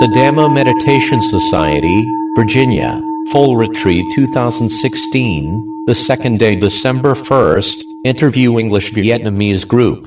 [0.00, 2.98] Sadama Meditation Society, Virginia,
[3.32, 10.06] Full Retreat 2016, the second day December 1st, interview English Vietnamese group.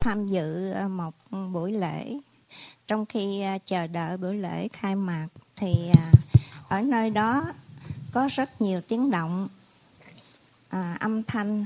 [0.00, 1.14] tham dự ờ, một
[1.52, 2.18] buổi lễ
[2.86, 6.02] trong khi ờ, chờ đợi buổi lễ khai mạc thì ờ,
[6.68, 7.44] ở nơi đó
[8.12, 9.48] có rất nhiều tiếng động
[10.68, 11.64] à, âm thanh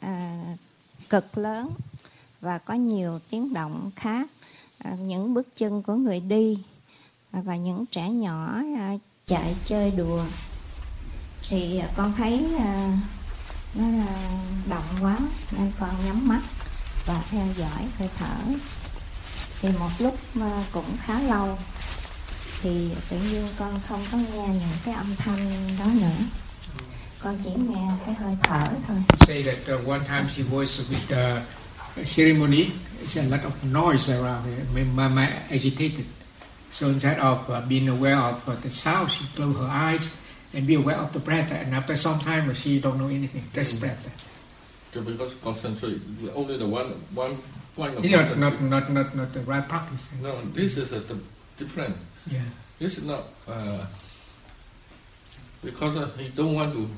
[0.00, 0.40] à,
[1.08, 1.70] cực lớn
[2.40, 4.28] và có nhiều tiếng động khác
[4.84, 6.58] À, những bước chân của người đi
[7.32, 8.94] và những trẻ nhỏ à,
[9.26, 10.24] chạy chơi đùa.
[11.48, 12.46] Thì à, con thấy
[13.74, 15.18] nó là động quá
[15.50, 16.40] nên con nhắm mắt
[17.06, 18.36] và theo dõi hơi thở.
[19.60, 20.18] Thì một lúc
[20.72, 21.58] cũng khá lâu
[22.62, 26.24] thì tự nhiên con không có nghe những cái âm thanh đó nữa.
[27.22, 28.96] Con chỉ nghe cái hơi thở thôi.
[29.20, 31.42] Say that uh, one time she was with uh,
[32.04, 32.72] ceremony.
[33.02, 34.46] It's a lot of noise around.
[34.74, 36.06] My mind agitated.
[36.70, 40.16] So instead of uh, being aware of uh, the sound, she closed her eyes
[40.54, 41.52] and be aware of the breath.
[41.52, 43.44] And after some time, she don't know anything.
[43.52, 44.00] Just breath.
[44.92, 46.00] So because concentrate
[46.34, 47.36] only the one one
[47.76, 50.10] point of It's not, not, not, not, the right practice.
[50.20, 51.16] No, this is a, the
[51.56, 51.96] different.
[52.30, 52.40] Yeah.
[52.78, 53.86] This is not uh,
[55.64, 56.88] because uh, he don't want to.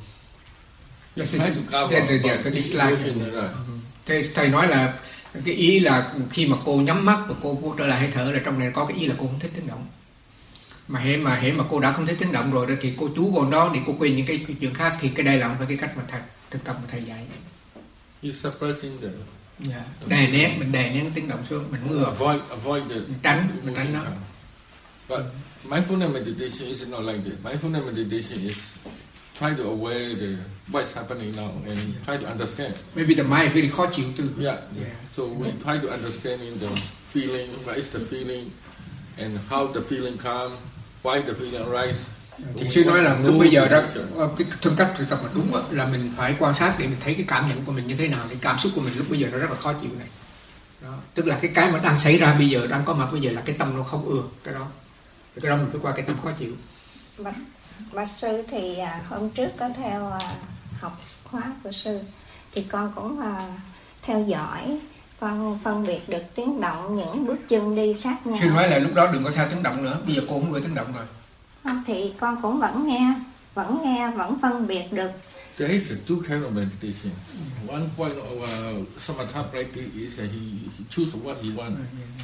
[1.14, 2.98] Yes, try to cover the, the, the, the dislike.
[2.98, 4.34] emotion, right?
[4.34, 4.94] Thầy, nói là
[5.44, 8.33] cái ý là khi mà cô nhắm mắt và cô, cô trở lại hơi thở
[8.33, 9.86] là trong này có cái ý là cô không thích tiếng động
[10.88, 13.08] mà hệ mà hệ mà cô đã không thích tiếng động rồi đó thì cô
[13.16, 15.56] chú vào đó để cô quên những cái chuyện khác thì cái đây là không
[15.58, 17.25] phải cái cách mà thầy thực tập mà thầy dạy
[18.22, 19.08] He's suppressing the
[19.58, 19.84] dạ.
[20.06, 23.48] đè nén mình đè nén tiếng động xuống mình ngừa avoid avoid the Mình tránh
[23.62, 24.00] mình tránh nó.
[25.08, 25.20] But
[25.69, 27.34] mindfulness meditation is not like this.
[27.44, 28.56] Mindfulness meditation is
[29.38, 30.36] try to aware the
[30.72, 32.74] what's happening now and try to understand.
[32.94, 34.58] maybe the mind very khó chịu too Yeah.
[34.80, 34.91] Yeah.
[35.16, 36.68] So we try to understand in the
[37.12, 38.50] feeling, what is the feeling,
[39.18, 40.52] and how the feeling come,
[41.02, 42.04] why the feeling arise.
[42.56, 43.82] Thiền sư nói là lúc bây giờ đó
[44.16, 46.86] ờ, cái phương cách thực tập mà đúng á, là mình phải quan sát để
[46.86, 48.92] mình thấy cái cảm nhận của mình như thế nào cái cảm xúc của mình
[48.97, 50.06] lúc bây giờ nó rất là khó chịu này
[50.82, 50.94] đó.
[51.14, 53.30] tức là cái cái mà đang xảy ra bây giờ đang có mặt bây giờ
[53.32, 54.66] là cái tâm nó không ưa cái đó
[55.34, 56.53] Thì cái đó mình phải qua cái tâm khó chịu
[57.19, 57.34] bạch,
[57.92, 60.20] bạch sư thì à, hôm trước có theo à,
[60.80, 62.00] học khóa của sư
[62.52, 63.48] thì con cũng à,
[64.02, 64.78] theo dõi
[65.20, 68.78] con phân biệt được tiếng động những bước chân đi khác nhau sư nói là
[68.78, 70.92] lúc đó đừng có theo tiếng động nữa bây giờ cô không ưa tiếng động
[70.96, 71.06] rồi
[71.64, 73.14] Không, thì con cũng vẫn nghe
[73.54, 75.10] vẫn nghe vẫn phân biệt được
[75.56, 77.12] There is two kind of meditation.
[77.68, 81.76] One point of uh, samatha practice is that he, he choose what he want,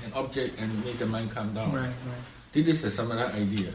[0.05, 1.73] an object, and make the mind calm down.
[1.73, 2.40] right, right.
[2.53, 3.71] This is the samatha idea.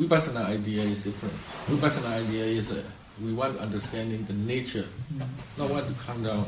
[0.00, 1.36] Vipassana idea is different.
[1.68, 2.80] Vipassana idea is uh,
[3.22, 4.86] we want understanding the nature,
[5.58, 6.44] not want to calm down.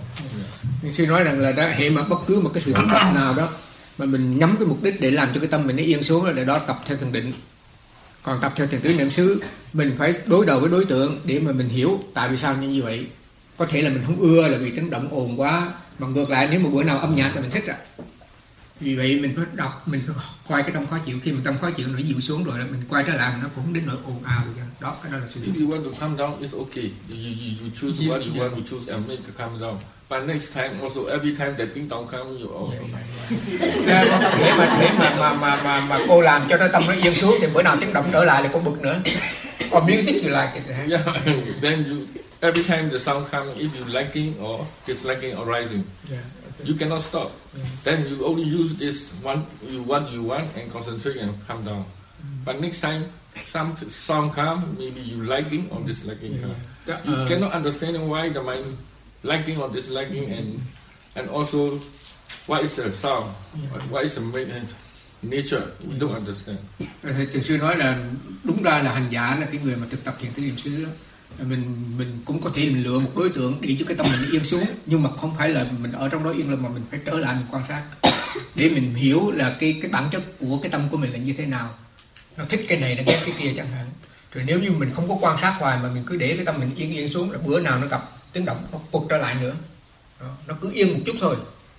[0.82, 0.94] Yeah.
[0.94, 3.34] Sư nói rằng là đó hệ mà bất cứ một cái sự thực tập nào
[3.34, 3.48] đó
[3.98, 6.24] mà mình nhắm cái mục đích để làm cho cái tâm mình nó yên xuống
[6.24, 7.32] là để đó tập theo thiền định
[8.22, 9.42] còn tập theo thiền tứ niệm xứ
[9.72, 12.82] mình phải đối đầu với đối tượng để mà mình hiểu tại vì sao như
[12.82, 13.06] vậy
[13.56, 16.48] có thể là mình không ưa là vì tiếng động ồn quá mà ngược lại
[16.50, 17.76] nếu một bữa nào âm nhạc thì mình thích rồi
[18.80, 20.16] vì vậy mình phải đọc mình phải
[20.48, 22.82] quay cái tâm khó chịu khi mà tâm khó chịu nó dịu xuống rồi mình
[22.88, 24.62] quay trở lại nó cũng đến nỗi ồn ào cả.
[24.80, 26.90] đó cái đó là sự If you want to calm down, it's okay.
[27.10, 28.52] You, you, you choose Yeah, what you yeah.
[28.52, 29.76] want to choose and make it calm down.
[30.10, 32.84] But next time, also every time that thing don't come, you also.
[33.86, 36.82] Ra có thể mà thể mà mà mà mà mà cô làm cho nó tâm
[36.86, 39.00] nó yên xuống thì bữa nào tiếng động trở lại là cô bực nữa.
[39.70, 40.90] Còn music you like it.
[40.90, 41.06] Yeah,
[41.62, 41.96] then you
[42.40, 46.22] every time the sound comes, if you liking or disliking or rising, Yeah.
[46.64, 47.30] You cannot stop.
[47.84, 51.84] Then you only use this one you what you want and concentrate and calm down.
[52.44, 53.04] But next time
[53.52, 56.54] some sound come, maybe you liking or disliking come.
[56.86, 57.00] Yeah.
[57.04, 58.76] You Uh, cannot understand why the mind
[59.22, 60.58] liking or disliking and
[61.14, 61.80] and also
[62.46, 63.30] what is the sound,
[63.90, 64.66] what is the ma-
[65.22, 65.62] nature.
[65.86, 66.58] We don't understand.
[67.02, 67.98] Thì thiền sư nói là
[68.44, 70.84] đúng ra là hành giả là cái người mà thực tập thiền tứ niệm xứ
[70.84, 70.90] đó.
[71.38, 74.30] Mình mình cũng có thể mình lựa một đối tượng để cho cái tâm mình
[74.30, 76.82] yên xuống nhưng mà không phải là mình ở trong đó yên là mà mình
[76.90, 77.82] phải trở lại mình quan sát.
[78.54, 81.32] Để mình hiểu là cái cái bản chất của cái tâm của mình là như
[81.32, 81.74] thế nào.
[82.36, 83.86] Nó thích cái này nó ghét cái kia chẳng hạn.
[84.34, 86.60] Rồi nếu như mình không có quan sát hoài mà mình cứ để cái tâm
[86.60, 89.34] mình yên yên xuống là bữa nào nó gặp tiếng động nó quật trở lại
[89.34, 89.54] nữa.
[90.20, 90.26] Đó.
[90.46, 91.36] nó cứ yên một chút thôi.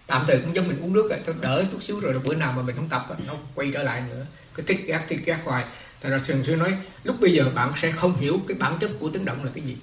[0.07, 2.53] Tạm thời cũng giống mình uống nước rồi đỡ chút xíu rồi, rồi bữa nào
[2.55, 4.25] mà mình không tập nó quay trở lại nữa.
[4.55, 5.65] Cái thích ghét thích ghét hoài.
[6.01, 8.91] Thật ra thường sư nói lúc bây giờ bạn sẽ không hiểu cái bản chất
[8.99, 9.77] của tiếng động là cái gì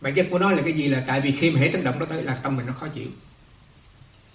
[0.00, 1.98] bản chất của nó là cái gì là tại vì khi mà hết tiếng động
[1.98, 3.08] đó tới là tâm mình nó khó chịu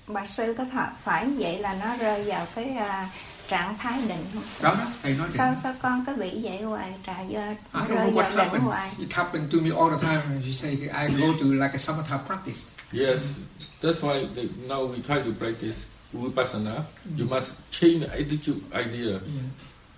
[0.08, 3.10] bạch sư có thật phải vậy là nó rơi vào cái à,
[3.48, 5.60] trạng thái định không đó đó thầy nói sao định.
[5.64, 7.42] sao con cứ bị vậy hoài trà do
[7.74, 8.64] don't rơi vào định happened.
[8.64, 10.42] hoài It happened to me all the time.
[10.46, 12.60] You say I go to like a samatha practice.
[12.94, 13.22] Yes,
[13.82, 15.78] that's why the, now we try to practice
[16.14, 16.86] vipassana,
[17.18, 19.20] you must change the attitude idea.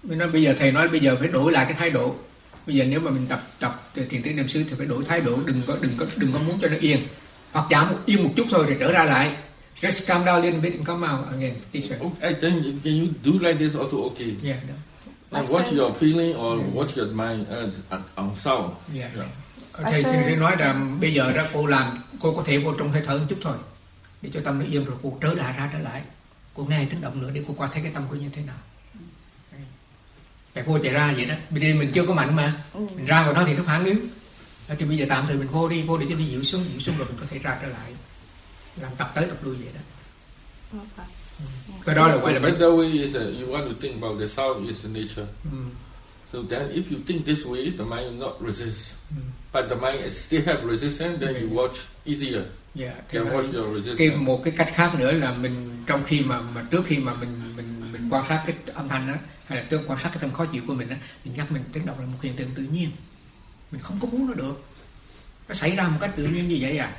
[0.05, 2.15] Mình nói bây giờ thầy nói bây giờ phải đổi lại cái thái độ.
[2.67, 5.21] Bây giờ nếu mà mình tập tập thiền tứ niệm xứ thì phải đổi thái
[5.21, 6.99] độ, đừng có đừng có đừng có muốn cho nó yên.
[7.51, 9.35] Hoặc giảm một, yên một chút thôi rồi trở ra lại.
[9.81, 11.53] Just calm down a little bit and come out again.
[11.73, 12.01] Teacher.
[12.01, 14.35] Okay, then you- can you do like this also okay?
[14.43, 14.57] Yeah.
[15.31, 18.69] And watch your feeling or watch your mind uh, on sound.
[18.95, 19.15] Yeah.
[19.15, 19.27] Yeah.
[19.83, 23.01] Thầy, thầy, nói rằng bây giờ đó cô làm cô có thể vô trong hơi
[23.05, 23.55] thở một chút thôi
[24.21, 26.01] để cho tâm nó yên rồi cô trở lại ra trở lại
[26.53, 28.55] cô nghe tiếng động nữa để cô qua thấy cái tâm cô như thế nào
[30.55, 32.53] tại cô chạy ra vậy đó bây giờ mình chưa có mạnh mà
[32.95, 34.07] mình ra vào đó thì nó phản ứng
[34.67, 36.65] Đó, thì bây giờ tạm thời mình vô đi vô để cho nó dịu xuống
[36.71, 37.91] dịu xuống rồi mình có thể ra trở lại
[38.81, 39.81] làm tập tới tập lui vậy đó
[41.85, 44.27] cái đó là gọi là better way is uh, you want to think about the
[44.27, 45.27] sound is nature.
[45.43, 45.57] Ừ.
[46.33, 48.93] So then if you think this way, the mind will not resist.
[49.11, 49.21] Mm.
[49.53, 51.75] But the mind is still have resistance, then you watch
[52.05, 52.41] easier.
[52.75, 54.15] Dạ, thì watch your cái resistance.
[54.15, 57.29] một cái cách khác nữa là mình trong khi mà mà trước khi mà mình
[57.57, 59.13] mình mình quan sát cái âm thanh đó
[59.47, 60.95] hay là trước quan sát cái tâm khó chịu của mình đó
[61.25, 62.91] mình nhắc mình tiếng động là một hiện tượng tự nhiên
[63.71, 64.65] mình không có muốn nó được
[65.47, 66.95] nó xảy ra một cách tự nhiên như vậy à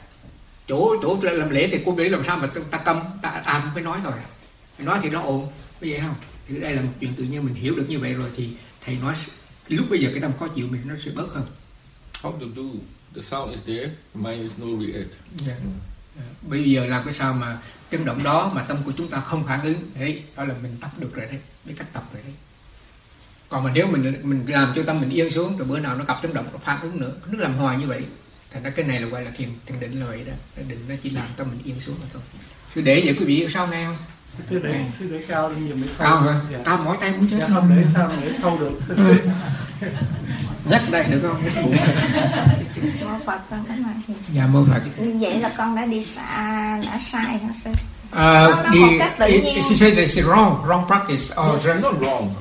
[0.69, 3.71] chỗ chỗ làm lễ thì cô biết làm sao mà ta câm ta ta cũng
[3.75, 4.27] phải nói thôi à.
[4.79, 5.49] Mình nói thì nó ồn
[5.81, 6.15] như vậy không
[6.49, 8.49] thì đây là một chuyện tự nhiên mình hiểu được như vậy rồi thì
[8.85, 9.15] thầy nói
[9.69, 11.47] lúc bây giờ cái tâm khó chịu mình nó sẽ bớt hơn
[12.23, 12.63] How to do?
[13.15, 15.11] The sound is there, the mind is no react.
[15.37, 15.57] Dạ.
[16.17, 16.23] Dạ.
[16.43, 17.59] Bây giờ làm cái sao mà
[17.91, 20.77] chấn động đó mà tâm của chúng ta không phản ứng đấy đó là mình
[20.81, 22.33] tập được rồi đấy, biết cách tập rồi đấy.
[23.49, 26.05] Còn mà nếu mình mình làm cho tâm mình yên xuống, rồi bữa nào nó
[26.05, 28.05] gặp chấn động, nó phản ứng nữa, nó làm hoài như vậy,
[28.51, 30.33] thành ra cái này là gọi là thiền thiền định là vậy đó.
[30.69, 32.23] Định nó chỉ làm tâm mình yên xuống mà thôi.
[32.75, 33.97] Cứ để vậy quý vị sau nghe không?
[34.51, 36.41] Sư để sư để cao lên nhiều mới cao hả?
[36.53, 36.59] dạ.
[36.65, 38.81] cao mỏi tay muốn chết dạ không để sao mà để thâu được?
[40.71, 41.45] Nhắc đây được không?
[41.45, 41.77] Nhắc bụng.
[43.05, 44.81] mô phật con cảm ơn dạ mô phật.
[44.97, 47.71] Như vậy là con đã đi xa đã sai hả sư
[48.11, 48.47] à,
[48.99, 49.63] cách tự it- nhiên.
[49.69, 52.35] she said it's wrong wrong practice No, or it's not wrong.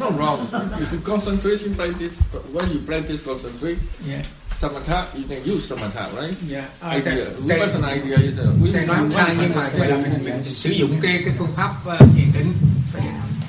[0.00, 0.46] Not wrong.
[0.80, 2.12] If you concentration practice,
[2.52, 3.78] when you practice concentration,
[4.08, 4.22] yeah
[4.60, 6.34] samatha, you can use samatha, right?
[6.50, 6.64] yeah
[6.96, 7.14] idea.
[7.14, 10.70] cái- Vipassana idea is a we Thầy nói không sai nhưng mà là mình, sử
[10.70, 12.52] dụng cái cái phương pháp uh, thiền định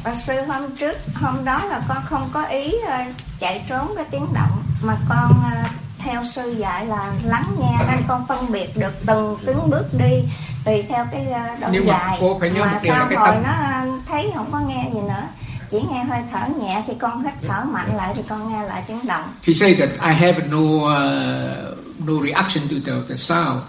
[0.04, 2.98] và sư hôm trước hôm đó là con không có ý ờ,
[3.40, 5.64] chạy trốn cái tiếng động mà con ờ,
[6.00, 10.22] theo sư dạy là lắng nghe nên con phân biệt được từng từng bước đi
[10.66, 13.44] tùy theo cái ờ, độ Nhưng mà dài cô phải nhớ mà cái hồi tâm-
[13.44, 15.24] nó ờ, thấy không có nghe gì nữa
[15.72, 18.84] chỉ nghe hơi thở nhẹ thì con hít thở mạnh lại thì con nghe lại
[18.88, 21.78] tiếng động She says that I have no uh,
[22.08, 23.62] no reaction to the, the sound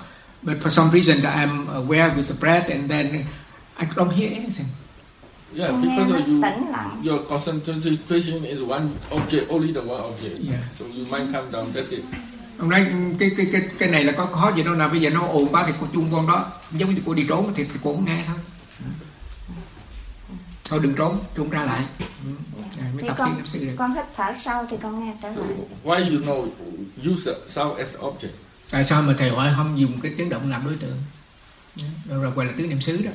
[0.42, 3.24] but for some reason that I'm aware with the breath and then
[3.80, 4.66] I don't hear anything
[5.54, 10.00] Yeah, nghe because of you, tĩnh lặng your concentration is one object, only the one
[10.02, 10.38] object.
[10.40, 10.58] Yeah.
[10.78, 11.72] So you mind calm down.
[11.74, 12.02] That's it.
[12.58, 12.86] Ông nói
[13.18, 15.48] cái cái cái cái này là có khó gì đâu nào bây giờ nó ồn
[15.52, 18.04] quá thì cô chung con đó giống như cô đi trốn thì, thì cô cũng
[18.04, 18.36] nghe thôi.
[20.64, 21.84] Thôi đừng trốn trốn ra lại.
[22.00, 22.30] Ừ.
[22.78, 23.42] Mới thì tập con
[23.76, 25.48] con hít thở sâu thì con nghe trở lại.
[25.84, 26.48] Why you know
[27.12, 28.28] use the sound as object?
[28.70, 30.98] tại sao mà thầy hỏi không dùng cái tiếng động làm đối tượng?
[32.04, 33.10] Đó là gọi là tứ niệm xứ đó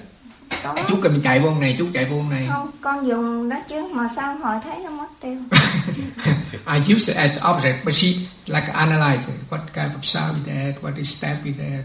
[0.63, 0.75] Đó.
[0.87, 4.07] chú cần chạy vô này chú chạy vô này không con dùng đó chứ mà
[4.15, 5.37] sao hồi thấy nó mất tiêu
[6.65, 8.07] I use it as object but she
[8.45, 9.35] like analyze it.
[9.49, 11.83] what kind of sound is that what is step is that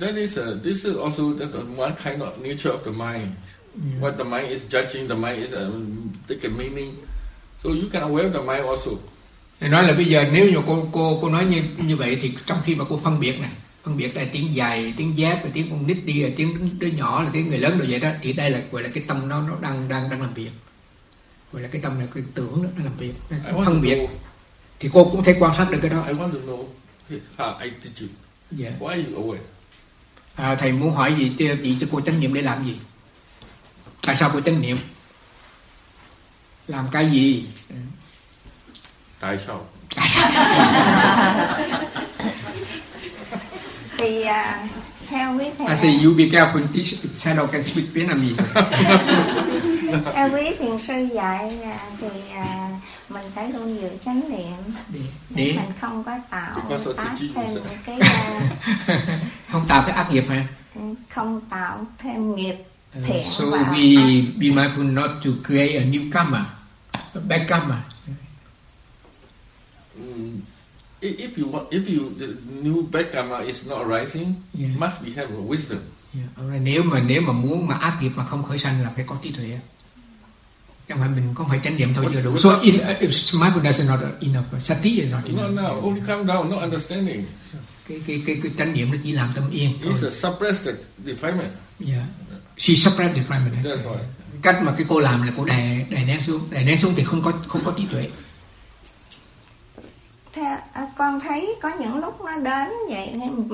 [0.00, 3.36] That is a, this is also that one kind of nature of the mind.
[4.00, 6.96] What the mind is judging, the mind is um, take a meaning.
[7.62, 8.90] So you can aware the mind also.
[9.60, 12.34] Thầy nói là bây giờ nếu như cô cô cô nói như như vậy thì
[12.46, 13.50] trong khi mà cô phân biệt này
[13.84, 16.86] phân biệt là tiếng dài tiếng giáp là tiếng con nít đi là tiếng đứa
[16.86, 19.28] nhỏ là tiếng người lớn rồi vậy đó thì đây là gọi là cái tâm
[19.28, 20.50] nó nó đang đang đang làm việc
[21.52, 23.74] gọi là cái tâm là cái tưởng đó, nó làm việc I nó want phân
[23.74, 24.06] to biệt know.
[24.80, 26.64] thì cô cũng thể quan sát được cái đó I want to know
[27.38, 28.12] how attitude.
[28.50, 28.70] dạ.
[28.80, 29.38] Why you aware?
[30.34, 32.76] à, thầy muốn hỏi gì cho gì cho cô chánh niệm để làm gì
[34.06, 34.76] tại sao cô chánh niệm
[36.68, 37.44] làm cái gì
[39.20, 39.66] Tại sao?
[44.00, 44.68] thì à,
[45.08, 48.44] theo quý thầy I say you be careful this shadow can speak Vietnamese
[50.14, 52.68] theo quý thiền sư dạy à, thì à,
[53.08, 54.74] mình phải luôn giữ chánh niệm.
[54.88, 55.52] Để, để.
[55.56, 56.60] mình không có tạo
[56.96, 58.40] tác the thêm những cái à,
[59.52, 60.44] không tạo cái ác nghiệp hả?
[61.08, 62.54] không tạo thêm nghiệp
[62.98, 63.74] Uh, thiện so vào.
[63.74, 66.44] we be mindful not to create a new karma,
[66.92, 67.82] a bad karma.
[69.96, 70.40] Mm,
[71.00, 72.26] if you want, if you the
[72.62, 74.78] new karma is not arising, Yeah.
[74.78, 75.78] must be have a wisdom.
[76.14, 76.28] Yeah.
[76.38, 79.04] alright, Nếu mà nếu mà muốn mà ác nghiệp mà không khởi sanh là phải
[79.08, 79.58] có trí tuệ.
[80.88, 82.38] Không phải mình không phải chánh niệm thôi chưa đủ.
[82.38, 85.56] So in, if mindfulness is not enough, sati is not No, enough.
[85.56, 87.24] no, only calm down, not understanding.
[87.88, 89.92] Cái cái cái cái chánh niệm nó chỉ làm tâm yên thôi.
[89.92, 90.72] It's a suppress the
[91.04, 91.50] defilement.
[91.86, 92.04] Yeah.
[92.58, 93.62] she suppressed right minute.
[93.70, 93.96] That's why.
[94.42, 97.04] cách mà cái cô làm là cô đè đè nén xuống đè nén xuống thì
[97.04, 98.08] không có không có trí tuệ
[100.32, 103.48] Thế, à, con thấy có những lúc nó đến vậy nên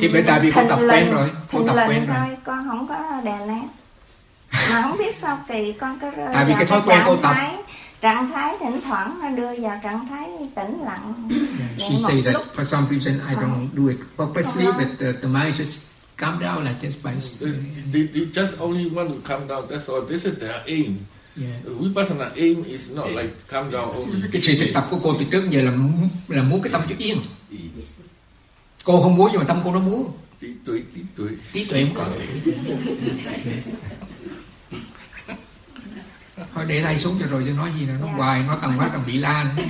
[0.00, 2.16] Thì bởi tại vì con tập quen rồi, con tập quen rồi.
[2.18, 3.68] thôi, con không có đè nén
[4.70, 7.22] mà không biết sao kỳ con cứ rơi Tại vì cái thói quen cô trạng
[7.22, 7.32] tập.
[7.34, 7.52] thái
[8.00, 11.28] trạng thái thỉnh thoảng nó đưa vào trạng thái tĩnh lặng
[11.78, 15.28] she say that lúc for some reason I don't do it purposely but the, the
[15.28, 15.78] mind just
[16.16, 17.52] calm down like this by They,
[17.92, 19.66] they, they just only want to come down.
[19.70, 20.00] That's all.
[20.08, 21.06] This is their aim.
[21.40, 21.80] Yeah.
[21.80, 24.28] Vipassana aim is not like come down only.
[24.32, 25.72] cái sự thực tập của cô từ trước giờ là
[26.28, 27.18] là muốn cái tâm cho yên
[28.84, 31.26] cô không muốn nhưng mà tâm cô nó muốn Tí tuệ, tí tuệ.
[31.52, 32.06] trí tuệ không có
[36.54, 38.88] thôi để tay xuống cho rồi cho nói gì nữa nó hoài nó càng quá
[38.92, 39.62] càng bị la nữa.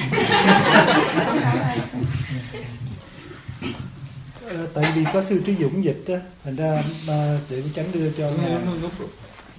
[4.49, 8.11] Ờ, tại vì có sư Trí Dũng dịch á thành ra mà để tránh đưa
[8.11, 8.31] cho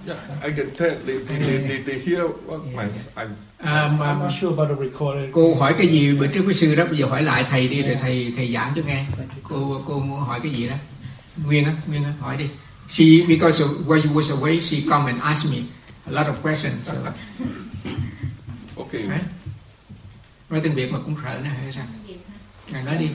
[0.08, 0.96] Yeah, I can tell.
[1.04, 2.84] They, they, they, they, they hear what my
[3.16, 5.32] I'm à, mà I'm not sure about the recording.
[5.32, 6.12] Cô hỏi cái gì?
[6.12, 8.72] Bữa trước với sư đó bây giờ hỏi lại thầy đi rồi thầy thầy giảng
[8.76, 9.04] cho nghe.
[9.42, 10.74] Cô cô muốn hỏi cái gì đó?
[11.44, 12.44] Nguyên á nguyên á hỏi đi.
[12.88, 15.58] She because of where you was away she come and ask me
[16.06, 16.92] a lot of questions so,
[18.76, 19.02] okay.
[19.02, 19.24] right?
[20.50, 21.84] nói tiếng việt mà cũng sợ nó hay sao?
[22.72, 23.08] Ngài nói đi.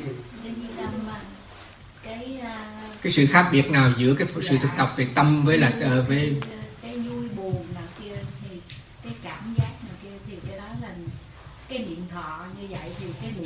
[2.03, 2.55] Cái à,
[3.01, 6.05] cái sự khác biệt nào giữa cái sự thực tập về tâm với là ờ,
[6.07, 6.35] với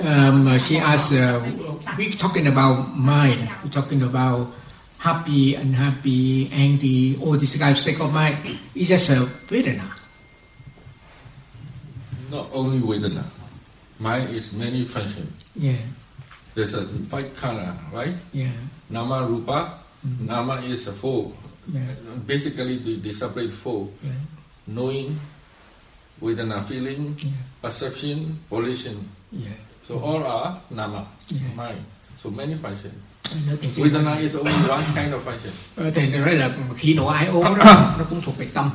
[0.01, 1.42] um, she asked uh,
[1.98, 4.48] we talking about mind we're talking about
[5.00, 8.38] happy unhappy angry all this kind of state of mind
[8.75, 9.86] it's just a vedana
[12.30, 13.24] Not only Vedana.
[14.00, 15.32] Mind is many function.
[15.56, 15.80] yeah
[16.56, 18.13] There's a five kala, right?
[18.34, 18.51] yeah
[18.89, 19.80] Nama, Rupa.
[20.04, 21.32] Nama is a four.
[21.72, 21.88] yeah
[22.27, 23.88] Basically, they, they separate four.
[24.04, 24.12] yeah
[24.68, 25.16] Knowing,
[26.22, 27.32] Vedana, feeling, yeah
[27.63, 29.08] perception, volition.
[29.32, 29.56] yeah
[29.89, 31.01] So all are Nama,
[31.32, 31.56] Yeah.
[31.58, 31.79] mind.
[32.24, 32.91] So many function.
[33.48, 35.51] nói tiền Vedana is only one kind of function.
[35.75, 38.70] Ờ, thì nói là khi nộ ái ố đó nó cũng thuộc về tâm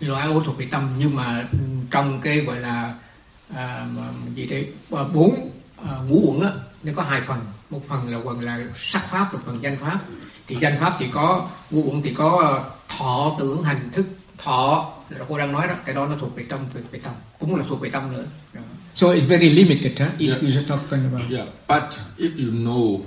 [0.00, 1.48] nộ ái ố thuộc về tâm nhưng mà
[1.90, 2.94] trong cái gọi là
[3.54, 3.86] à,
[4.34, 5.50] gì đấy à, bốn
[5.84, 6.50] à, ngũ uẩn á
[6.82, 7.38] nó có hai phần
[7.70, 9.98] một phần là phần là sắc pháp một phần danh pháp
[10.46, 14.06] thì danh pháp thì có ngũ uẩn thì có ờ, thọ tưởng hành thức
[14.38, 17.12] thọ là cô đang nói đó cái đó nó thuộc về tâm thuộc về tâm
[17.38, 18.60] cũng là thuộc về tâm nữa Đó.
[18.96, 20.08] So it's very limited huh?
[20.18, 20.42] if Yeah.
[20.42, 21.88] you talking about Yeah, but
[22.18, 23.04] if you know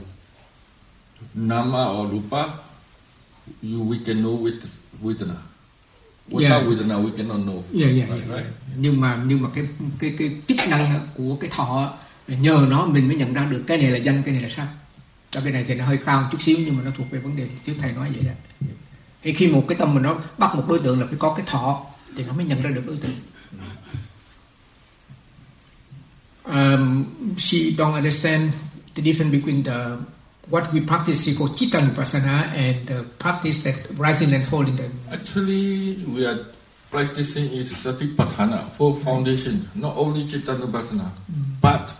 [1.33, 2.41] Nama or Rupa,
[3.61, 4.61] you we can know with
[5.03, 5.37] Vedana.
[6.29, 6.69] Without Yeah.
[6.69, 7.63] Vedana, we cannot know.
[7.73, 8.37] yeah, yeah, Right, yeah.
[8.37, 8.45] right?
[8.77, 9.63] nhưng mà nhưng mà cái
[9.99, 11.93] cái cái chức năng của cái thọ
[12.27, 14.67] nhờ nó mình mới nhận ra được cái này là danh cái này là sắc
[15.31, 17.35] Cho cái này thì nó hơi cao chút xíu nhưng mà nó thuộc về vấn
[17.35, 18.31] đề trước thầy nói vậy đó
[19.23, 21.45] thì khi một cái tâm mình nó bắt một đối tượng là phải có cái
[21.49, 21.85] thọ
[22.17, 23.11] thì nó mới nhận ra được đối tượng
[26.49, 28.53] um, she don't understand
[28.95, 29.97] the difference between the
[30.49, 34.89] what we practice we call chitta vipassana and the practice that rising and falling the
[35.11, 36.45] Actually, we are
[36.89, 41.09] practicing is Satipatthana, four foundations, not only Chittanupassana,
[41.61, 41.93] but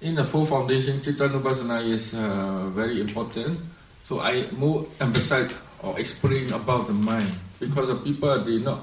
[0.00, 3.58] in the four foundation, Chittanupassana is uh, very important.
[4.06, 5.50] So I more emphasize
[5.82, 7.30] or explain about the mind
[7.60, 8.80] because the people they not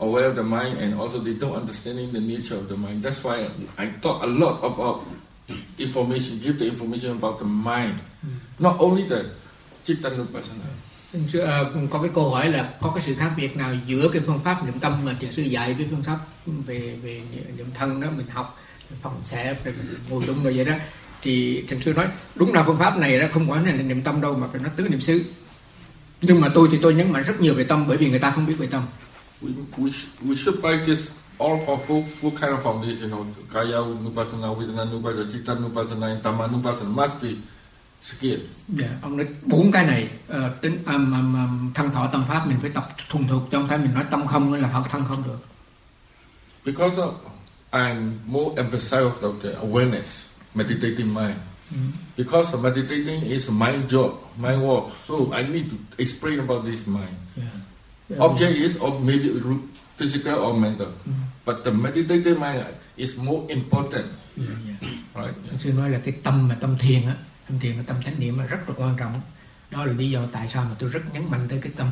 [0.00, 3.04] aware of the mind and also they don't understanding the nature of the mind.
[3.04, 4.96] That's why I talk a lot about
[5.78, 7.94] information, give the information about the mind,
[8.58, 9.24] not only the
[9.84, 10.68] Chittanupassana.
[11.28, 14.22] Sư, ờ, có cái câu hỏi là có cái sự khác biệt nào giữa cái
[14.26, 16.18] phương pháp niệm tâm mà thiền sư dạy với phương pháp
[16.66, 17.20] về về
[17.56, 18.58] niệm thân đó mình học
[19.02, 20.74] phòng sẽ rồi mình ngồi đúng rồi vậy đó.
[21.22, 24.20] Thì thiền sư nói đúng là phương pháp này đó không phải là niệm tâm
[24.20, 25.24] đâu mà phải nó tứ niệm xứ.
[26.22, 28.30] Nhưng mà tôi thì tôi nhấn mạnh rất nhiều về tâm bởi vì người ta
[28.30, 28.82] không biết về tâm
[29.42, 33.80] We, we, sh- we should practice all for full, full kind of foundation of Kaya
[34.04, 37.36] Nupassana, Vedana Nupassana, Chitta Nupassana, and Dhamma Nupassana must be
[38.02, 38.42] skilled.
[38.68, 42.46] Dạ, ông nói bốn cái này ờ, tính um, um, um, thân thọ tâm pháp
[42.46, 45.22] mình phải tập thuần thục không phải mình nói tâm không là thọ thân không
[45.24, 45.38] được
[46.64, 47.12] Because of,
[47.72, 51.36] I'm more emphasize of the awareness, meditating mind.
[52.16, 54.90] Because meditating is mind job, mind work.
[55.08, 57.14] So I need to explain about this mind.
[58.10, 58.16] Dạ.
[58.18, 59.28] Object is or maybe
[59.98, 60.88] physical or mental,
[61.46, 62.62] but the meditating mind
[62.96, 64.88] is more important, Dạ, dạ.
[65.22, 65.34] right?
[65.50, 67.14] Thiền sư nói là cái tâm mà tâm thiền á
[67.48, 69.20] tâm thiền và tâm chánh niệm là rất là quan trọng.
[69.70, 71.90] Đó là lý do tại sao mà tôi rất nhấn mạnh tới cái tâm.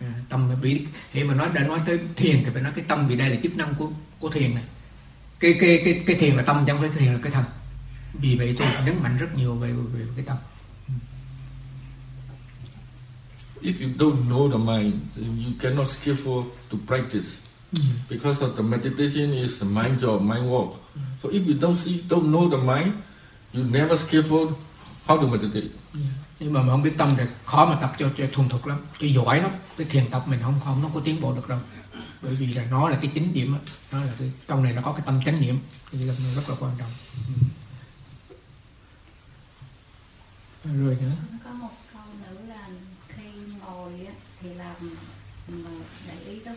[0.00, 2.84] À, tâm mà bị khi mà nói đã nói tới thiền thì phải nói cái
[2.88, 4.64] tâm vì đây là chức năng của của thiền này.
[5.40, 7.44] Cái cái cái cái thiền là tâm chứ không phải thiền là cái thân.
[8.14, 10.36] Vì vậy tôi nhấn mạnh rất nhiều về về cái tâm
[13.62, 17.36] if you don't know the mind, you cannot skillful to practice.
[18.08, 20.70] Because of the meditation is the mind job, mind work.
[21.22, 22.92] So if you don't see, don't know the mind,
[23.52, 24.54] you never skillful
[25.06, 25.70] how to meditate.
[26.40, 28.78] nhưng mà mà không biết tâm thì khó mà tập cho, cho thuần thục lắm.
[29.00, 29.50] Cho giỏi lắm.
[29.76, 31.58] Cái thiền tập mình không không nó có tiến bộ được đâu.
[32.22, 33.60] Bởi vì là nó là cái chính điểm á.
[33.92, 35.58] Nó là cái trong này nó có cái tâm chánh niệm.
[35.92, 36.90] Thì là rất là quan trọng.
[40.64, 40.70] Ừ.
[40.84, 41.12] rồi nữa.
[41.44, 42.68] Có một câu nữa là
[43.08, 43.24] khi
[43.60, 44.74] ngồi á, thì làm
[45.48, 45.70] mà
[46.08, 46.54] để ý tới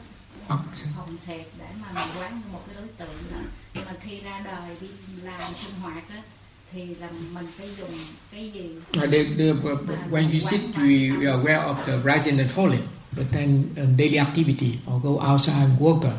[0.48, 0.58] Ờ.
[0.98, 3.38] phòng xẹp để mà mình quán một cái đối tượng đó
[3.74, 4.88] nhưng mà khi ra đời đi
[5.24, 6.22] làm sinh hoạt á
[6.72, 7.90] thì là mình phải dùng
[8.32, 8.70] cái gì
[9.04, 9.54] Uh, the, the,
[10.12, 12.82] when you sit, you are aware of the rising and falling.
[13.18, 16.12] But then um, daily activity or go outside and work, uh,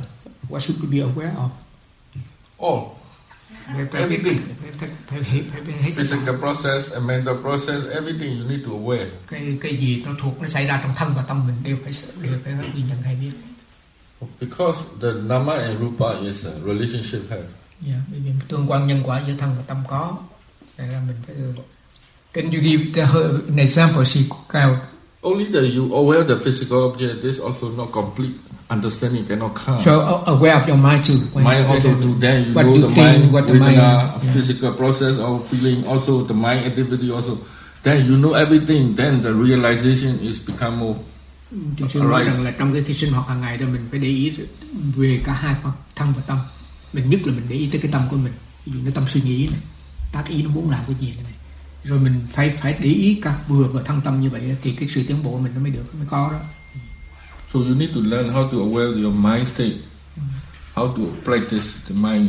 [0.49, 1.49] what should we be aware of?
[2.59, 3.03] Oh, phải biết-
[3.92, 4.38] Everything.
[5.09, 5.21] thấy
[5.83, 9.06] cái- physical process and mental process, everything you need to aware.
[9.28, 11.92] cái cái gì nó thuộc nó xảy ra trong thân và tâm mình đều phải
[12.23, 13.30] đều phải ghi nhận hay biết.
[14.40, 17.44] Because the nama and rupa is a relationship have.
[17.87, 20.16] Yeah, bởi vì tương quan nhân quả giữa thân và tâm có,
[20.78, 21.37] nên là mình phải.
[22.33, 23.02] Can you give the,
[23.49, 24.02] an example?
[24.02, 24.76] Of
[25.23, 28.35] Only the you aware the physical object, this also not complete
[28.71, 29.80] understanding cannot come.
[29.83, 31.18] so uh, aware of your mind too.
[31.33, 33.76] When mind also to then you what know you the think, mind, what the mind-
[33.76, 34.18] yeah.
[34.35, 37.38] physical process or feeling, also the mind activity also.
[37.83, 38.97] Then you know everything.
[38.97, 40.99] Then the realization is become more.
[41.76, 44.00] Thì sư nói rằng là trong cái khi sinh hoạt hàng ngày đó mình phải
[44.00, 44.33] để ý
[44.97, 46.38] về cả hai phần thân và tâm.
[46.92, 48.33] Mình nhất là mình để ý tới cái tâm của mình.
[48.66, 49.61] Ví dụ nó tâm suy nghĩ này,
[50.12, 51.33] tác ý nó muốn làm cái gì này.
[51.85, 54.88] Rồi mình phải phải để ý cả vừa và thân tâm như vậy thì cái
[54.88, 56.38] sự tiến bộ của mình nó mới được, mới có đó.
[57.54, 59.76] So you need to learn how to aware your mind state,
[60.75, 62.28] how to practice the mind.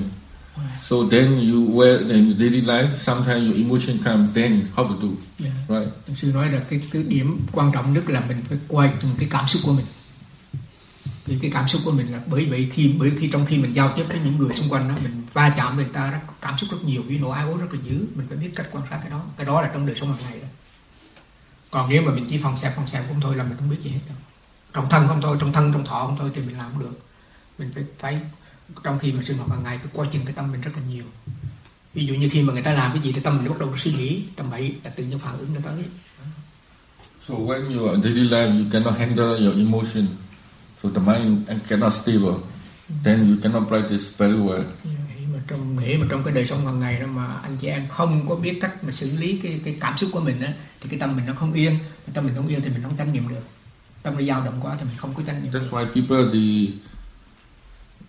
[0.90, 2.90] So then you aware in daily life.
[2.98, 4.28] Sometimes your emotion come.
[4.36, 5.54] Then how to do Yeah.
[5.70, 5.88] right?
[6.16, 9.28] Sư nói là cái cái điểm quan trọng nhất là mình phải quay từng cái
[9.32, 9.86] cảm xúc của mình.
[11.26, 13.76] Vì cái cảm xúc của mình là bởi vậy khi bởi khi trong khi mình
[13.76, 16.20] giao tiếp với những người xung quanh đó mình va chạm với người ta rất
[16.42, 18.68] cảm xúc rất nhiều, ví nỗi ái ố rất là dữ, mình phải biết cách
[18.72, 19.24] quan sát cái đó.
[19.38, 20.48] Cái đó là trong đời sống hàng ngày đó.
[21.72, 23.78] Còn nếu mà mình chỉ phòng xẹp phòng xẹp không thôi là mình không biết
[23.84, 24.18] gì hết đâu.
[24.76, 27.00] Trong thân không thôi, trong thân trong thọ không thôi thì mình làm không được.
[27.58, 28.20] Mình phải phải
[28.84, 30.82] trong khi mình sinh hoạt hàng ngày phải coi chừng cái tâm mình rất là
[30.90, 31.04] nhiều.
[31.94, 33.78] Ví dụ như khi mà người ta làm cái gì thì tâm mình bắt đầu
[33.78, 35.84] suy nghĩ, tầm bậy là tự nhiên phản ứng nó tới.
[37.28, 40.08] So when you are daily life, you cannot handle your emotion.
[40.84, 42.36] So the mind cannot stable.
[43.04, 44.64] Then you cannot practice very well.
[44.84, 47.68] Nghĩ mà trong nghĩ mà trong cái đời sống hàng ngày đó mà anh chị
[47.68, 50.54] em không có biết cách mà xử lý cái cái cảm xúc của mình á
[50.82, 51.80] thì cái tâm mình nó không yên
[52.14, 53.44] tâm mình không yên thì mình không chánh niệm được
[54.06, 56.74] tâm nó dao động quá thì mình không có chánh niệm That's why people they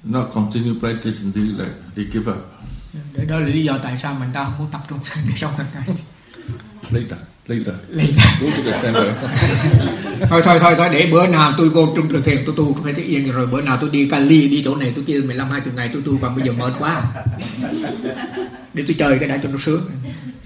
[0.04, 1.76] not continue practicing daily life.
[1.96, 2.56] They give up
[3.14, 5.52] để đó là lý do tại sao mình ta không muốn tập trung đời sống
[5.56, 5.96] hàng ngày
[6.90, 7.18] later.
[7.46, 7.74] Later.
[7.88, 8.24] Later.
[8.40, 9.04] Go to the center.
[10.30, 12.94] thôi thôi thôi thôi để bữa nào tôi vô trung trường thiền tôi tu phải
[12.94, 15.72] thấy yên rồi bữa nào tôi đi Cali đi chỗ này tôi kia 15 20
[15.76, 17.02] ngày tôi tu còn bây giờ mệt quá
[18.74, 19.90] để tôi chơi cái đã cho nó sướng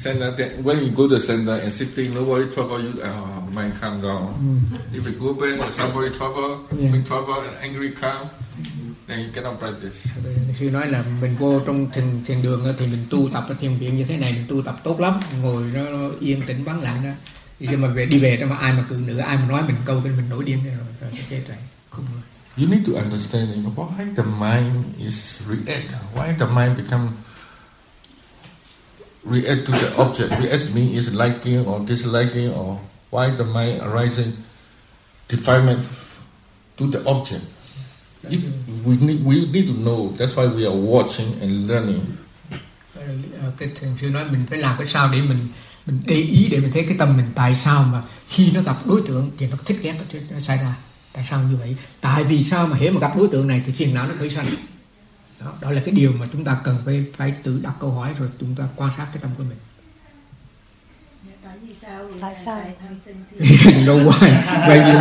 [0.02, 0.30] center.
[0.36, 2.92] Then when you go to center and sitting, nobody trouble you.
[3.02, 4.34] Oh, mind calm down.
[4.94, 6.92] If you go back and somebody trouble, Yeah.
[6.92, 8.28] big trouble, and angry calm,
[9.06, 9.98] then you cannot practice.
[10.58, 13.76] sư nói là mình vô trong thiền, thiền đường thì mình tu tập ở thiền
[13.76, 17.00] viện như thế này mình tu tập tốt lắm ngồi nó yên tĩnh vắng lặng
[17.04, 17.10] đó
[17.60, 19.62] thì khi mà về đi về đó mà ai mà cự nữa ai mà nói
[19.66, 21.56] mình câu cái mình nổi điên rồi rồi chết rồi
[21.90, 22.20] không được
[22.62, 27.08] You need to understand you know, why the mind is react, why the mind become
[29.24, 30.30] react to the object.
[30.40, 32.80] React means is liking or disliking or
[33.11, 34.33] why the mind arising
[35.28, 35.85] defilement
[36.76, 37.42] to the object.
[38.24, 38.40] If
[38.85, 40.12] we need we need to know.
[40.16, 42.04] That's why we are watching and learning.
[43.59, 45.38] Cái à, thiền sư nói mình phải làm cái sao để mình
[45.87, 48.87] mình để ý để mình thấy cái tâm mình tại sao mà khi nó gặp
[48.87, 50.74] đối tượng thì nó thích ghét nó, nó xảy ra
[51.12, 53.72] tại sao như vậy tại vì sao mà hễ mà gặp đối tượng này thì
[53.72, 54.46] phiền não nó khởi sanh
[55.44, 58.09] đó, đó là cái điều mà chúng ta cần phải phải tự đặt câu hỏi
[58.18, 59.59] rồi chúng ta quan sát cái tâm của mình
[61.44, 62.62] tại vì sao Tại sao?
[63.87, 64.31] no why
[64.68, 64.94] where we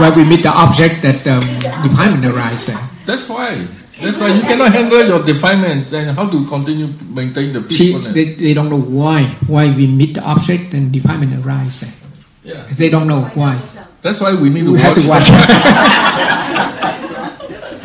[0.00, 1.44] where we meet the object that um,
[1.84, 3.56] defilement arises That's why.
[4.02, 5.90] That's why you cannot handle your defilement.
[5.90, 8.14] Then how to continue maintain the See, peacefulness?
[8.14, 11.88] they, they don't know why why we meet the object and defilement arises
[12.44, 12.62] yeah.
[12.78, 13.54] they don't know why
[14.02, 15.30] That's why we need to we have to watch.
[15.30, 16.42] watch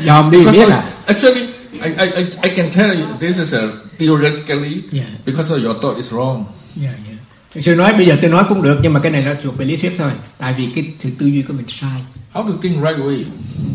[0.06, 1.48] dòm đi biết à actually,
[1.82, 5.10] I, I, I, I can tell you this is a theoretically Yeah.
[5.26, 6.44] because of your thought is wrong.
[6.76, 7.62] Dạ, dạ.
[7.62, 9.66] Sư nói bây giờ tôi nói cũng được nhưng mà cái này nó thuộc về
[9.66, 12.02] lý thuyết thôi tại vì cái sự tư duy của mình sai
[12.34, 13.24] How to think right way?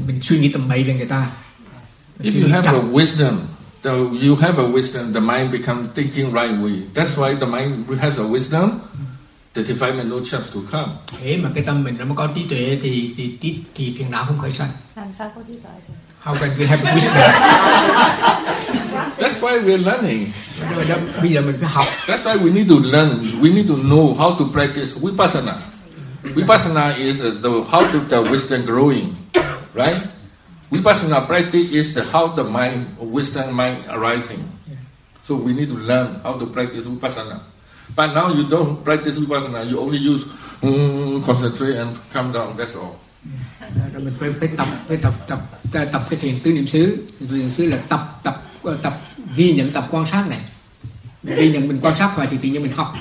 [0.06, 1.30] mình suy nghĩ tầm bậy về người ta
[2.22, 3.32] If you have a wisdom,
[3.82, 3.90] the,
[4.28, 6.82] you have a wisdom, the mind become thinking right way.
[6.94, 8.70] That's why the mind has a wisdom.
[9.54, 10.92] the defilement no chance to come.
[11.20, 14.10] Thế mà cái tâm mình nó mới có trí tuệ thì thì thì, thì phiền
[14.10, 14.68] não không khởi sanh.
[14.96, 17.18] làm sao có trí tuệ How can we have wisdom?
[19.18, 20.32] That's why we're learning.
[20.60, 21.86] Đó, đó, bây giờ mình phải học.
[22.06, 23.18] That's why we need to learn.
[23.42, 25.58] We need to know how to practice vipassana.
[26.22, 29.16] Vipassana is the how to the wisdom growing,
[29.74, 29.98] right?
[30.70, 34.46] Vipassana practice is the how the mind wisdom mind arising.
[35.24, 37.40] So we need to learn how to practice vipassana.
[37.96, 39.68] But now you don't practice vipassana.
[39.68, 40.22] You only use
[40.62, 42.56] mm, concentrate and calm down.
[42.56, 43.00] That's all.
[43.92, 47.06] Rồi mình phải, phải tập phải tập tập tập, tập cái thiền tứ niệm xứ.
[47.20, 49.00] Tứ niệm xứ là tập tập ờ, tập
[49.36, 50.40] ghi nhận tập quan sát này.
[51.22, 52.94] Mình ghi nhận mình quan sát hoài thì tự nhiên mình học.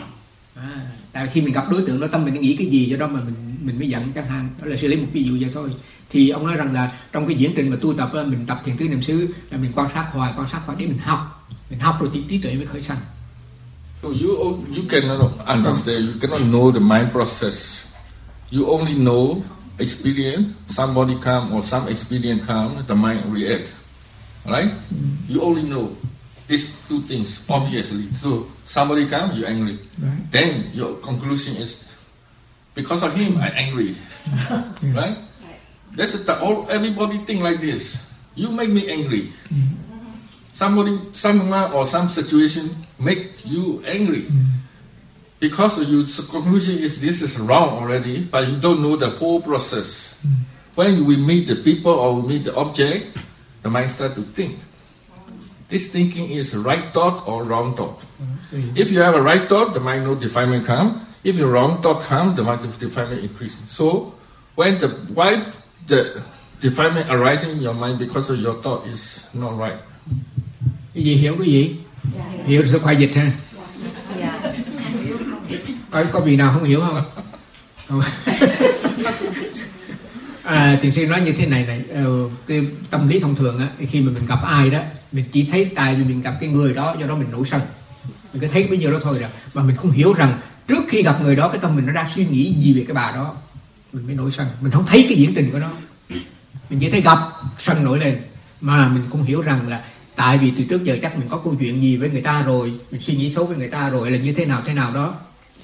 [0.55, 0.81] À,
[1.11, 3.19] tại khi mình gặp đối tượng đó tâm mình nghĩ cái gì do đó mà
[3.19, 4.49] mình mình mới giận chẳng hạn.
[4.61, 5.69] Đó là sẽ lấy một ví dụ vậy thôi.
[6.09, 8.61] Thì ông nói rằng là trong cái diễn trình mà tu tập là mình tập
[8.65, 11.47] thiền tứ niệm xứ là mình quan sát hoài quan sát hoài để mình học.
[11.69, 12.97] Mình học rồi thì trí tuệ mới khởi sanh.
[14.03, 14.31] So you
[14.75, 16.05] you cannot understand.
[16.07, 17.81] You cannot know the mind process.
[18.51, 19.41] You only know
[19.79, 20.55] experience.
[20.69, 23.73] Somebody come or some experience come, the mind react.
[24.45, 24.73] Right?
[25.27, 25.95] You only know
[26.47, 28.07] these two things obviously.
[28.21, 29.79] So somebody come, you angry.
[29.99, 30.31] Right.
[30.31, 31.77] Then your conclusion is
[32.73, 33.95] because of him I angry.
[34.95, 35.17] right?
[35.93, 37.97] That's the all everybody think like this.
[38.35, 39.27] You make me angry.
[39.51, 39.91] Mm-hmm.
[40.55, 44.23] Somebody, someone or some situation make you angry.
[44.23, 44.60] Mm-hmm.
[45.41, 50.13] Because your conclusion is this is wrong already, but you don't know the whole process.
[50.21, 50.45] Hmm.
[50.75, 53.17] When we meet the people or we meet the object,
[53.63, 54.61] the mind start to think.
[55.67, 57.97] This thinking is right thought or wrong thought.
[58.53, 58.77] Hmm.
[58.77, 61.07] If you have a right thought, the mind no defilement come.
[61.23, 63.65] If the wrong thought come, the mind defilement increases.
[63.73, 64.13] So
[64.53, 65.41] when the why
[65.87, 66.21] the
[66.61, 69.81] defilement arising in your mind because of your thought is not right.
[70.93, 71.75] cái gì hiểu cái gì
[72.45, 73.31] hiểu thì khoai dịch ha dạ
[75.91, 77.03] có có vị nào không hiểu không
[77.87, 78.01] Không.
[80.43, 83.67] à, tiến sĩ nói như thế này này ờ, cái tâm lý thông thường á
[83.91, 84.79] khi mà mình gặp ai đó
[85.11, 87.61] mình chỉ thấy tại vì mình gặp cái người đó do đó mình nổi sân.
[88.33, 90.33] Mình cứ thấy bấy nhiêu đó thôi rồi mà mình không hiểu rằng
[90.67, 92.93] trước khi gặp người đó cái tâm mình nó đang suy nghĩ gì về cái
[92.93, 93.35] bà đó
[93.93, 94.47] mình mới nổi sân.
[94.61, 95.69] Mình không thấy cái diễn trình của nó.
[96.69, 97.17] Mình chỉ thấy gặp
[97.59, 98.17] sân nổi lên.
[98.61, 99.81] Mà mình không hiểu rằng là
[100.15, 102.73] tại vì từ trước giờ chắc mình có câu chuyện gì với người ta rồi
[102.91, 105.13] mình suy nghĩ xấu với người ta rồi là như thế nào thế nào đó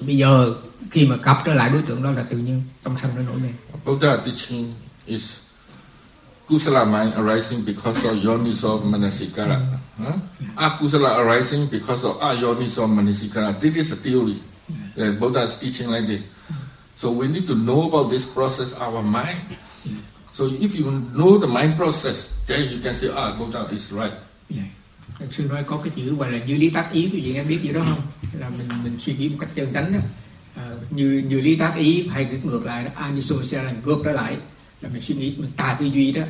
[0.00, 0.54] bây giờ
[0.90, 3.40] khi mà gặp trở lại đối tượng đó là tự nhiên tâm sân nó nổi
[3.40, 3.52] lên
[3.84, 4.74] Buddha teaching
[5.06, 5.22] is
[6.48, 9.60] kusala mind arising because of yoniso manasikara.
[9.98, 10.14] Huh?
[10.56, 13.52] Akusala arising because of ayoniso manasikara.
[13.60, 14.36] This is a theory.
[14.96, 16.22] that Buddha is teaching like this.
[16.96, 19.40] So we need to know about this process, our mind.
[20.34, 24.12] So if you know the mind process, then you can say, ah, Buddha is right.
[25.30, 27.58] Sư nói có cái chữ gọi là như lý tác ý quý vị em biết
[27.62, 28.00] gì đó không?
[28.40, 29.98] Là mình mình suy nghĩ một cách chân chánh đó.
[30.54, 34.12] À, như như lý tác ý hay cái ngược lại đó anisosya là ngược trở
[34.12, 34.36] lại
[34.80, 36.22] là mình suy nghĩ mình tà tư duy đó.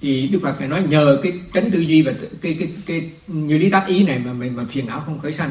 [0.00, 3.58] Thì Đức Phật này nói nhờ cái tránh tư duy và cái cái cái như
[3.58, 5.50] lý tác ý này mà mình mà phiền não không khởi sanh.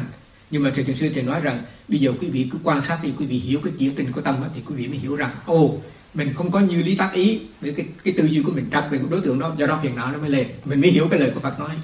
[0.52, 3.00] Nhưng mà thầy thiền sư thì nói rằng bây giờ quý vị cứ quan sát
[3.04, 5.16] đi quý vị hiểu cái diễn tình của tâm đó, thì quý vị mới hiểu
[5.16, 5.78] rằng ô
[6.14, 8.86] mình không có như lý tác ý với cái cái tư duy của mình đặc
[8.92, 10.48] biệt của đối tượng đó do đó phiền não nó mới lên.
[10.66, 11.76] Mình mới hiểu cái lời của Phật nói.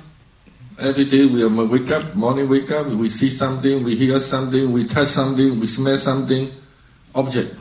[0.79, 4.71] Every day we um, wake up, morning wake up, we see something, we hear something,
[4.71, 6.49] we touch something, we smell something,
[7.13, 7.53] object.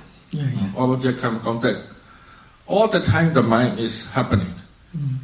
[0.77, 1.79] Object come contact.
[2.67, 4.53] All the time the mind is happening.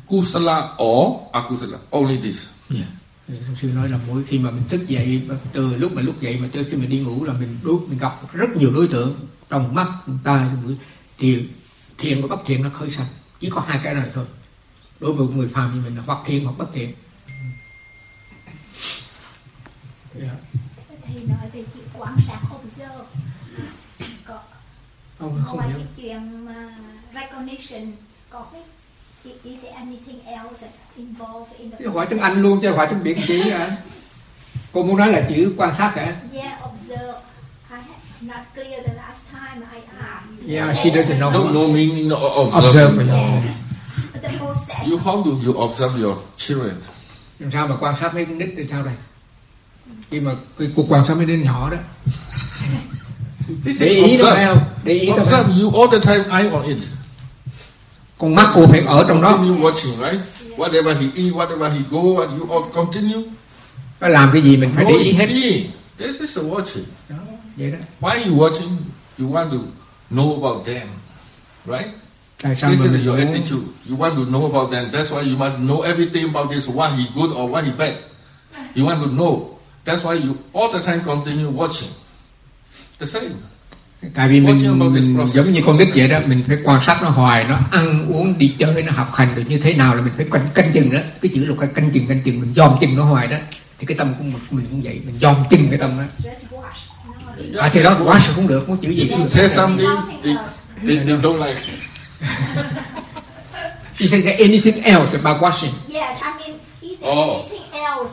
[0.09, 2.47] Kusala or akusala, only this.
[2.69, 2.87] Yeah.
[3.29, 5.23] Thì sư nói là mỗi khi mà mình thức dậy
[5.53, 7.99] từ lúc mà lúc dậy mà tới khi mình đi ngủ là mình đối, mình
[7.99, 9.15] gặp rất nhiều đối tượng
[9.51, 9.87] trong mắt,
[10.25, 10.77] tai, mũi
[11.19, 11.49] thì
[11.99, 13.07] thiện và bất thiện nó khởi sanh
[13.41, 14.25] chỉ có hai cái này thôi
[15.01, 16.93] đối với người phàm như mình là hoặc thiện hoặc bất thiện
[20.21, 20.37] yeah.
[21.07, 23.05] thì nói về chuyện quan sát observe
[24.27, 24.39] có
[25.19, 26.69] không không ngoài cái chuyện mà
[27.15, 27.93] recognition
[28.31, 28.63] có cái
[29.45, 32.87] is, there anything else that's involved in the Chứ hỏi tiếng Anh luôn chứ hỏi
[32.91, 33.77] tiếng Việt chỉ à.
[34.73, 37.15] cô muốn nói là chữ quan sát hả Yeah, observe.
[37.71, 40.49] I had not clear the last time I asked.
[40.49, 41.33] Yeah, she doesn't know.
[41.33, 43.09] Don't know meaning of observe observing.
[43.09, 43.43] Yeah.
[44.13, 44.87] But the process.
[44.87, 46.75] You how do you observe your children?
[47.39, 48.95] làm sao mà quan sát mấy con nít thì sao đây
[50.11, 51.77] khi mà cái cuộc quan sát mấy đứa nhỏ đó
[53.79, 56.63] để ý đó phải không để ý đó phải you all the time eye on
[56.63, 56.79] it.
[58.19, 60.21] con mắt cô phải ở trong đó Continue watching, right?
[60.57, 63.23] Whatever he eat, whatever he go, what you all continue.
[64.01, 65.27] nó làm cái gì mình phải để ý you hết.
[65.99, 66.85] This is a watching.
[67.09, 67.17] đó,
[67.57, 68.77] vậy đó Why you watching?
[69.19, 69.59] You want to
[70.11, 70.87] know about them,
[71.67, 71.89] right?
[72.43, 73.67] tại sao This is your attitude.
[73.91, 74.91] You want to know about them.
[74.93, 76.69] That's why you must know everything about this.
[76.69, 77.95] Why he good or why he bad.
[78.75, 79.56] You want to know.
[79.87, 81.91] That's why you all the time continue watching.
[83.01, 83.29] The same.
[84.15, 85.35] tại vì mình, Watching about this mình process.
[85.37, 88.39] giống như con nít vậy đó mình phải quan sát nó hoài nó ăn uống
[88.39, 90.93] đi chơi nó học hành được như thế nào là mình phải canh, canh chừng
[90.93, 93.37] đó cái chữ là phải canh chừng canh chừng mình dòm chừng nó hoài đó
[93.79, 96.05] thì cái tâm của mình, mình cũng vậy mình dòm chừng cái tâm đó
[97.61, 99.87] à thì đó quá sẽ cũng được muốn chữ gì cũng được Say something
[100.87, 101.61] they, they, don't like.
[103.95, 106.59] she said that anything else about watching Yes, I mean,
[107.03, 107.29] Oh.
[107.51, 108.13] anything else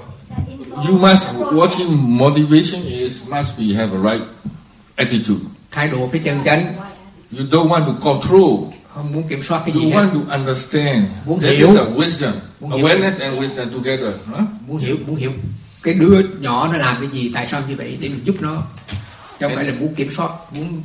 [0.75, 4.21] You must watching motivation is must be have a right
[4.95, 5.39] attitude.
[5.71, 6.73] thái độ phải chân chánh
[7.31, 8.73] You don't want to control.
[8.93, 11.05] không muốn kiểm soát cái You gì hết want to understand.
[11.25, 11.67] Muốn That hiểu.
[11.67, 12.33] is a wisdom.
[12.59, 12.87] Muốn hiểu.
[12.87, 14.13] Awareness and wisdom together.
[14.25, 14.41] Huh?
[14.67, 15.31] muốn hiểu muốn hiểu
[15.83, 18.63] cái đứa nhỏ nó làm cái gì tại sao như vậy để mình giúp nó
[19.39, 20.81] chứ không phải là muốn kiểm soát muốn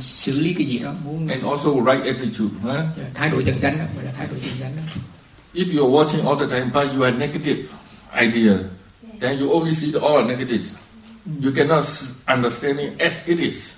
[0.00, 2.54] xử lý cái gì đó muốn And also right attitude.
[2.62, 2.74] Huh?
[3.14, 4.82] thái độ chân chánh đó gọi là thái độ chân chánh đó
[5.54, 7.58] If you're watching all the time, but you have negative
[8.20, 8.52] idea,
[9.20, 10.64] then you only see the all negative.
[11.44, 11.84] You cannot
[12.26, 13.72] understand it as it is.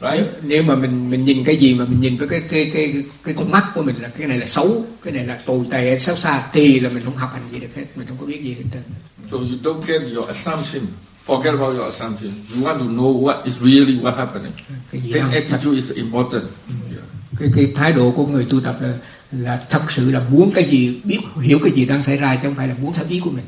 [0.00, 0.26] Right?
[0.42, 3.34] nếu, mà mình mình nhìn cái gì mà mình nhìn với cái cái cái cái
[3.34, 6.16] con mắt của mình là cái này là xấu cái này là tồi tệ xấu
[6.16, 8.52] xa thì là mình không học hành gì được hết mình không có biết gì
[8.52, 8.82] hết trơn
[9.30, 10.82] So you don't get your assumption.
[11.26, 12.32] Forget about your assumption.
[12.54, 14.52] You want to know what is really what happening.
[14.92, 16.44] cái gì That attitude is important.
[16.90, 17.04] Yeah.
[17.38, 18.94] cái cái thái độ của người tu tập là
[19.32, 22.40] là thật sự là muốn cái gì biết hiểu cái gì đang xảy ra chứ
[22.42, 23.44] không phải là muốn theo ý của mình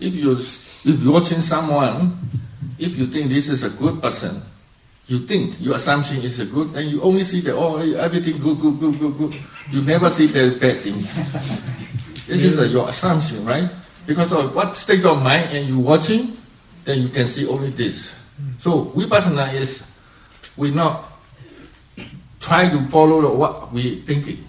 [0.00, 2.16] If you if you're watching someone,
[2.78, 4.42] if you think this is a good person,
[5.06, 8.60] you think your assumption is a good, and you only see that oh everything good,
[8.60, 9.34] good, good, good, good.
[9.70, 10.94] You never see the bad thing.
[12.26, 13.68] this is uh, your assumption, right?
[14.06, 16.36] Because of what state of mind and you watching,
[16.84, 18.14] then you can see only this.
[18.60, 19.82] So vipassana is
[20.56, 21.04] we not
[22.40, 24.46] try to follow what we thinking.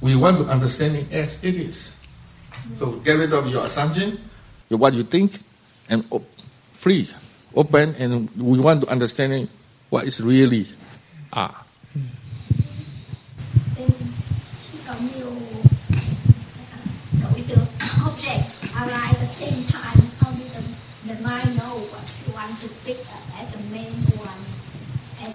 [0.00, 1.94] We want to understand it as it is.
[2.78, 4.18] So get rid of your assumption,
[4.76, 5.38] what you think
[5.88, 6.26] and op-
[6.72, 7.08] free,
[7.54, 9.48] open, and we want to understand
[9.90, 10.66] what is really
[11.32, 11.54] are.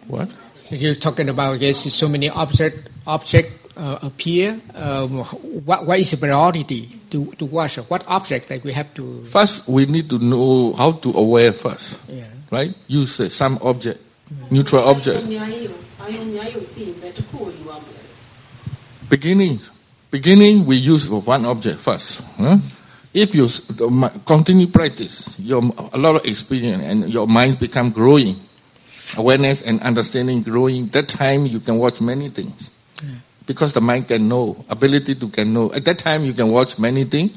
[0.08, 0.30] What?
[0.70, 4.60] You're talking about yes, so many object object uh, appear.
[4.76, 5.24] Um,
[5.66, 7.78] what what is the priority to to watch?
[7.88, 9.24] What object that we have to?
[9.30, 12.26] First, we need to know how to aware first, Yeah.
[12.52, 12.74] right?
[12.88, 14.02] Use uh, some object,
[14.52, 15.24] neutral object.
[19.10, 19.60] Beginning,
[20.12, 22.22] beginning, we use one object first.
[22.38, 22.58] huh?
[23.14, 25.64] If you s- the mi- continue practice, your
[25.94, 28.36] a lot of experience and your mind become growing,
[29.16, 30.88] awareness and understanding growing.
[30.92, 32.70] That time you can watch many things,
[33.48, 35.72] because the mind can know, ability to can know.
[35.74, 37.32] At that time you can watch many things.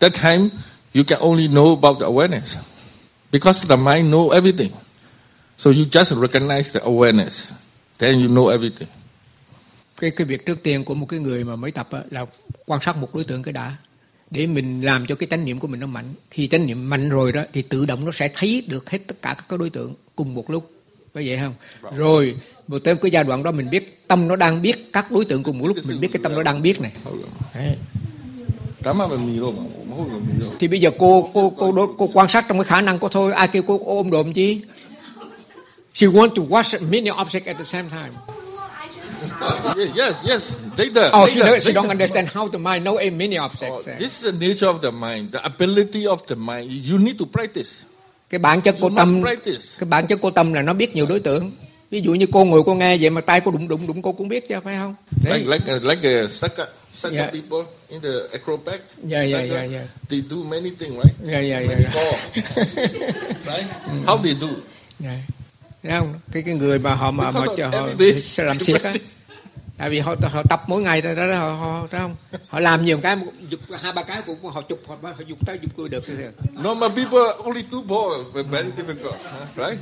[0.00, 0.50] That time
[0.92, 2.58] you can only know about the awareness,
[3.30, 4.72] because the mind know everything.
[5.56, 7.52] So you just recognize the awareness,
[7.98, 8.88] then you know everything.
[9.96, 12.26] cái cái việc trước tiên của một cái người mà mới tập là
[12.66, 13.76] quan sát một đối tượng cái đã
[14.30, 17.08] để mình làm cho cái chánh niệm của mình nó mạnh khi chánh niệm mạnh
[17.08, 19.94] rồi đó thì tự động nó sẽ thấy được hết tất cả các đối tượng
[20.16, 20.70] cùng một lúc
[21.14, 21.54] phải vậy không
[21.96, 22.36] rồi
[22.68, 25.42] một tới cái giai đoạn đó mình biết tâm nó đang biết các đối tượng
[25.42, 26.92] cùng một lúc mình biết cái tâm nó đang biết này
[30.58, 33.08] thì bây giờ cô cô cô đối, cô quan sát trong cái khả năng của
[33.08, 34.60] thôi ai kêu cô ôm đồm chi
[35.94, 38.12] she want to watch many objects at the same time
[39.76, 40.52] Yes, yes, yes.
[40.76, 41.12] Later.
[41.14, 44.12] oh she, later, don't- she don't understand how the mind know many Oh, objects this
[44.12, 46.70] is the nature of the mind, the ability of the mind.
[46.90, 47.70] You need to practice.
[48.30, 49.58] cái bản chất của tâm practice.
[49.78, 51.50] cái bản chất của tâm là nó biết nhiều đối tượng
[51.92, 54.12] ví dụ như cô ngồi cô nghe vậy mà tay cô đụng đụng đụng cô
[54.12, 57.32] cũng biết chứ phải không đấy Like like uh, like the Saka, Saka Yeah.
[57.32, 58.80] people in the acrobat.
[59.10, 59.86] Yeah, yeah, Saka, yeah, yeah.
[60.08, 61.14] They do many things, right?
[61.32, 62.18] yeah, yeah, Many yeah, more,
[63.46, 63.66] right?
[64.06, 64.48] How they do?
[65.04, 65.18] yeah.
[65.82, 68.44] Thấy không cái cái người mà họ mà mà Because of họ every day sẽ
[68.44, 68.94] làm siết á
[69.78, 72.16] tại vì họ họ tập mỗi ngày đó, đó, họ, họ thấy không
[72.48, 73.16] họ làm nhiều cái
[73.50, 76.04] giục hai ba cái cũng họ chụp họ, họ giục tới giục lui được
[76.62, 79.16] Normal people only two balls, but very difficult,
[79.56, 79.78] right?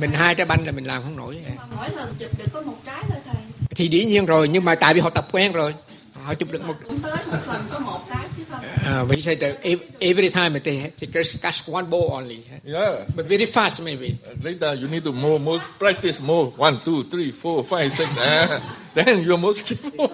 [0.00, 1.36] Mình hai trái banh là mình làm không nổi
[1.76, 3.36] mỗi lần chụp được có một trái thôi thầy
[3.76, 5.74] thì dĩ nhiên rồi nhưng mà tại vì họ tập quen rồi
[6.22, 8.60] họ chụp được một cũng tới một lần có một cái chứ không
[9.04, 12.94] uh, we say that ev- every time they, they just catch one ball only Yeah.
[13.16, 14.08] but very fast maybe
[14.44, 16.50] Later, you need to more, more practice more.
[16.58, 18.08] One, two, three, four, five, six.
[18.18, 18.60] ah.
[18.94, 20.08] then you're more skillful.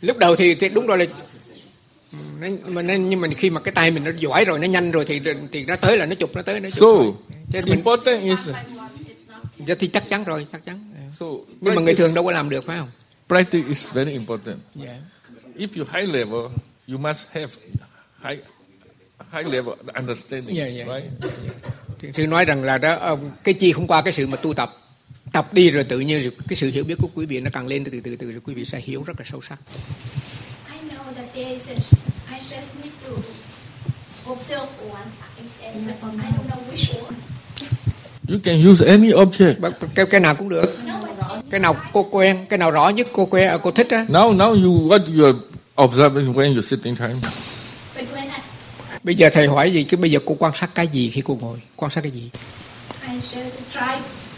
[0.00, 1.04] lúc đầu thì, thì đúng rồi là
[2.40, 4.90] nó, mà nó, nhưng mà khi mà cái tay mình nó giỏi rồi nó nhanh
[4.90, 5.20] rồi thì
[5.52, 6.80] thì nó tới là nó chụp nó tới nó chụp
[7.52, 8.38] So, mình, important is
[9.66, 10.78] dạ thì chắc chắn rồi chắc chắn
[11.20, 11.26] so.
[11.60, 12.88] nhưng mà người thường Practice, đâu có làm được phải không
[13.28, 14.58] practice is very important.
[14.84, 14.96] yeah.
[15.56, 16.40] If you high level,
[16.88, 17.52] you must have
[18.24, 18.38] high
[19.32, 21.32] high level understanding, Yeah, yeah, right?
[22.00, 24.54] thiền sư nói rằng là đó ờ, cái chi không qua cái sự mà tu
[24.54, 24.76] tập
[25.32, 27.84] tập đi rồi tự nhiên cái sự hiểu biết của quý vị nó càng lên
[27.84, 29.58] từ từ từ rồi quý vị sẽ hiểu rất là sâu sắc.
[30.72, 31.74] I know that there is a,
[32.50, 33.12] just need to
[34.32, 37.16] observe one but I don't know which one.
[38.28, 39.60] You can use any object.
[39.94, 40.78] Cái cái nào cũng được.
[41.50, 44.06] Cái nào cô quen, cái nào rõ nhất cô quen, cô thích á.
[44.08, 45.38] Now now you what you are
[45.84, 47.14] observing when you sitting time.
[47.94, 48.40] But when I,
[49.04, 49.84] Bây giờ thầy hỏi gì?
[49.84, 51.58] Cái bây giờ cô quan sát cái gì khi cô ngồi?
[51.76, 52.30] Quan sát cái gì?
[53.08, 53.94] I just try,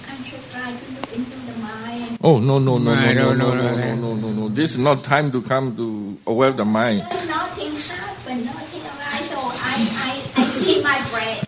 [0.08, 2.18] I should try to look into the mind.
[2.26, 3.76] Oh no no no no no no, no no, no no.
[3.76, 4.48] no no no no.
[4.56, 7.02] This is not time to come to aware the mind.
[7.02, 7.72] Because nothing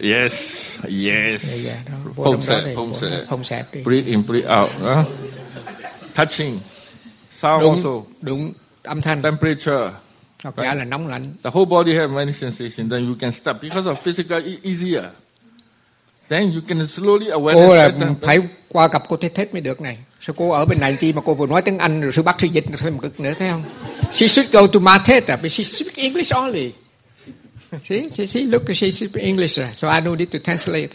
[0.01, 1.43] Yes yes.
[1.45, 1.95] Dạ, dạ, đó.
[2.17, 2.99] Phong trong đó
[3.47, 3.83] sẽ đi.
[3.83, 4.71] Breathe in breathe out.
[4.81, 5.07] Huh?
[6.15, 6.61] Touching.
[7.33, 7.83] Sound also.
[7.83, 9.23] Đúng, đúng, âm thanh.
[9.23, 9.91] Temperature.
[10.43, 11.35] Hoặc giả là nóng lạnh.
[11.43, 12.91] The whole body have many sensations.
[12.93, 15.05] Then you can stop because of physical e- easier.
[16.29, 18.01] Then you can slowly Cô awareness.
[18.01, 19.99] là phải qua gặp cô Tết Tết mới được này.
[20.21, 22.37] Sao cô ở bên này chi mà cô vừa nói tiếng Anh rồi sư bắt
[22.39, 23.65] sư dịch thêm một cực nữa thấy không?
[24.13, 26.73] She should go to Mateta, but she speak English only.
[27.89, 30.89] See, see, see, look, she speak English, so I don't need to translate.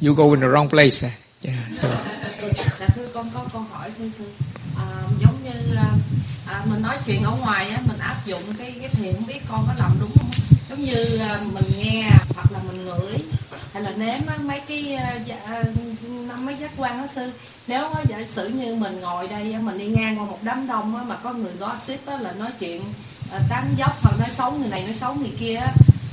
[0.00, 1.10] You go in the wrong place.
[1.44, 1.88] Yeah, so.
[2.80, 4.24] Dạ thưa con có câu hỏi thưa sư
[4.78, 4.86] à,
[5.20, 5.90] giống như à,
[6.46, 9.38] à, mình nói chuyện ở ngoài á mình áp dụng cái cái thiền không biết
[9.48, 10.30] con có làm đúng không
[10.72, 13.18] giống như à, mình nghe hoặc là mình ngửi.
[13.72, 15.62] Hay là nếm mấy cái à, dạ, à,
[16.28, 17.30] năm mấy giác quan đó sư.
[17.66, 21.16] Nếu giả sử như mình ngồi đây mình đi ngang qua một đám đông mà
[21.22, 22.82] có người gossip là nói chuyện
[23.48, 25.60] tán dốc hoặc nói xấu người này, nói xấu người kia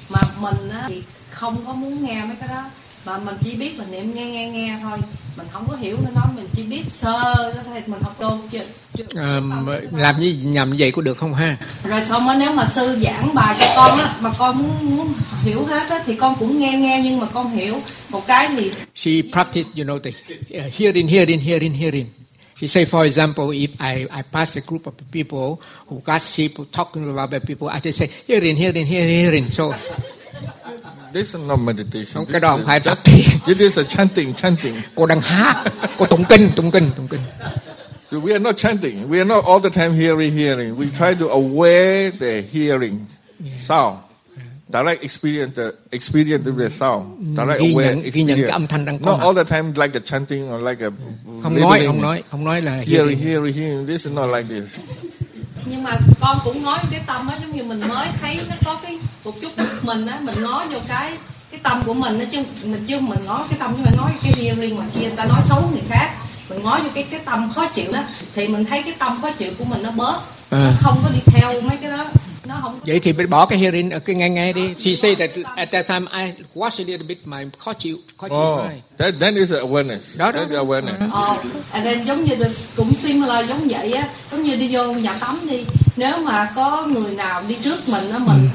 [0.10, 2.64] mà mình thì không có muốn nghe mấy cái đó
[3.06, 4.98] mà mình chỉ biết là niệm nghe nghe nghe thôi
[5.38, 8.60] mình không có hiểu nó nói mình chỉ biết sơ thì mình học tôn chưa
[9.16, 9.42] Ờ,
[9.92, 11.58] làm như nhầm vậy có được không ha?
[11.84, 15.14] rồi xong á nếu mà sư giảng bài cho con á mà con muốn, muốn
[15.44, 17.76] hiểu hết á thì con cũng nghe nghe nhưng mà con hiểu
[18.10, 20.10] một cái thì She practiced, you know, the
[20.68, 22.06] uh, hearing, hearing, hearing, hearing.
[22.62, 25.58] She say, for example, if I, I pass a group of people
[25.88, 29.50] who gossip, who talking about people, I just say, hearing, hearing, hearing, hearing.
[29.50, 29.74] So,
[31.14, 32.26] This is not meditation.
[32.32, 33.26] Cái đó không phải tập thiền.
[33.46, 34.76] This is a chanting, chanting.
[34.96, 35.64] cô đang hát,
[35.98, 37.22] cô tụng kinh, tụng kinh, tụng kinh.
[38.12, 39.10] We are not chanting.
[39.10, 40.76] We are not all the time hearing, hearing.
[40.76, 43.06] We try to aware the hearing
[43.68, 43.98] sound.
[44.74, 47.38] Direct experience the experience the sound.
[47.38, 48.52] Direct Ghi aware nhận, ghi nhận cái experience.
[48.52, 49.26] âm thanh đang có Not mặt.
[49.26, 50.90] all the time like a chanting or like a
[51.44, 53.20] Không nói, không nói, không nói là hearing.
[53.20, 53.88] hearing, hearing.
[53.88, 54.64] This is not like this.
[55.66, 58.76] Nhưng mà con cũng nói cái tâm á giống như mình mới thấy nó có
[58.84, 61.12] cái một chút bực mình á mình ngó vô cái
[61.52, 64.12] cái tâm của mình á chứ mình chứ mình ngó cái tâm nhưng mà nói
[64.24, 66.10] cái hearing mà kia người ta nói xấu người khác.
[66.50, 68.00] Mình ngó vô cái cái tâm khó chịu đó
[68.36, 70.20] thì mình thấy cái tâm khó chịu của mình nó bớt.
[70.52, 70.74] Nó À.
[70.82, 72.06] không có đi theo mấy cái đó
[72.50, 74.74] nó không Vậy thì bỏ cái hearing ở cái nghe nghe đi.
[74.80, 78.28] She say that at that time I watch a little bit my khó chịu, khó
[78.28, 78.38] chịu.
[78.38, 78.82] Oh, thôi.
[78.98, 80.00] that that is awareness.
[80.16, 80.64] Đó, đó, That is đó.
[80.64, 81.12] awareness.
[81.12, 81.38] Ờ,
[81.72, 82.36] à, nên giống như
[82.76, 85.64] cũng similar giống vậy á giống như đi vô nhà tắm đi
[85.98, 88.50] nếu mà có người nào đi trước mình á mình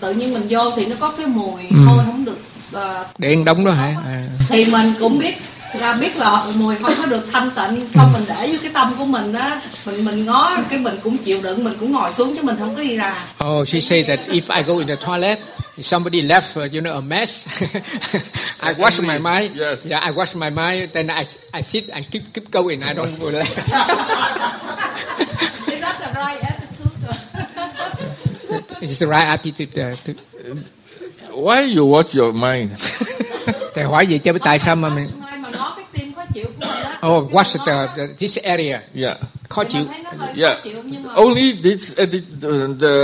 [0.00, 1.76] tự nhiên mình vô thì nó có cái mùi Ừ.
[1.86, 2.38] thôi không được
[2.72, 3.96] ờ, Điện đóng đó hả?
[4.06, 4.24] À.
[4.48, 5.34] thì mình cũng biết
[5.80, 8.94] ra biết là mùi không có được thanh tịnh xong mình để vô cái tâm
[8.98, 12.36] của mình á mình mình ngó cái mình cũng chịu đựng mình cũng ngồi xuống
[12.36, 14.96] chứ mình không có đi ra Oh, she said that if I go in the
[14.96, 15.38] toilet,
[15.80, 17.46] somebody left, uh, you know, a mess,
[18.60, 19.58] I wash my mind.
[19.58, 19.84] Yes.
[19.90, 20.92] Yeah, I wash my mind.
[20.92, 22.82] Then I, I sit and keep keep going.
[22.82, 23.58] I don't go left.
[25.68, 26.92] is that the right attitude
[28.82, 29.78] It's the right attitude.
[29.78, 30.14] Uh, to,
[31.34, 32.70] Why you watch your mind?
[33.74, 36.44] thầy hỏi gì chứ tại sao mà mình mai mà ngó cái tim khó chịu
[36.44, 38.80] của mình á Oh, what's the, the this area?
[38.94, 39.18] Yeah.
[39.48, 39.84] Khó chịu.
[40.36, 40.58] Yeah.
[40.58, 40.82] khó chịu
[41.14, 42.18] Only this, uh, the,
[42.80, 42.96] the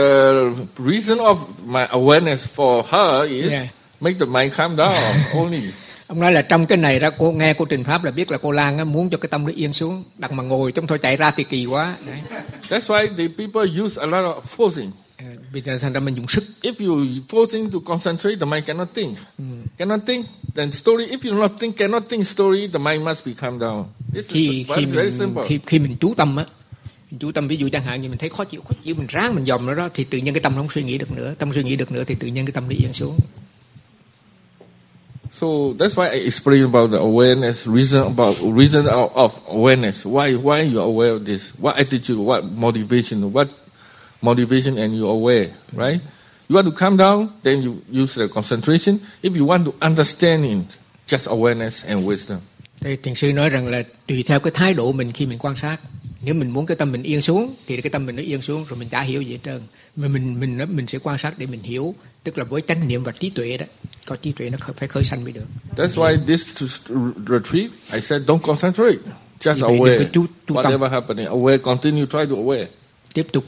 [0.78, 3.66] reason of my awareness for her is Yeah.
[4.00, 4.94] make the mind calm down.
[5.34, 5.60] Only.
[6.06, 8.38] Ông nói là trong cái này đó cô nghe cô trình pháp là biết là
[8.38, 10.98] cô Lan á, muốn cho cái tâm nó yên xuống, đặt mà ngồi trong thôi
[10.98, 11.94] chạy ra thì kỳ quá.
[12.06, 12.16] Đấy.
[12.68, 14.90] That's why the people use a lot of forcing.
[15.20, 16.44] Ờ, Bây giờ thành ra mình dùng sức.
[16.62, 16.96] If you
[17.28, 19.18] forcing to concentrate, the mind cannot think.
[19.78, 21.06] Cannot think, then story.
[21.06, 23.84] If you not think, cannot think story, the mind must be calm down.
[24.14, 25.44] This khi is khi very, very mình simple.
[25.48, 26.44] khi khi mình chú tâm á
[27.20, 29.34] chú tâm ví dụ chẳng hạn như mình thấy khó chịu khó chịu mình ráng
[29.34, 31.52] mình dòm nó đó thì tự nhiên cái tâm không suy nghĩ được nữa tâm
[31.52, 33.16] suy nghĩ được nữa thì tự nhiên cái tâm nó yên xuống
[35.32, 35.46] So
[35.78, 40.04] that's why I explain about the awareness, reason about reason of, of awareness.
[40.04, 41.42] Why why you aware of this?
[41.60, 42.18] What attitude?
[42.18, 43.32] What motivation?
[43.32, 43.46] What
[44.22, 44.76] motivation?
[44.76, 46.00] And you aware, right?
[46.48, 48.98] You want to calm down, then you use the concentration.
[49.22, 50.58] If you want to understand it,
[51.06, 52.40] just awareness and wisdom.
[52.80, 55.56] thì thiền sư nói rằng là tùy theo cái thái độ mình khi mình quan
[55.56, 55.76] sát
[56.22, 58.64] nếu mình muốn cái tâm mình yên xuống thì cái tâm mình nó yên xuống
[58.68, 59.60] rồi mình chả hiểu gì hết trơn
[59.96, 61.94] mà mình mình mình sẽ quan sát để mình hiểu
[62.24, 63.66] tức là với chánh niệm và trí tuệ đó
[64.06, 65.44] có trí tuệ nó phải khởi sanh mới được
[65.76, 66.42] That's why this
[67.28, 68.98] retreat, I said, don't concentrate,
[69.40, 70.26] just aware.
[70.48, 72.66] Whatever happening, aware, continue, try to aware.
[73.14, 73.44] tiếp tục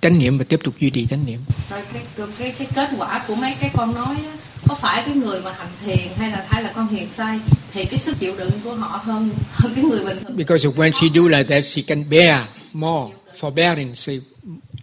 [0.00, 1.40] chánh niệm và tiếp tục duy trì chánh niệm.
[1.70, 2.02] Rồi cái,
[2.38, 4.36] cái cái kết quả của mấy cái con nói á,
[4.68, 7.40] có phải cái người mà hành thiền hay là hay là con hiền sai?
[7.72, 10.36] Thì cái sức chịu đựng của họ hơn hơn cái người bình thường.
[10.36, 12.40] Because when she do like that she can bear
[12.72, 13.14] more.
[13.40, 14.20] Forbearance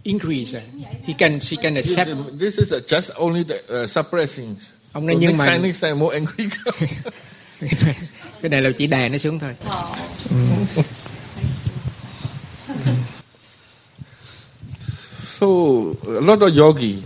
[0.04, 0.62] increase.
[1.06, 2.10] He can she can accept.
[2.40, 4.56] This is just only the uh, suppressing.
[4.94, 6.50] ông So nói nhưng next mà time, next time, more angry.
[8.42, 9.52] cái này là chỉ đè nó xuống thôi.
[9.66, 9.94] Ờ.
[15.38, 17.04] so a lot of yogi,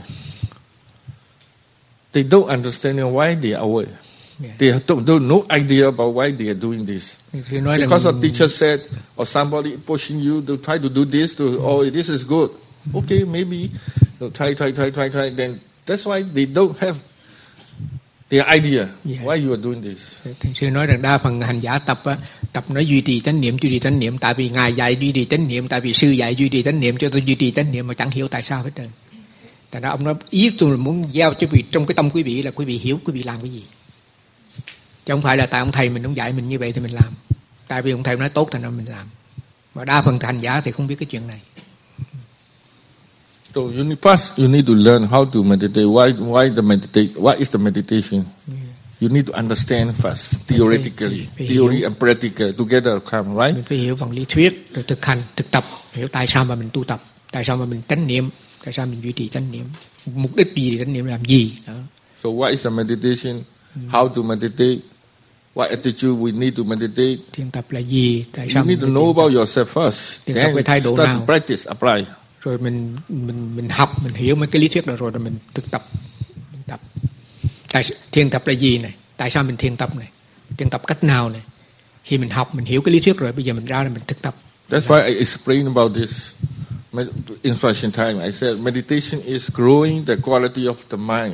[2.14, 3.88] they don't understand why they are aware.
[4.40, 4.52] Yeah.
[4.58, 7.18] They don't, don't no idea about why they are doing this.
[7.52, 8.82] nói là Because a teacher said,
[9.16, 12.50] or somebody pushing you to try to do this, to oh this is good.
[12.96, 13.70] Okay, maybe
[14.34, 15.30] try, try, try, try, try.
[15.30, 16.98] Then that's why they don't have
[18.32, 18.88] the idea.
[19.06, 19.24] Yeah.
[19.24, 20.28] why you are doing this.
[20.40, 22.02] Thiền sư nói rằng đa phần hành giả tập
[22.54, 24.18] tập nói duy trì chánh niệm duy trì chánh niệm.
[24.18, 26.80] Tại vì ngài dạy duy trì chánh niệm tại vì sư dạy duy trì chánh
[26.80, 28.88] niệm cho tôi duy trì chánh niệm mà chẳng hiểu tại sao hết trơn.
[29.70, 32.42] Tại đó ông nói ý tôi muốn giao cho vị trong cái tâm quý vị
[32.42, 33.64] là quý vị hiểu quý vị làm cái gì.
[35.06, 36.94] Chứ không phải là tại ông thầy mình ông dạy mình như vậy thì mình
[36.94, 37.14] làm.
[37.68, 39.08] Tại vì ông thầy nói tốt thành ra mình làm.
[39.76, 41.42] Mà đa phần hành giả thì không biết cái chuyện này
[43.56, 45.86] So you first you need to learn how to meditate.
[45.86, 47.10] Why why the meditate?
[47.18, 48.24] What is the meditation?
[49.00, 51.88] You need to understand first theoretically, Phải theory hiểu.
[51.88, 53.56] and practical together come right.
[53.56, 56.56] mình phải hiểu bằng lý thuyết rồi thực hành thực tập hiểu tại sao mà
[56.56, 58.30] mình tu tập tại sao mà mình chánh niệm
[58.66, 59.66] tại sao mình duy trì chánh niệm
[60.06, 61.74] mục đích trì chánh niệm làm gì đó
[62.24, 63.44] So what is the meditation?
[63.92, 64.80] How to meditate?
[65.56, 67.18] What attitude we need to meditate?
[67.34, 70.18] thiền tập là gì tại sao You need to know about yourself first.
[70.26, 71.20] Thiền tập Then phải thái độ start nào?
[71.20, 72.06] to practice, apply.
[72.42, 75.36] Rồi mình mình mình học mình hiểu mấy cái lý thuyết đó rồi rồi mình
[75.54, 75.90] thực tập
[76.52, 76.80] mình tập.
[77.72, 78.96] Tại thiền tập là gì này?
[79.18, 80.10] Tại sao mình thiền tập này?
[80.58, 81.42] Thiền tập cách nào này?
[82.04, 84.04] Khi mình học mình hiểu cái lý thuyết rồi bây giờ mình ra là mình
[84.08, 84.36] thực tập.
[84.70, 86.30] That's why I explained about this
[87.42, 88.26] instruction time.
[88.26, 91.34] I said meditation is growing the quality of the mind,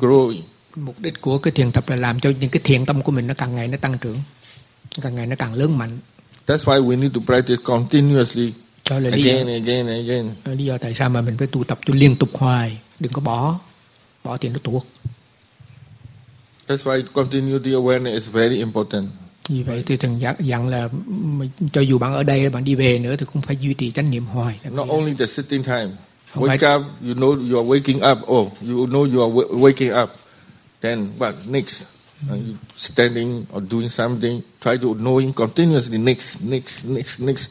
[0.00, 0.42] growing.
[0.76, 3.26] mục đích của cái thiền tập là làm cho những cái thiện tâm của mình
[3.26, 4.16] nó càng ngày nó tăng trưởng
[5.02, 5.98] càng ngày nó càng lớn mạnh.
[6.46, 8.52] That's why we need to practice continuously,
[8.90, 10.30] đó là lý do, again, again, again.
[10.58, 13.20] lý do tại sao mà mình phải tu tập cho liên tục hoài đừng có
[13.20, 13.60] bỏ
[14.24, 14.82] bỏ thì nó tuột
[16.68, 19.06] That's why continuity awareness is very important.
[19.48, 20.88] vì vậy tôi thường dặn, dặn là
[21.72, 24.10] cho dù bạn ở đây bạn đi về nữa thì cũng phải duy trì chánh
[24.10, 25.88] niệm hoài Not only the sitting time.
[26.34, 28.18] Không Wake phải- up, you know you are waking up.
[28.30, 30.10] Oh, you know you are wa- waking up.
[30.82, 31.82] Then what next?
[32.30, 34.40] Uh, you standing or doing something.
[34.60, 35.98] Try to knowing continuously.
[35.98, 37.48] Next, next, next, next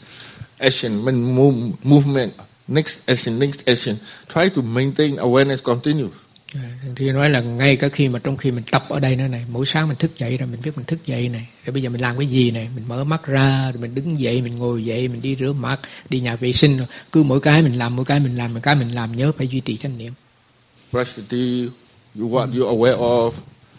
[0.59, 1.05] action,
[1.35, 2.31] move, movement.
[2.67, 3.95] Next action, next action.
[4.33, 6.13] Try to maintain awareness continuous.
[6.55, 9.27] À, thì nói là ngay cả khi mà trong khi mình tập ở đây nữa
[9.27, 11.81] này mỗi sáng mình thức dậy rồi mình biết mình thức dậy này rồi bây
[11.81, 14.55] giờ mình làm cái gì này mình mở mắt ra rồi mình đứng dậy mình
[14.55, 15.79] ngồi dậy mình đi rửa mặt
[16.09, 16.79] đi nhà vệ sinh
[17.11, 19.47] cứ mỗi cái mình làm mỗi cái mình làm mỗi cái mình làm nhớ phải
[19.47, 20.13] duy trì chánh niệm
[21.29, 21.71] teeth.
[22.17, 23.33] You what you're aware of.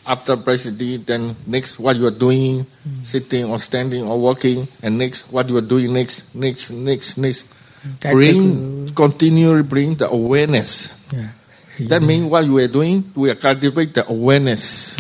[0.09, 2.65] After teeth, then next what you are doing,
[3.05, 7.45] sitting or standing or walking, and next what you are doing next, next, next, next.
[8.01, 10.89] cái bring continually bring the awareness.
[11.13, 11.29] Yeah.
[11.89, 14.97] That means what you are doing, we are cultivate the awareness.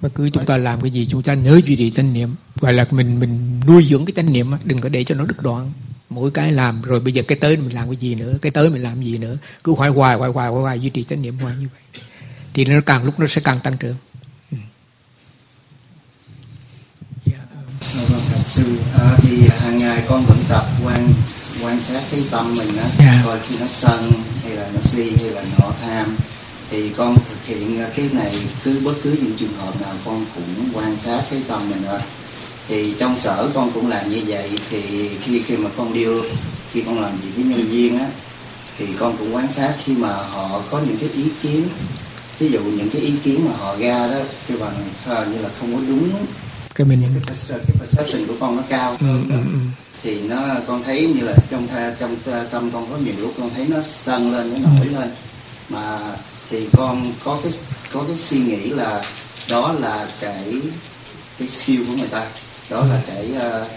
[0.00, 2.72] bất cứ chúng ta làm cái gì chúng ta nhớ duy trì chánh niệm gọi
[2.72, 5.42] là mình mình nuôi dưỡng cái chánh niệm á, đừng có để cho nó đứt
[5.42, 5.72] đoạn
[6.10, 8.70] mỗi cái làm rồi bây giờ cái tới mình làm cái gì nữa cái tới
[8.70, 11.38] mình làm gì nữa cứ hoài hoài hoài hoài hoài, hoài duy trì chánh niệm
[11.38, 12.02] hoài như vậy
[12.54, 13.96] thì nó càng lúc nó sẽ càng tăng trưởng
[17.24, 17.38] Dạ
[18.08, 18.64] vâng, Thạch sư
[18.98, 21.08] à, thì hàng ngày con vẫn tập quan
[21.62, 22.88] quan sát cái tâm mình á.
[22.98, 23.22] Dạ.
[23.26, 26.16] coi khi nó sân hay là nó si hay là nó tham.
[26.70, 28.34] Thì con thực hiện cái này
[28.64, 32.00] cứ bất cứ những trường hợp nào con cũng quan sát cái tâm mình rồi
[32.68, 34.50] thì trong sở con cũng làm như vậy.
[34.70, 36.22] Thì khi khi mà con điêu
[36.72, 38.06] khi con làm gì với nhân viên á
[38.78, 41.68] thì con cũng quan sát khi mà họ có những cái ý kiến.
[42.38, 44.18] Ví dụ những cái ý kiến mà họ ra đó
[44.48, 44.74] cái bằng
[45.08, 46.10] à, như là không có đúng
[46.78, 47.02] cái mình.
[47.02, 48.96] Cái perce- cái perception của con nó cao.
[49.00, 49.58] Ừ, ừ, ừ.
[50.02, 52.16] thì nó con thấy như là trong tha, trong
[52.50, 55.10] tâm con có nhiều lúc con thấy nó sân lên nó nổi lên.
[55.68, 56.00] Mà
[56.50, 57.52] thì con có cái
[57.92, 59.02] có cái suy nghĩ là
[59.50, 60.54] đó là cái
[61.38, 62.26] cái skill của người ta.
[62.70, 63.70] Đó là cái uh,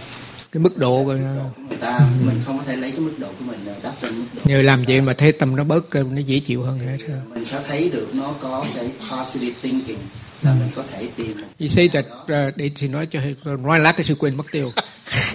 [0.51, 1.99] cái mức độ của người ta.
[2.25, 4.41] Mình không có thể lấy cái mức độ của mình để đắp trên mức độ
[4.45, 7.59] nhờ làm vậy mà thấy tâm nó bớt nó dễ chịu hơn nữa mình sẽ
[7.67, 9.99] thấy được nó có cái positive thinking
[10.43, 13.19] là mình có thể tìm You say that uh, để thì nói cho
[13.61, 14.71] nói lát cái sự quên mất tiêu.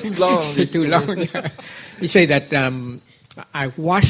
[0.02, 0.44] Too long.
[0.72, 1.06] too long.
[1.32, 1.52] yeah.
[2.00, 2.98] You say that um,
[3.54, 4.06] I watch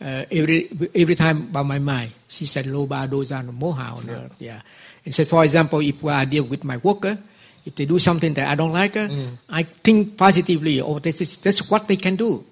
[0.00, 2.10] uh, every every time by my mind.
[2.28, 4.06] She said loba doza no moha.
[4.06, 4.30] not.
[4.38, 4.60] Yeah.
[5.04, 7.18] And so, for example, if I deal with my worker,
[7.66, 9.08] if they do something that I don't like, uh,
[9.48, 12.44] I think positively, oh, this is, that's what they can do.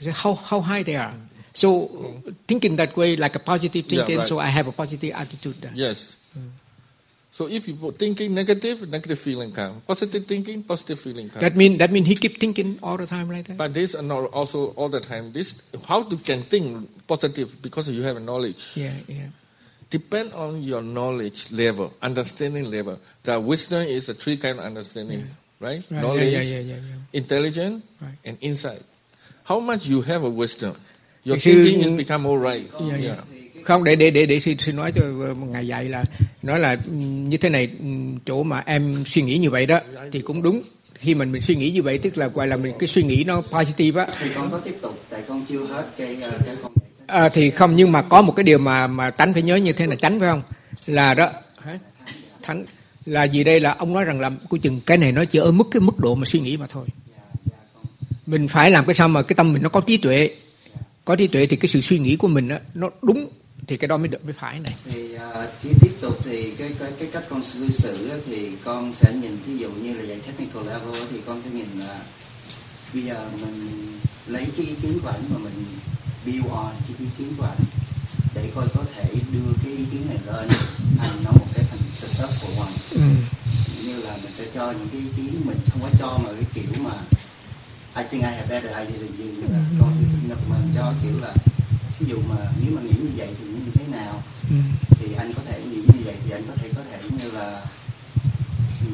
[0.00, 1.12] I say, how, how high they are.
[1.52, 1.88] So,
[2.48, 4.26] thinking that way, like a positive Yeah, thinking, right.
[4.26, 5.70] so I have a positive attitude.
[5.74, 6.16] Yes.
[7.40, 9.80] So if you put thinking negative, negative feeling come.
[9.88, 11.40] Positive thinking, positive feeling come.
[11.40, 13.56] That mean that mean he keep thinking all the time like that.
[13.56, 15.32] but this not also all the time.
[15.32, 15.54] This
[15.88, 18.76] how you can think positive because you have a knowledge.
[18.76, 19.32] Yeah, yeah.
[19.88, 23.00] Depend on your knowledge level, understanding level.
[23.24, 25.32] The wisdom is a three kind of understanding,
[25.64, 25.80] right?
[25.88, 27.16] Right, Knowledge, yeah, yeah, yeah, yeah, yeah.
[27.16, 28.20] intelligence, Right.
[28.22, 28.84] and insight.
[29.48, 30.76] How much you have a wisdom,
[31.24, 32.68] your thinking is mm, become more right.
[32.78, 33.24] Yeah, yeah.
[33.32, 33.39] Yeah.
[33.64, 35.02] Không để để để để xin, xin nói cho
[35.50, 36.04] ngài dạy là
[36.42, 39.80] nói là ừm, như thế này ừm, chỗ mà em suy nghĩ như vậy đó
[40.12, 40.62] thì cũng đúng.
[40.94, 43.24] Khi mình mình suy nghĩ như vậy tức là gọi là mình cái suy nghĩ
[43.24, 44.08] nó positive á.
[44.22, 46.72] Thì con có tiếp tục tại con chưa hết cái ờ, cái con
[47.06, 49.72] à, thì không nhưng mà có một cái điều mà mà tánh phải nhớ như
[49.72, 50.42] thế là tránh phải không?
[50.86, 51.30] Là đó
[52.42, 52.64] thánh
[53.06, 55.52] là gì đây là ông nói rằng là coi chừng cái này nó chỉ ở
[55.52, 56.86] mức cái mức độ mà suy nghĩ mà thôi.
[58.26, 60.30] Mình phải làm cái sao mà cái tâm mình nó có trí tuệ.
[61.04, 63.28] Có trí tuệ thì cái sự suy nghĩ của mình á, nó đúng
[63.66, 64.74] thì cái đó mới được mới phải này.
[64.84, 68.94] Thì uh, khi tiếp tục thì cái cái cái cách con cư xử thì con
[68.94, 71.98] sẽ nhìn thí dụ như là dạy technical level thì con sẽ nhìn là
[72.94, 73.88] bây giờ mình
[74.26, 75.64] lấy cái ý kiến của ảnh mà mình
[76.26, 77.64] build on cái ý kiến của ảnh
[78.34, 80.48] để coi có thể đưa cái ý kiến này lên
[80.98, 82.72] thành nó một cái thành successful one.
[82.90, 83.00] Ừ.
[83.84, 86.44] như là mình sẽ cho những cái ý kiến mình không có cho mà cái
[86.54, 86.94] kiểu mà
[87.96, 89.52] I think I have better idea than you.
[89.52, 91.34] Là con thì nhưng mà mình cho kiểu là
[92.00, 94.56] ví dụ mà nếu mà nghĩ như vậy thì như thế nào Ừ.
[94.98, 97.62] thì anh có thể nghĩ như vậy thì anh có thể có thể như là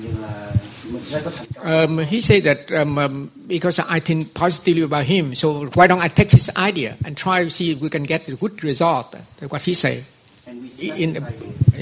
[0.02, 0.52] như là
[0.90, 4.82] mình sẽ có thành công Um, he said that um, um, because I think positively
[4.82, 7.88] about him, so why don't I take his idea and try to see if we
[7.88, 9.06] can get a good result?
[9.40, 10.02] That's what he said.
[10.46, 11.20] and respect in the-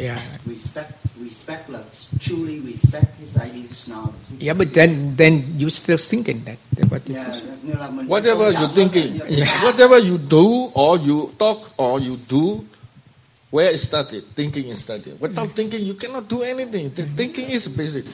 [0.02, 0.20] Yeah.
[0.46, 0.92] respect
[1.24, 1.80] respect là
[2.20, 6.58] truly respect his ideas knowledge Yeah, but then then you still thinking that.
[6.76, 7.42] That's what it yeah, is.
[7.62, 9.24] như là mình phải Whatever tôn you're trọng thinking, nó.
[9.28, 9.64] Yeah.
[9.64, 10.44] whatever you do
[10.74, 12.44] or you talk or you do,
[13.50, 15.14] where it started, thinking is started.
[15.20, 16.90] Without thinking, you cannot do anything.
[16.94, 18.04] The thinking is basic.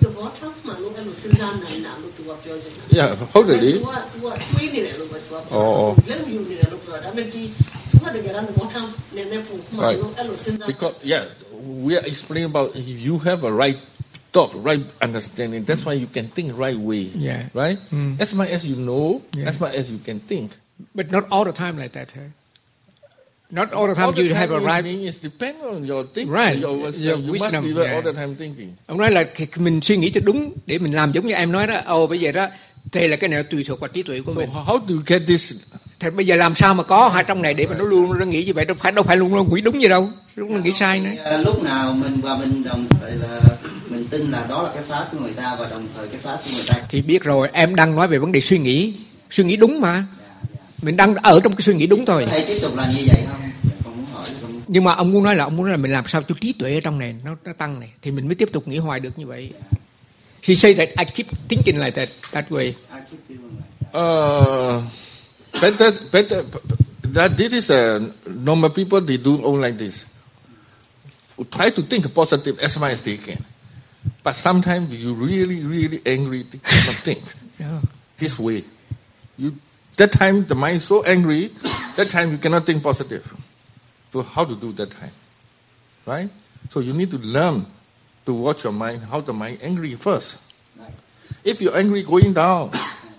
[0.00, 3.80] tuwa tafuma lunga lusinzana nalo tuwa project Yeah, how did it?
[3.82, 5.96] tuwa tuwa twini ne lo tuwa Oh, oh.
[6.08, 7.50] lem yu ni lo tuwa amenti
[7.98, 10.00] tuwa de garan mo tam ne ne pu ma Right.
[10.02, 11.24] lo alo sinzana Because yeah,
[11.64, 13.76] we are explaining about you have a right
[14.32, 15.64] thought, right understanding.
[15.64, 17.10] That's why you can think right way.
[17.14, 17.48] Yeah.
[17.54, 17.78] Right.
[17.92, 18.20] Mm.
[18.20, 19.48] As much as you know, Yeah.
[19.48, 20.50] as much as you can think.
[20.94, 22.10] But not all the time like that.
[22.14, 22.20] Huh?
[23.50, 24.84] Not all the time All the you have a time right.
[24.84, 26.32] meaning is depend on your thinking.
[26.34, 26.58] Right.
[26.58, 26.90] Your.
[26.90, 27.94] Your you wisdom, must be yeah.
[27.94, 28.72] all the time thinking.
[28.86, 29.24] Ông nói là
[29.56, 31.80] mình suy nghĩ cho đúng để mình làm giống như em nói đó.
[31.86, 32.48] Ồ bây giờ đó
[32.92, 34.48] thì là cái này tùy thuộc vào trí tuệ của So mình.
[34.50, 35.52] how do you get this?
[36.00, 38.24] Thì bây giờ làm sao mà có hai trong này để mà nó luôn nó
[38.24, 40.10] nghĩ như vậy đâu phải đâu phải luôn luôn nghĩ đúng gì đâu.
[40.36, 41.10] Lúc nó nghĩ sai nữa.
[41.24, 43.40] à, lúc nào mình và mình đồng thời là
[43.88, 46.36] mình tin là đó là cái pháp của người ta và đồng thời cái pháp
[46.44, 46.74] của người ta.
[46.88, 48.94] Thì biết rồi em đang nói về vấn đề suy nghĩ.
[49.30, 49.92] Suy nghĩ đúng mà.
[49.92, 50.58] Dạ, dạ.
[50.82, 52.26] mình đang ở trong cái suy nghĩ đúng thôi.
[52.30, 53.50] thể tiếp tục làm như vậy không?
[53.64, 53.74] Dạ,
[54.68, 56.52] nhưng mà ông muốn nói là ông muốn nói là mình làm sao cho trí
[56.52, 57.88] tuệ ở trong này nó nó tăng này.
[58.02, 59.52] Thì mình mới tiếp tục nghĩ hoài được như vậy.
[60.42, 62.72] He say that I keep thinking like that that way.
[63.96, 64.82] Uh,
[65.60, 66.38] better, better.
[66.40, 66.76] Uh,
[67.14, 69.00] that this is a normal people.
[69.00, 70.04] They do all like this.
[71.50, 73.42] Try to think positive as much as they can,
[74.22, 76.42] but sometimes you really, really angry.
[76.42, 77.22] They cannot think
[77.58, 77.80] yeah.
[78.18, 78.64] this way.
[79.36, 79.54] You
[79.96, 81.52] that time the mind is so angry.
[81.96, 83.22] That time you cannot think positive.
[84.12, 85.12] So how to do that time,
[86.06, 86.30] right?
[86.70, 87.66] So you need to learn
[88.26, 89.02] to watch your mind.
[89.02, 90.38] How the mind angry first.
[91.44, 92.72] If you're angry going down,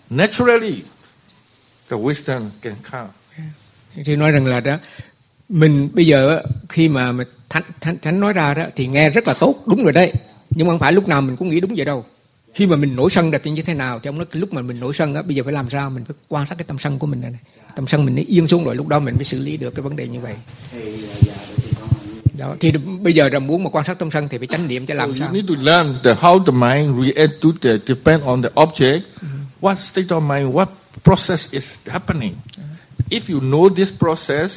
[0.10, 0.86] naturally,
[1.90, 3.08] the wisdom can come.
[4.06, 4.78] thì nói rằng là đó
[5.50, 7.14] mình bây giờ khi mà
[7.50, 10.12] thánh, thánh, thánh nói ra đó thì nghe rất là tốt đúng rồi đấy.
[10.50, 12.06] Nhưng mà không phải lúc nào mình cũng nghĩ đúng vậy đâu.
[12.54, 14.00] Khi mà mình nổi sân là thì như thế nào?
[14.00, 15.90] Thì ông nói lúc mà mình nổi sân á bây giờ phải làm sao?
[15.90, 17.40] Mình phải quan sát cái tâm sân của mình này, này.
[17.76, 19.84] tâm sân mình nó yên xuống rồi lúc đó mình mới xử lý được cái
[19.84, 20.36] vấn đề như vậy.
[22.38, 22.72] Đó thì
[23.02, 24.98] bây giờ là muốn mà quan sát tâm sân thì phải chánh niệm cho So
[24.98, 25.32] làm you sao?
[25.32, 29.00] need to learn the, how the mind react to the depend on the object.
[29.62, 30.66] What state of mind, what
[31.06, 32.34] process is happening.
[33.10, 34.52] If you know this process,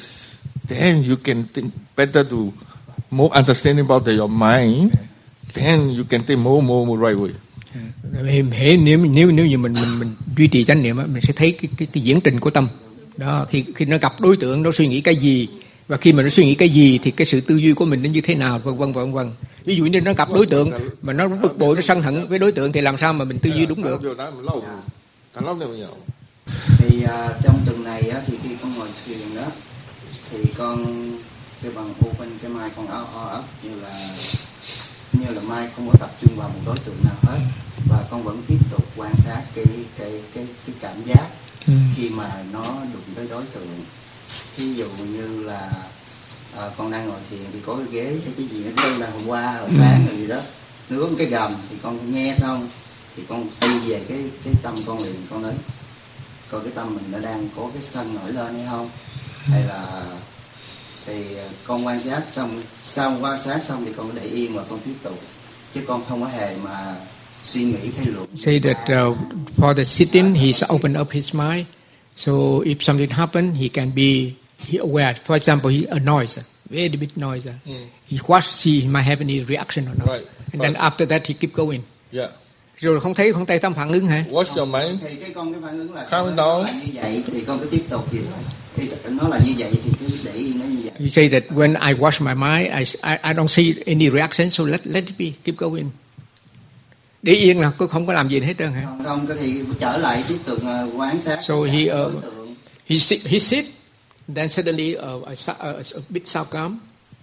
[0.64, 2.52] then you can think better to
[3.10, 4.96] more understanding about the, your mind.
[5.52, 7.32] Then you can think more, more, more right way.
[8.52, 11.32] Hễ, nếu nếu nếu như mình mình mình duy trì chánh niệm á, mình sẽ
[11.32, 12.68] thấy cái cái cái diễn trình của tâm
[13.16, 15.48] đó khi khi nó gặp đối tượng nó suy nghĩ cái gì
[15.88, 18.02] và khi mà nó suy nghĩ cái gì thì cái sự tư duy của mình
[18.02, 19.30] nó như thế nào vân vân vân vân
[19.64, 20.70] ví dụ như nó gặp đối tượng
[21.02, 23.38] mà nó bực bội nó sân hận với đối tượng thì làm sao mà mình
[23.38, 24.00] tư duy đúng được
[26.78, 29.46] Thì à, trong tuần này á, thì khi con ngồi thuyền đó
[30.30, 30.84] thì con
[31.62, 34.16] kêu bằng open cái mai con áo o ấp như là
[35.12, 37.38] như là mai không có tập trung vào một đối tượng nào hết.
[37.88, 39.64] Và con vẫn tiếp tục quan sát cái
[39.98, 41.26] cái cái cái cảm giác
[41.66, 41.74] Ừ.
[41.96, 43.68] khi mà nó đụng tới đối tượng.
[44.56, 45.70] Ví dụ như là
[46.56, 49.26] à, con đang ngồi thiền thì có cái ghế hay cái gì nó là hôm
[49.26, 50.40] qua hồi sáng rồi gì đó
[50.88, 52.68] một cái gầm thì con nghe xong
[53.16, 55.52] thì con đi về cái cái tâm con liền con nói
[56.50, 58.90] coi cái tâm mình nó đang có cái sân nổi lên hay không
[59.44, 60.02] hay là
[61.06, 64.62] thì à, con quan sát xong sau quan sát xong thì con để yên và
[64.70, 65.20] con tiếp tục
[65.74, 66.94] chứ con không có hề mà
[67.44, 69.18] suy nghĩ hay luận Say that uh,
[69.56, 71.64] for the sitting, he's opened up his mind.
[72.16, 72.32] So
[72.64, 75.14] if something happen, he can be he aware.
[75.24, 76.40] For example, he a noise,
[76.70, 77.48] very big noise.
[78.06, 80.08] He watch see he might have any reaction or not.
[80.08, 80.26] Right.
[80.52, 81.82] And then after that, he keep going.
[82.10, 82.28] Yeah.
[82.80, 84.24] Rồi không thấy không thấy tâm phản ứng hả?
[84.30, 85.02] Watch your mind.
[85.02, 86.62] thì cái con cái phản ứng là down.
[86.62, 88.18] là như vậy thì con cứ tiếp tục thì
[88.76, 91.42] thì nó là như vậy thì cứ để yên nó như vậy You say that
[91.50, 95.04] when I watch my mind, I, I, I don't see any reaction, so let let
[95.06, 95.90] it be, keep going.
[97.22, 98.82] Để yên là tôi không có làm gì hết trơn hả?
[98.86, 101.88] không không cái thì trở lại tiếp tục ờ, quan sát So he uh,
[102.22, 102.54] tượng.
[102.86, 103.64] he sit, he sit,
[104.34, 106.76] then suddenly uh, a, a, a bit sound come,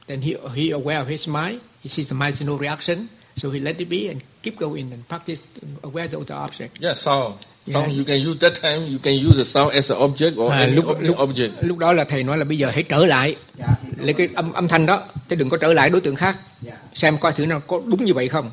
[0.08, 1.60] then he he aware of his mind.
[1.84, 5.04] He sees the mind no reaction, so he let it be and keep going and
[5.10, 5.42] practice
[5.84, 6.82] aware of the object.
[6.82, 7.34] Yeah, sound.
[7.74, 7.88] Sound.
[7.88, 7.98] Yeah.
[7.98, 8.86] You can use that time.
[8.92, 11.50] You can use the sound as an object or À, any lúc, ob- lúc, object.
[11.62, 14.30] lúc đó là thầy nói là bây giờ hãy trở lại dạ, thì lấy cái
[14.36, 16.38] âm âm thanh đó, chứ đừng có trở lại đối tượng khác.
[16.62, 18.52] dạ, Xem coi thử nó có đúng như vậy không.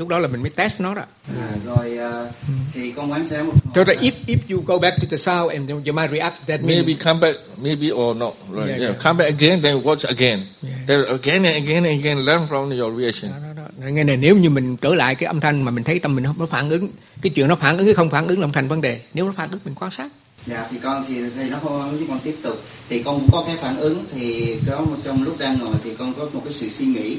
[0.00, 1.02] Lúc đó là mình mới test nó đó.
[1.40, 2.30] À, rồi ờ,
[2.72, 5.52] thì con quan sát một So that if if you go back to the sound
[5.52, 8.34] and then you might react, that Maybe come back, maybe or not.
[8.50, 8.68] Right?
[8.68, 9.02] Yeah, Yeah, yeah.
[9.02, 10.38] Come back again, then watch again.
[10.62, 10.72] Yeah.
[10.86, 13.30] Then again and again and again, learn from your reaction.
[13.30, 13.88] đó, đó, đó.
[13.88, 16.24] Nghe này nếu như mình trở lại cái âm thanh mà mình thấy tâm mình
[16.24, 16.88] không nó phản ứng,
[17.22, 19.00] cái chuyện nó phản ứng hay không phản ứng là không thành vấn đề.
[19.14, 20.08] Nếu nó phản ứng mình quan sát.
[20.46, 23.56] dạ thì con thì thì nó không chứ con tiếp tục thì con có cái
[23.56, 26.68] phản ứng thì có một trong lúc đang ngồi thì con có một cái sự
[26.68, 27.18] suy nghĩ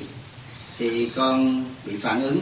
[0.79, 2.39] thì con bị phản ứng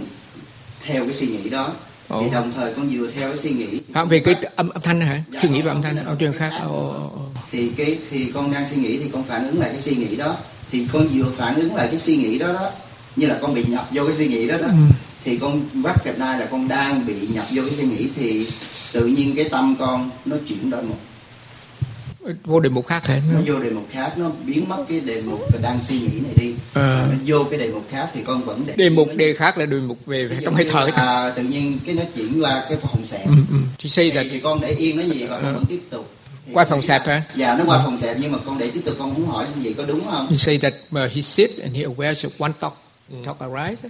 [0.86, 1.74] theo cái suy nghĩ đó
[2.08, 2.22] Ồ.
[2.24, 5.02] thì đồng thời con vừa theo cái suy nghĩ Phạm về cái âm âm thanh
[5.02, 5.24] hả?
[5.42, 6.52] Suy nghĩ về âm thanh ở chuyện khác.
[6.64, 7.12] Ồ, ồ,
[7.52, 10.16] thì cái thì con đang suy nghĩ thì con phản ứng lại cái suy nghĩ
[10.16, 10.36] đó
[10.72, 12.72] thì con vừa phản ứng lại cái suy nghĩ đó đó
[13.16, 14.74] như là con bị nhập vô cái suy nghĩ đó đó Ừ.
[15.24, 18.48] thì con bắt gặp nay là con đang bị nhập vô cái suy nghĩ thì
[18.94, 20.96] tự nhiên cái tâm con nó chuyển đổi một
[22.46, 23.22] Vô đề mục khác hả?
[23.34, 26.34] nó vô đề mục khác nó biến mất cái đề mục đang suy nghĩ này
[26.36, 27.08] đi Ờ.
[27.12, 29.66] nó vô cái đề mục khác thì con vẫn để Đề mục đề khác là
[29.66, 30.86] đề mục về trong hơi thở.
[30.86, 33.56] là, à, tự nhiên cái nó chuyển qua cái phòng xẹp Ừ, ừ.
[33.80, 35.54] Thì say that thì, con để yên nó gì và con Ờ.
[35.54, 36.12] vẫn tiếp tục
[36.46, 37.24] Thì Qua phòng là- hả?
[37.36, 39.62] dạ nó qua phòng xẹp nhưng mà con để tiếp tục con muốn hỏi như
[39.64, 40.74] vậy có đúng không You say that
[41.06, 42.76] uh, he sit and he aware of one thought,
[43.26, 43.82] thought arise,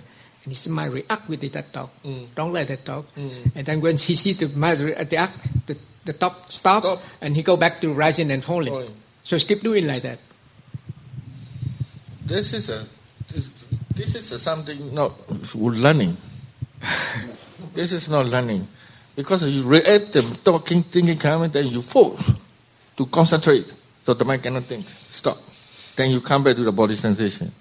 [0.46, 1.90] and his mind react with that thought.
[2.04, 2.26] Mm.
[2.36, 3.06] Don't let that thought.
[3.18, 3.30] Mm.
[3.56, 5.32] And then when he see the mind react,
[5.68, 5.74] the,
[6.10, 7.02] the top stop, Stop.
[7.22, 8.74] and he go back to rising and falling.
[8.74, 8.96] Falling.
[9.24, 10.18] So keep doing like that.
[12.26, 12.86] This is a
[13.32, 13.48] this,
[13.94, 15.14] this is a something not
[15.54, 16.18] learning.
[17.76, 18.68] this is not learning
[19.16, 22.32] because you react the talking, thinking, coming, then you force
[22.98, 23.72] to concentrate,
[24.04, 24.88] so the mind cannot think.
[24.88, 25.38] Stop.
[25.96, 27.52] Then you come back to the body sensation.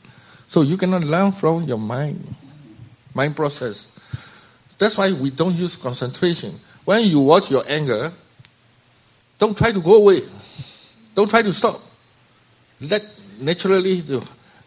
[0.48, 2.24] So you cannot learn from your mind,
[3.12, 3.86] mind process.
[4.78, 6.58] That's why we don't use concentration.
[6.86, 8.12] When you watch your anger,
[9.38, 10.22] don't try to go away.
[11.14, 11.80] Don't try to stop.
[12.80, 13.04] Let
[13.40, 14.00] naturally,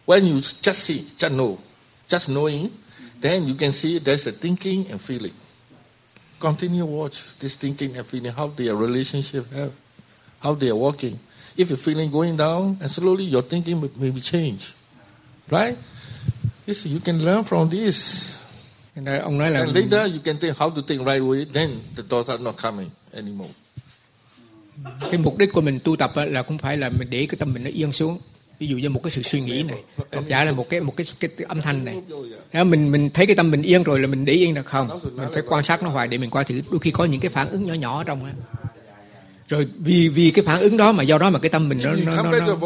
[0.04, 1.58] when you just see, just know,
[2.08, 2.72] just knowing,
[3.20, 5.32] then you can see there's a thinking and feeling.
[6.40, 9.72] Continue watch this thinking and feeling, how their relationship have,
[10.40, 11.18] how they are working.
[11.56, 14.74] If you're feeling going down, and slowly your thinking may- maybe change,
[15.50, 15.76] right?
[16.66, 18.36] This, you can learn from this.
[18.94, 21.44] Thành ra Ông nói là And later you can think how to think right way,
[21.44, 23.50] then the thoughts are not coming anymore.
[25.00, 27.36] Cái mục đích của mình tu tập á, là cũng phải là mình để cái
[27.38, 28.18] tâm mình nó yên xuống.
[28.58, 30.96] Ví dụ như một cái sự suy nghĩ này, hoặc giả là một cái một
[30.96, 31.96] cái, cái, cái âm thanh này.
[32.52, 35.00] Nếu mình mình thấy cái tâm mình yên rồi là mình để yên được không?
[35.16, 37.30] Mình phải quan sát nó hoài để mình coi thử đôi khi có những cái
[37.30, 38.32] phản ứng nhỏ nhỏ ở trong á.
[39.48, 41.92] Rồi vì vì cái phản ứng đó mà do đó mà cái tâm mình nó
[41.94, 42.56] nó, nó, nó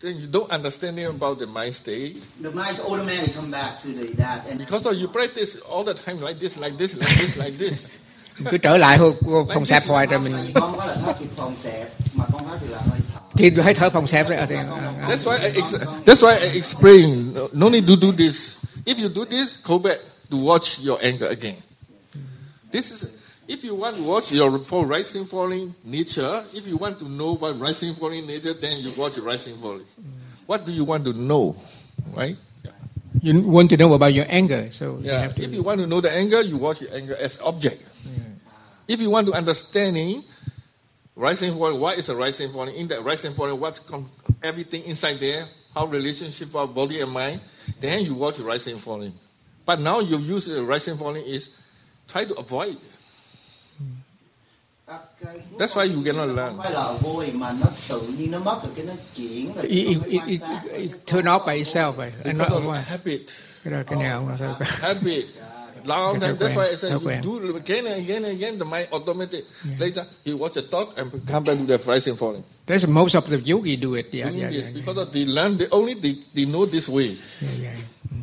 [0.00, 2.14] then you don't understand about the mind state.
[2.40, 6.20] the mind automatically come back to the that and Because you practice all the time
[6.20, 7.86] like this, like this, like this, like this.
[8.38, 8.98] mình cứ trở lại
[9.54, 12.58] phòng xẹp hoài rồi mình con có là thoát kịp phòng xẹp mà con thoát
[12.60, 14.38] thì là hơi thở thì thấy thở phòng xẹp rồi.
[14.38, 14.64] à, thì- à,
[15.00, 15.08] à.
[15.08, 15.60] That's why I
[16.06, 17.34] that's why I explain.
[17.34, 18.36] no- No need to do this.
[18.84, 19.98] If you do this, go back
[20.30, 21.54] to watch your anger again.
[22.72, 23.04] This is
[23.48, 26.42] if you want to watch your for rising falling nature.
[26.54, 29.86] If you want to know what rising falling nature, then you watch rising falling.
[30.46, 31.54] What do you want to know,
[32.16, 32.36] right?
[33.22, 35.20] You want to know about your anger, so you Yeah.
[35.22, 37.82] have to If you want to know the anger, you watch your anger as object.
[38.88, 40.24] If you want to understanding,
[41.18, 42.76] Rising falling, what is a rising falling?
[42.76, 44.08] In that rising falling, what's com-
[44.40, 47.40] everything inside there, how relationship of body and mind,
[47.80, 49.12] then you watch rising falling.
[49.66, 51.50] But now you use the rising falling is
[52.06, 52.76] try to avoid.
[55.58, 56.54] That's why you cannot learn.
[56.54, 59.66] không phải là vui mà nó tự nhiên nó mất rồi cái nó chuyển rồi
[59.66, 60.40] It, it, it,
[60.72, 62.12] it, turn off by itself vậy.
[62.24, 63.20] Anh nói Because ở of habit.
[63.64, 64.78] Cái đó cái nào oh, cũng là sao?
[64.80, 65.24] habit.
[65.84, 66.38] Long Cái time.
[66.38, 66.92] That's why I said
[67.24, 68.58] you do it again and again and again.
[68.58, 69.44] The mind automatic.
[69.78, 72.42] Later you watch the thought and come back to the rising falling.
[72.66, 74.06] That's most of the yogi do it.
[74.12, 74.74] Yeah, Doing yeah, this yeah.
[74.74, 75.58] because of they learn.
[75.58, 77.16] They only they, they know this way.
[77.40, 77.72] Dạ, dạ.
[78.10, 78.16] Ừ.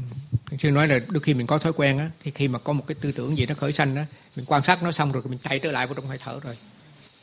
[0.49, 2.73] Thầy sư nói là đôi khi mình có thói quen á, thì khi mà có
[2.73, 5.23] một cái tư tưởng gì nó khởi sanh á, mình quan sát nó xong rồi
[5.25, 6.57] mình chạy trở lại vào trong hơi thở rồi.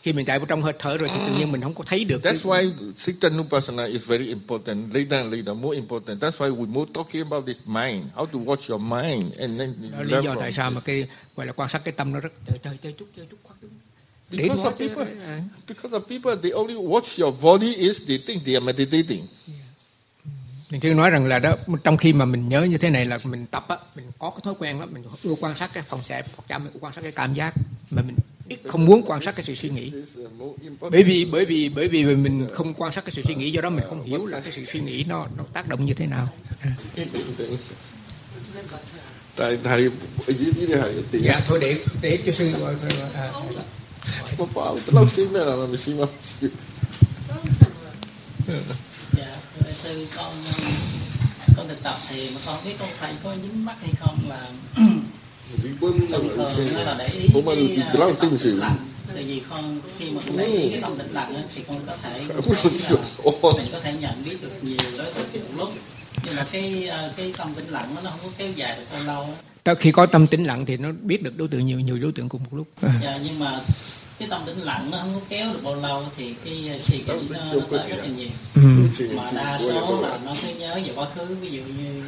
[0.03, 2.05] Khi mình chạy vào trong hơi thở rồi thì tự nhiên mình không có thấy
[2.05, 2.23] được.
[2.23, 4.95] That's why Sitanupasana is very important.
[4.95, 6.23] Later and later, more important.
[6.23, 9.91] That's why we more talking about this mind, how to watch your mind, and then
[9.93, 12.21] Đó là lý do tại sao mà cái gọi là quan sát cái tâm nó
[12.21, 13.57] rất trời trời trời chút trời chút khoát
[14.31, 15.07] Because of people,
[15.69, 19.27] because of people, they only watch your body is they think they are meditating.
[20.71, 23.19] Mình chưa nói rằng là đó trong khi mà mình nhớ như thế này là
[23.25, 26.03] mình tập á, mình có cái thói quen đó, mình ưa quan sát cái phòng
[26.03, 27.55] xẹp, hoặc chạm mình quan sát cái cảm giác
[27.91, 28.17] mà mình
[28.67, 29.93] không muốn quan sát cái sự suy nghĩ.
[30.81, 33.61] Bởi vì bởi vì bởi vì mình không quan sát cái sự suy nghĩ do
[33.61, 36.07] đó mình không hiểu là cái sự suy nghĩ nó nó tác động như thế
[36.07, 36.29] nào.
[39.37, 39.91] Tại thầy
[40.27, 41.23] dưới dưới thầy tiền.
[41.25, 42.75] Dạ thôi để để cho sư gọi
[43.15, 43.31] à,
[44.39, 46.07] Có bảo lâu xin 咩 là mình xin mà.
[49.13, 50.33] dạ thưa sư con
[51.57, 54.49] con thực tập thì mà con biết con phải có dính mắt hay không là
[55.61, 58.63] thường thường là để ý Ủa mà cái, lâu à, tin tâm sự.
[59.15, 61.81] tại vì con khi mà con để ý cái tâm tĩnh lặng á, thì con
[61.87, 62.21] có thể
[63.57, 65.73] mình có thể nhận biết được nhiều đối tượng một lúc.
[66.27, 68.85] Nhưng mà cái à, cái tâm tĩnh lặng nó nó không có kéo dài được
[68.93, 71.99] bao lâu khi có tâm tĩnh lặng thì nó biết được đối tượng nhiều nhiều
[71.99, 72.67] đối tượng cùng một lúc.
[73.03, 73.61] dạ, nhưng mà
[74.23, 76.97] cái tâm tĩnh lặng nó không có kéo được bao lâu thì cái à, suy
[76.99, 78.89] nghĩ nó, nó tới rất là nhiều Ừ.
[79.17, 82.03] mà đa số là nó cứ nhớ về quá khứ ví dụ như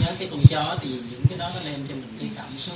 [0.00, 2.74] nhớ cái con chó thì những cái đó nó đem cho mình cái cảm xúc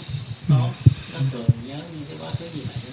[0.49, 0.71] đó
[1.13, 2.93] nó thường nhớ những cái quá khứ như vậy đó.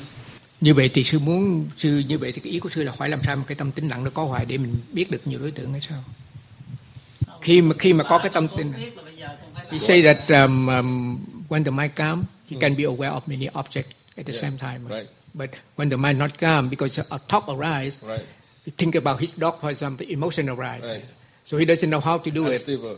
[0.62, 3.10] Như vậy thì sư muốn sư như vậy thì cái ý của sư là phải
[3.10, 5.40] làm sao mà cái tâm tĩnh lặng nó có hoài để mình biết được nhiều
[5.40, 6.04] đối tượng hay sao?
[7.42, 8.74] Khi mà khi mà có cái tâm tĩnh
[9.72, 11.18] He say that um, um,
[11.50, 14.58] when the mind calm, he can be aware of many objects at the Yeah, same
[14.58, 14.80] time.
[14.90, 15.10] right.
[15.38, 18.26] But when the mind not calm, because a thought arises, Right.
[18.66, 20.90] he think about his dog, for example, emotion arises.
[20.90, 21.04] Right.
[21.46, 22.52] So he doesn't know how to do it.
[22.52, 22.96] Unstable.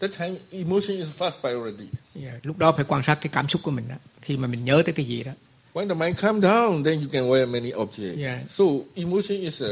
[0.00, 1.88] That time emotion is first priority.
[2.14, 3.94] Yeah, lúc đó phải quan sát cái cảm xúc của mình đó.
[4.22, 5.32] Khi mà mình nhớ tới cái gì đó.
[5.74, 8.18] When the mind calm down, then you can wear many objects.
[8.18, 8.38] Yeah.
[8.50, 8.64] So
[8.94, 9.68] emotion is a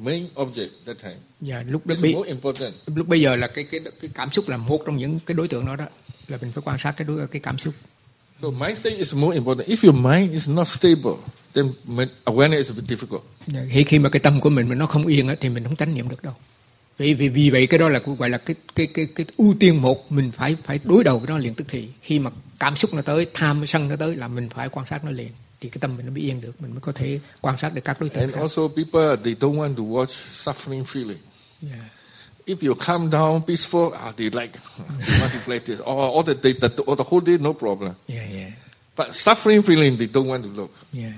[0.00, 1.16] main object that time.
[1.46, 2.74] Yeah, lúc đó more important.
[2.86, 5.48] lúc bây giờ là cái cái cái cảm xúc là một trong những cái đối
[5.48, 5.86] tượng đó đó
[6.28, 7.74] là mình phải quan sát cái đối cái cảm xúc.
[8.42, 9.68] So mind state is more important.
[9.68, 11.16] If your mind is not stable,
[11.54, 11.72] then
[12.24, 13.22] awareness is a bit difficult.
[13.70, 15.76] Khi khi mà cái tâm của mình mà nó không yên á, thì mình không
[15.76, 16.34] chánh niệm được đâu.
[16.98, 19.82] Vì vì vì vậy cái đó là gọi là cái cái cái cái ưu tiên
[19.82, 22.94] một mình phải phải đối đầu với nó liền tức thì khi mà cảm xúc
[22.94, 25.28] nó tới tham sân nó tới là mình phải quan sát nó liền
[25.60, 27.84] thì cái tâm mình nó mới yên được mình mới có thể quan sát được
[27.84, 28.40] các đối tượng And khác.
[28.40, 30.14] also people, they don't want to watch
[30.44, 31.22] suffering feeling.
[31.62, 31.91] Yeah.
[32.46, 34.52] If you calm down, peaceful, ah, they like
[35.20, 35.80] manipulated.
[35.80, 37.94] All, all the day, the, all the whole day, no problem.
[38.08, 38.50] Yeah, yeah.
[38.96, 40.70] But suffering feeling, they don't want to look.
[40.92, 41.12] Yeah.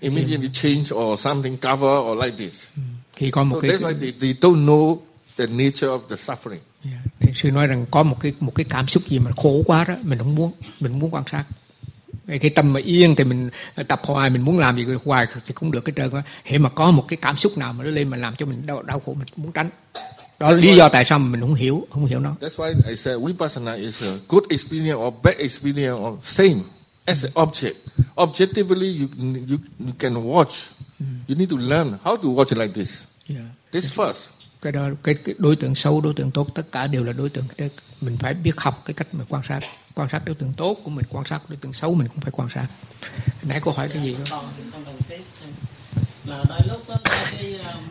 [0.00, 2.68] Immediately change or something cover or like this.
[3.16, 4.98] Khi có một So cái that's why they, they don't know
[5.36, 6.60] the nature of the suffering.
[6.84, 7.00] Yeah.
[7.20, 9.84] Thì sư nói rằng có một cái một cái cảm xúc gì mà khổ quá
[9.84, 11.44] đó mình không muốn mình muốn quan sát
[12.26, 13.50] cái tâm mà yên thì mình
[13.88, 16.68] tập hoài mình muốn làm gì hoài thì cũng được cái trơn á hệ mà
[16.68, 19.00] có một cái cảm xúc nào mà nó lên mà làm cho mình đau, đau
[19.00, 19.70] khổ mình muốn tránh
[20.40, 22.96] đó là lý do tại sao mình không hiểu không hiểu nó That's why I
[22.96, 26.60] said vipassana is a good experience or bad experience or same
[27.04, 27.74] as an object.
[28.16, 29.08] Objectively, you
[29.50, 30.54] you you can watch.
[31.28, 32.92] You need to learn how to watch like this.
[33.28, 33.42] Yeah.
[33.72, 34.28] This first.
[34.62, 37.28] cái đó cái, cái đối tượng xấu đối tượng tốt tất cả đều là đối
[37.30, 37.70] tượng Cái-
[38.00, 39.60] mình phải biết học cái cách mà quan sát
[39.94, 42.30] quan sát đối tượng tốt của mình quan sát đối tượng xấu mình cũng phải
[42.30, 42.66] quan sát
[43.42, 44.42] nãy cô hỏi cái gì đó
[46.26, 47.82] là đôi lúc đó, cái um,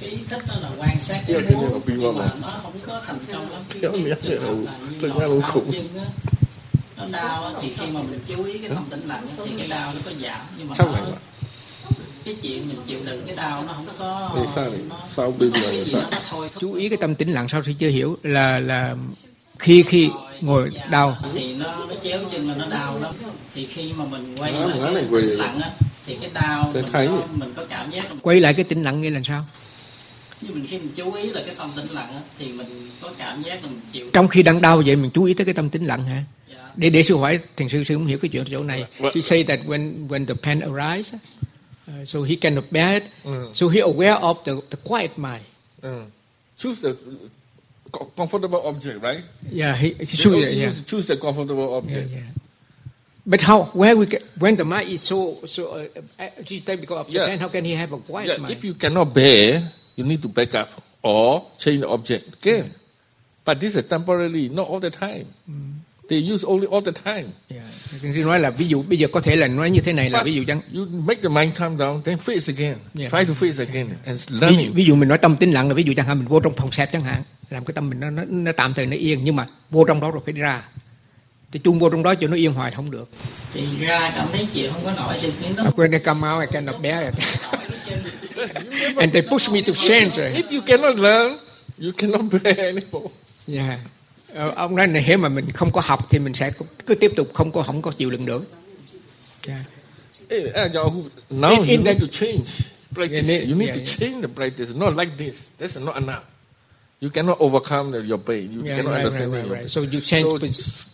[0.00, 2.30] cái ý thích đó là quan sát cái Yeah, cái này muốn nhưng mà mà.
[2.42, 4.66] nó không có thành công lắm cái, trường hợp là như
[5.00, 5.70] tôi nó nghe luôn đau khủng.
[5.72, 6.04] chân á
[6.96, 9.68] nó đau á, thì khi mà mình chú ý cái tâm tĩnh lặng thì cái
[9.68, 11.12] đau nó có giảm nhưng mà Sao nó, vậy?
[12.24, 14.80] cái chuyện mình chịu đựng cái đau nó không có Thì sao này?
[15.16, 16.00] Sao bên ngoài là sao?
[16.10, 18.94] nó thôi chú ý cái tâm tĩnh lặng sao thì chưa hiểu là là
[19.58, 20.10] khi khi
[20.40, 23.14] ngồi đau thì nó nó chéo chân là nó đau lắm
[23.54, 25.70] thì khi mà mình quay Nó lại mà nó cái tĩnh lặng á
[26.06, 27.06] thì cái đau mình thấy.
[27.08, 29.44] có, mình có cảm giác quay lại cái tĩnh lặng nghĩa là sao
[30.42, 32.66] như mình khi mình chú ý là cái tâm tĩnh lặng á thì mình
[33.00, 35.44] có cảm giác là mình chịu trong khi đang đau vậy mình chú ý tới
[35.44, 36.24] cái tâm tĩnh lặng hả
[36.76, 39.10] để để sư hỏi thiền sư sư không hiểu cái chuyện chỗ này What?
[39.14, 41.14] she say that when when the pain arises
[41.88, 43.02] Uh, so he cannot bear it.
[43.24, 43.54] Mm.
[43.54, 45.42] So he aware of the, the quiet mind.
[45.82, 45.88] Uh,
[46.58, 46.94] choose the
[47.92, 49.20] co- comfortable object, right?
[49.52, 50.68] Yeah, he, he choose, yeah.
[50.68, 52.10] use- choose the comfortable Yeah, object.
[52.12, 52.22] yeah.
[53.26, 53.64] But how?
[53.74, 55.86] Where we get, when the mind is so so uh,
[56.38, 57.24] agitated because of Yeah.
[57.26, 58.52] Japan, how can he have a quiet Yeah, mind?
[58.52, 59.62] if you cannot bear,
[59.96, 60.68] you need to back up
[61.02, 62.64] or change the object again.
[63.44, 65.24] But this is temporarily, not all the time.
[66.08, 67.26] They use only all the time.
[67.48, 68.26] Yeah.
[68.26, 70.24] Nói là ví dụ bây giờ có thể là nói như thế này là First,
[70.24, 72.76] ví dụ chẳng you make the mind calm down, then face again.
[72.98, 73.12] Yeah.
[73.12, 74.72] Try to face again and ví, learning.
[74.74, 76.52] ví dụ mình nói tâm tĩnh lặng là ví dụ chẳng hạn mình vô trong
[76.56, 79.24] phòng xẹp chẳng hạn làm cái tâm mình nó, nó, nó tạm thời nó yên
[79.24, 80.62] nhưng mà vô trong đó rồi phải đi ra
[81.52, 83.08] thì chung vô trong đó cho nó yên hoài không được
[83.54, 86.40] thì ra cảm thấy chịu không có nổi sự kiến thức when they come out
[86.40, 87.14] I cannot bear it
[89.00, 91.38] and they push me to change If you cannot learn,
[91.82, 93.08] you cannot bear anymore.
[93.48, 93.78] yeah.
[94.34, 96.50] Ờ, ông nói này nếu mà mình không có học thì mình sẽ
[96.86, 98.42] cứ tiếp tục không có không có chịu đựng được
[99.48, 99.60] yeah.
[100.30, 100.72] Uh,
[101.30, 102.44] now In- you in need the- to change
[102.94, 103.20] practice.
[103.22, 103.98] You need- you need yeah, to yeah.
[104.00, 104.70] change the practice.
[104.74, 105.34] Not like this.
[105.58, 106.22] That's not enough.
[107.00, 108.52] You cannot overcome your pain.
[108.52, 109.62] You Yeah, cannot right, understand right, your right, pain.
[109.62, 109.70] right.
[109.70, 110.38] So you change So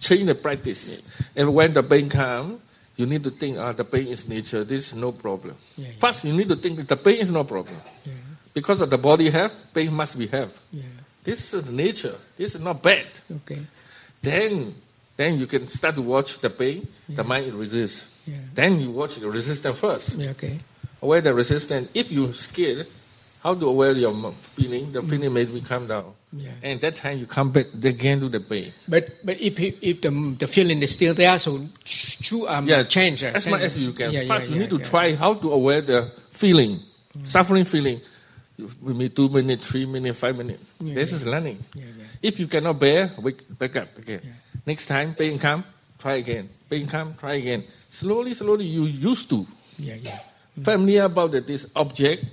[0.01, 0.99] change the practice.
[1.37, 2.59] And when the pain comes,
[2.99, 4.65] you need to think, ah, the pain is nature.
[4.65, 5.55] This is no problem.
[5.77, 5.95] Yeah, yeah.
[6.01, 7.79] First, you need to think the pain is no problem.
[8.53, 10.51] Because of the body have, pain must be have.
[10.73, 10.83] Yeah.
[11.23, 12.17] This is nature.
[12.37, 13.07] This is not bad.
[13.31, 13.63] Okay.
[14.21, 14.75] Then,
[15.17, 16.89] then you can start to watch the pain.
[17.09, 18.05] The mind resists.
[18.27, 18.35] Yeah.
[18.53, 20.19] Then you watch the resistance first.
[20.19, 20.59] Yeah, okay.
[21.01, 21.89] Aware the resistance.
[21.95, 22.89] If you scared,
[23.45, 24.13] how to aware your
[24.59, 24.91] feeling?
[24.91, 26.18] The feeling may be calm down.
[26.33, 26.51] Yeah.
[26.62, 28.72] And that time you come back again to the pain.
[28.87, 33.24] But but if if, the the feeling is still there, so ch- um, yeah, change
[33.24, 34.12] uh, as much as you can.
[34.12, 34.79] Yeah, First, yeah, you yeah, need to.
[34.79, 34.91] Mm.
[34.91, 36.81] try how to aware the feeling,
[37.24, 38.01] suffering feeling.
[38.59, 40.61] You- Maybe two minutes, three minutes, five minutes.
[40.81, 41.64] This is learning.
[42.20, 44.20] If you cannot bear, wake, back up again.
[44.66, 45.64] Next time, pain come,
[45.99, 46.51] try again.
[46.68, 47.64] Pain come, try again.
[47.89, 49.47] Slowly, slowly, you used to.
[49.79, 50.18] Yeah, yeah.
[50.62, 52.24] Familiar about this object,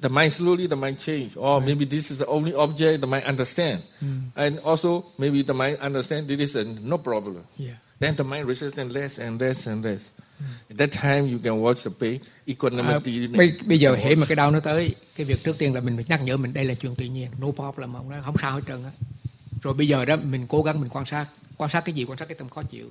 [0.00, 1.36] the mind slowly, the mind change.
[1.36, 3.82] Or maybe this is the only object the mind understand.
[4.02, 4.30] Mm.
[4.36, 7.44] And also, maybe the mind understand this is no problem.
[7.56, 7.76] Yeah.
[7.98, 10.08] Then the mind resistance less and less and less.
[10.70, 13.26] At that time, you can watch the pain À, equanimity.
[13.26, 15.96] bây, bây giờ hễ mà cái đau nó tới cái việc trước tiên là mình
[15.96, 18.52] phải nhắc nhở mình đây là chuyện tự nhiên no problem ông nói không sao
[18.52, 18.90] hết trơn á
[19.62, 21.26] rồi bây giờ đó mình cố gắng mình quan sát
[21.56, 22.90] quan sát cái gì quan sát cái tâm khó chịu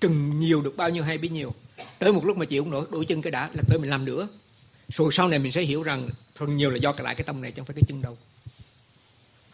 [0.00, 1.54] từng nhiều được bao nhiêu hay bấy nhiêu
[1.98, 4.04] tới một lúc mà chịu không nổi đuổi chân cái đã là tới mình làm
[4.04, 4.28] nữa
[4.92, 7.40] rồi sau này mình sẽ hiểu rằng phần nhiều là do cái lại cái tâm
[7.42, 8.18] này chứ không phải cái chân đâu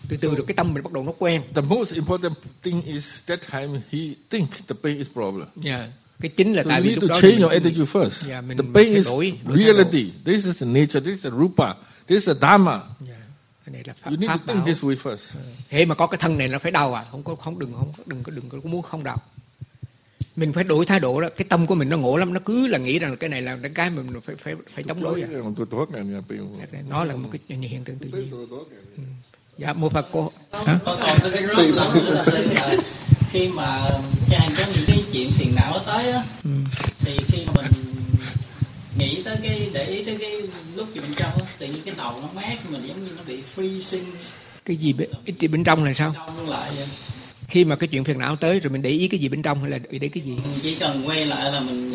[0.08, 2.32] từ từ rồi cái tâm mình bắt đầu nó quen The most important
[2.62, 3.98] thing is that time he
[4.30, 5.48] think the pain is problem.
[5.64, 5.90] yeah.
[6.20, 8.28] cái chính là So tại vì lúc to đó change mình- your attitude first.
[8.30, 10.10] Yeah, mình the pain is đổi- reality.
[10.24, 11.00] This is the nature.
[11.00, 11.74] This is the rupa.
[12.06, 12.80] This is the dharma.
[13.66, 15.38] cái này là pháp, You need to pháp think bảo this way first.
[15.68, 17.92] hễ mà có cái thân này nó phải đau à không có không đừng không
[18.06, 19.22] đừng có đừng có muốn không đau
[20.36, 22.66] mình phải đổi thái độ đó cái tâm của mình nó ngộ lắm nó cứ
[22.66, 25.22] là nghĩ rằng là cái này là cái mà mình phải phải phải chống đối
[25.22, 25.28] à.
[26.88, 28.30] nó là một cái hiện tượng tự nhiên
[28.96, 29.02] Ừ.
[29.58, 30.32] dạ một phật cô
[30.66, 30.78] hả?
[33.30, 33.90] khi mà
[34.30, 36.50] cha anh có những cái chuyện phiền não tới á Ừ.
[37.00, 37.72] thì khi mà mình
[38.98, 40.32] nghĩ tới cái để ý tới cái
[40.76, 43.22] lúc gì bên trong á tự nhiên cái đầu nó mát mình giống như nó
[43.26, 44.04] bị freezing
[44.64, 46.14] cái gì bên, cái gì bên trong là sao.
[47.48, 49.60] Khi mà cái chuyện phiền não tới rồi mình để ý cái gì bên trong
[49.60, 50.30] hay là để ý cái gì?
[50.30, 51.90] Mình chỉ cần quay lại là mình,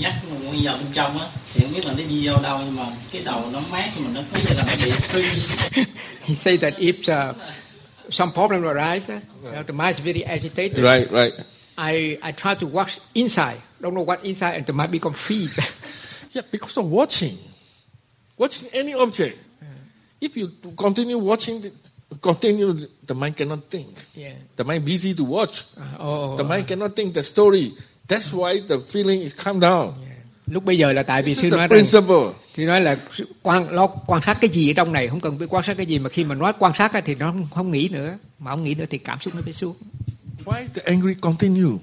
[0.00, 2.60] nhắc mình quay vào bên trong á thì không biết là nó đi vào đâu
[2.64, 5.84] nhưng mà cái đầu nó mát mà nó có như là nó bị freeze
[6.24, 7.36] he say that if uh,
[8.10, 10.78] some problem arise uh, the mind is very agitated.
[10.78, 11.32] Right, right.
[11.76, 13.56] I I try to watch inside.
[13.80, 15.58] Don't know what inside and the mind become freeze.
[16.34, 17.38] Yeah, because of watching.
[18.36, 19.38] Watching any object.
[20.20, 21.70] If you continue watching, the,
[22.20, 22.72] continue,
[23.06, 23.86] the mind cannot think.
[24.16, 24.36] Yeah.
[24.56, 25.64] The mind busy to watch.
[26.00, 27.72] oh, the mind cannot think the story.
[28.08, 29.92] That's why the feeling is calm down.
[30.46, 32.96] lúc bây giờ là tại vì sư nói rằng thì nói là
[33.42, 35.86] quan lo quan sát cái gì ở trong này không cần phải quan sát cái
[35.86, 38.74] gì mà khi mà nói quan sát thì nó không, nghĩ nữa mà không nghĩ
[38.74, 39.74] nữa thì cảm xúc nó phải xuống
[40.44, 41.78] Why the angry continue?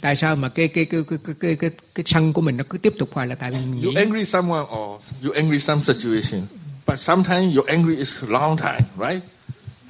[0.00, 2.64] tại sao mà cái cái cái cái cái cái, cái, cái sân của mình nó
[2.70, 5.58] cứ tiếp tục hoài là tại vì mình You nghĩ angry someone or you angry
[5.58, 6.40] some situation,
[6.86, 9.22] but sometimes your angry is long time, right?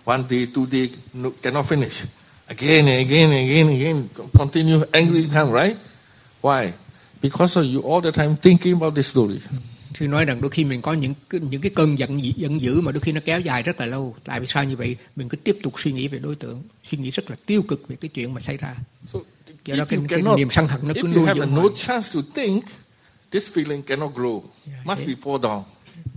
[0.07, 2.07] One day, two day, no, cannot finish.
[2.49, 5.77] Again and again and again and again, continue angry come, right?
[6.41, 6.73] Why?
[7.21, 9.41] Because you all the time thinking about this story.
[9.95, 12.93] sư nói rằng đôi khi mình có những những cái cơn giận giận dữ mà
[12.93, 15.37] đôi khi nó kéo dài rất là lâu tại vì sao như vậy mình cứ
[15.37, 18.09] tiếp tục suy nghĩ về đối tượng suy nghĩ rất là tiêu cực về cái
[18.09, 18.75] chuyện mà xảy ra
[19.65, 21.41] do đó cái, you cái cannot, niềm sân hận nó cứ if you nuôi have
[21.41, 22.65] dưỡng no chance to think,
[23.31, 24.43] this feeling cannot grow.
[24.85, 25.63] Must be fall down.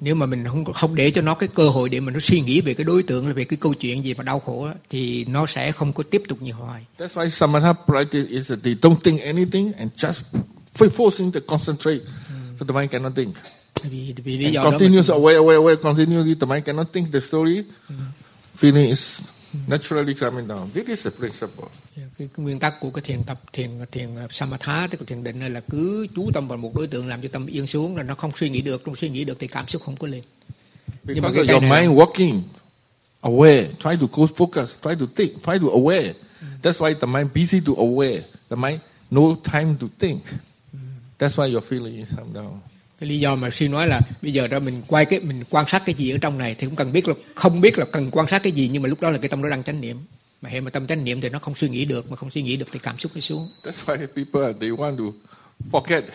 [0.02, 2.42] Nếu mà mình không không để cho nó cái cơ hội để mà nó suy
[2.42, 4.74] nghĩ về cái đối tượng là về cái câu chuyện gì mà đau khổ á,
[4.90, 8.60] thì nó sẽ không có tiếp tục như hoài That's why samatha practice is that
[8.64, 10.22] they don't think anything and just
[10.74, 12.00] forcing to concentrate
[12.60, 13.36] So the mind cannot think.
[13.84, 16.88] vì vì lý And do đó continuous mình, aware, aware, aware, continually, the mind cannot
[16.94, 17.64] think the story.
[18.62, 19.20] Feeling is
[19.68, 20.70] naturally coming down.
[20.74, 21.68] This is the principle.
[21.96, 25.40] cái, cái nguyên tắc của cái thiền tập thiền thiền samatha tức là thiền định
[25.40, 28.04] này là cứ chú tâm vào một đối tượng làm cho tâm yên xuống là
[28.04, 30.24] nó không suy nghĩ được không suy nghĩ được thì cảm xúc không có lên
[31.04, 32.42] nhưng mà Because cái your này mind working,
[33.22, 36.14] aware, try to go focus, try to think, try to aware.
[36.62, 38.22] That's why the mind busy to aware.
[38.50, 38.80] The mind
[39.12, 40.22] no time to think.
[41.20, 42.62] That's why your feeling is come down.
[43.00, 45.68] Cái lý do mà sư nói là bây giờ đó mình quay cái mình quan
[45.68, 48.12] sát cái gì ở trong này thì cũng cần biết là không biết là cần
[48.12, 49.98] quan sát cái gì nhưng mà lúc đó là cái tâm nó đang chánh niệm
[50.42, 52.42] mà hệ mà tâm chánh niệm thì nó không suy nghĩ được mà không suy
[52.42, 55.04] nghĩ được thì cảm xúc nó xuống That's why people they want to
[55.72, 56.02] forget.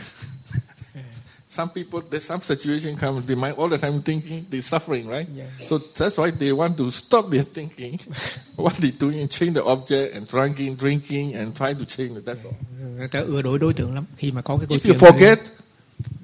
[1.54, 5.26] some people, there's some situation come, they mind all the time thinking, they're suffering, right?
[5.36, 5.46] Yeah.
[5.68, 7.98] So that's why they want to stop their thinking.
[8.56, 12.24] what they doing, change the object and drinking, drinking, and try to change it.
[12.26, 12.54] That's all.
[12.96, 15.36] người ta ưa đổi đối tượng lắm khi mà có cái câu If you forget,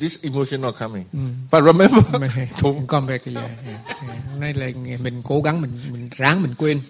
[0.00, 1.04] this emotion not coming.
[1.52, 2.00] But remember,
[2.60, 3.40] không có về cái gì
[4.38, 4.66] nay là
[5.02, 6.80] mình cố gắng mình mình ráng mình quên.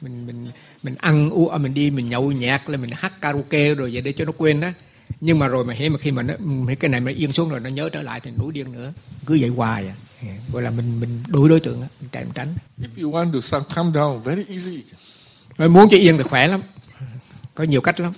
[0.00, 0.50] Mình mình
[0.82, 4.02] mình ăn uống à, mình đi mình nhậu nhẹt là mình hát karaoke rồi vậy
[4.02, 4.68] để cho nó quên đó.
[5.20, 7.60] Nhưng mà rồi mà mà khi mà nó mấy cái này mà yên xuống rồi
[7.60, 8.92] nó nhớ trở lại thì nổi điên nữa.
[9.26, 9.94] Cứ vậy hoài à.
[10.52, 12.54] Gọi là mình mình đuổi đối tượng đó mình mình tránh.
[12.80, 14.82] If you want to calm down, very easy.
[15.56, 16.60] Rồi muốn cho yên thì khỏe lắm.
[17.54, 18.12] Có nhiều cách lắm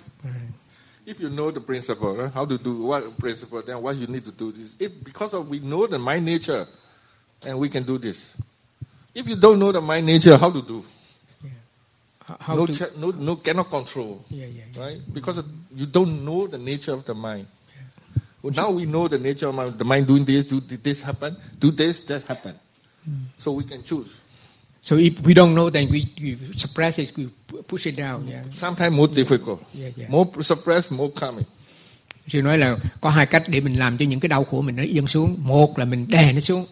[1.08, 4.26] If you know the principle, right, how to do what principle, then what you need
[4.26, 6.66] to do is if because of we know the mind nature,
[7.42, 8.36] and we can do this.
[9.14, 10.84] If you don't know the mind nature, how to do?
[12.40, 14.82] how no, to- che- no, no, cannot control, Yeah, yeah, yeah.
[14.82, 15.00] right?
[15.14, 17.46] Because of, you don't know the nature of the mind.
[18.42, 19.78] Well, now we know the nature of mind.
[19.78, 22.54] The mind doing this, do this happen, do this, that happen.
[23.04, 23.14] Hmm.
[23.38, 24.14] So we can choose.
[24.88, 27.28] So if we don't know then we, we suppress it we
[27.68, 28.42] push it down yeah.
[28.56, 30.10] Sometimes more difficult, Yeah, yeah.
[30.10, 31.44] more suppressed, more coming.
[32.26, 34.76] Sư nói là có hai cách để mình làm cho những cái đau khổ mình
[34.76, 35.36] nó yên xuống.
[35.38, 36.66] Một là mình đè nó xuống.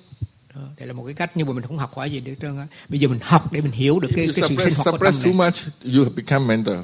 [0.78, 2.66] Đây là một cái cách nhưng mà mình không học hỏi gì được trơn á.
[2.88, 5.20] Bây giờ mình học để mình hiểu được cái cái sự sinh hoạt của tâm
[5.24, 5.32] này.
[5.32, 5.54] much,
[5.94, 6.76] you become mental.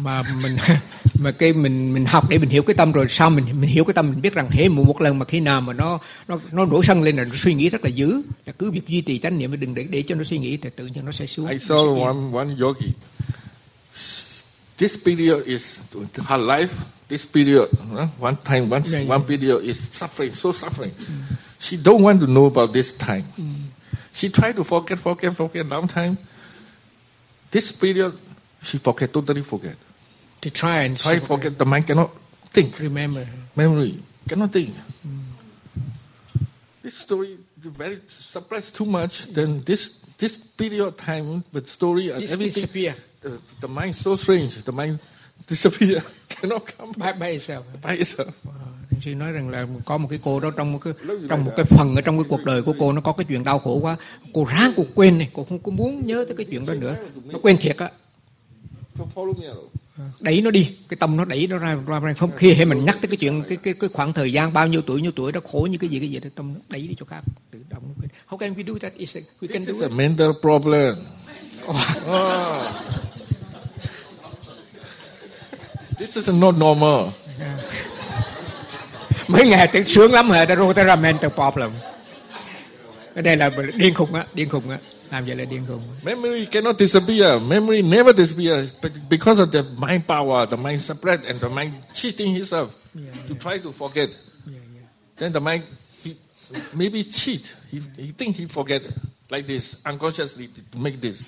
[0.00, 0.56] Mà mình
[1.20, 3.84] mà cái mình mình học để mình hiểu cái tâm rồi sau mình mình hiểu
[3.84, 6.38] cái tâm mình biết rằng hễ một, một lần mà khi nào mà nó nó
[6.52, 9.00] nó nổi sân lên là nó suy nghĩ rất là dữ là cứ việc duy
[9.00, 11.12] trì chánh niệm và đừng để để cho nó suy nghĩ thì tự nhiên nó
[11.12, 11.48] sẽ xuống.
[11.48, 12.04] I saw yên.
[12.04, 12.92] one, one yogi.
[14.78, 15.78] This period is
[16.28, 16.68] her life.
[17.08, 17.68] This period,
[18.20, 19.10] one time, one, Yeah, yeah.
[19.10, 20.90] one period is suffering, so suffering.
[21.60, 23.24] She don't want to know about this time.
[23.38, 23.68] Mm.
[24.12, 25.66] She tried to forget, forget, forget.
[25.66, 26.16] Long time.
[27.50, 28.16] This period,
[28.62, 29.76] she forget, totally forget.
[30.40, 31.58] To try and Try forget.
[31.58, 32.10] The mind cannot
[32.48, 32.78] think.
[32.80, 33.26] remember.
[33.54, 34.74] Memory cannot think.
[35.06, 35.20] Mm.
[36.82, 39.26] This story very suppressed too much.
[39.28, 42.94] Then this this period of time, with story and everything, disappear.
[43.20, 44.64] the, the mind so strange.
[44.64, 44.98] The mind
[45.46, 47.66] disappear, cannot come by, by itself.
[47.82, 48.34] by itself.
[48.44, 48.69] Thiền
[49.00, 50.92] sư nói rằng là có một cái cô đó trong một cái
[51.28, 53.44] trong một cái phần ở trong cái cuộc đời của cô nó có cái chuyện
[53.44, 53.96] đau khổ quá.
[54.34, 56.96] Cô ráng cô quên này cô không có muốn nhớ tới cái chuyện đó nữa.
[57.24, 57.90] Nó quên thiệt á.
[60.20, 62.84] Đẩy nó đi cái tâm nó đẩy nó ra ra ra không khi hệ mình
[62.84, 65.32] nhắc tới cái chuyện cái cái cái khoảng thời gian bao nhiêu tuổi nhiêu tuổi
[65.32, 67.58] đó khổ như cái gì cái gì đó tâm nó đẩy đi chỗ khác tự
[67.70, 68.10] động nó quên.
[68.28, 68.94] How can we do that?
[68.94, 69.92] Is we can do is a it.
[69.92, 70.96] mental problem.
[71.66, 71.76] Oh.
[75.98, 77.12] This is not normal.
[79.28, 81.70] Mấy ngày tự sướng lắm hả ta rồi ta ra mental problem
[83.14, 84.78] cái đây là điên khùng á điên khùng á
[85.10, 87.42] làm vậy là điên khùng Memory cannot disappear.
[87.42, 88.70] Memory never disappears.
[88.82, 92.66] But because of the mind power, the mind suppressed, and the mind cheating himself
[93.28, 94.08] to try to forget.
[95.18, 95.62] Then the mind,
[96.04, 96.14] he
[96.72, 97.42] maybe cheat.
[97.70, 98.82] He, he think he forget
[99.30, 101.22] like this unconsciously to make this.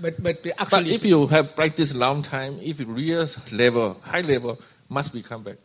[0.00, 4.22] but but But actually if you have practiced long time, if you real level, high
[4.22, 4.58] level,
[4.88, 5.56] must be come back.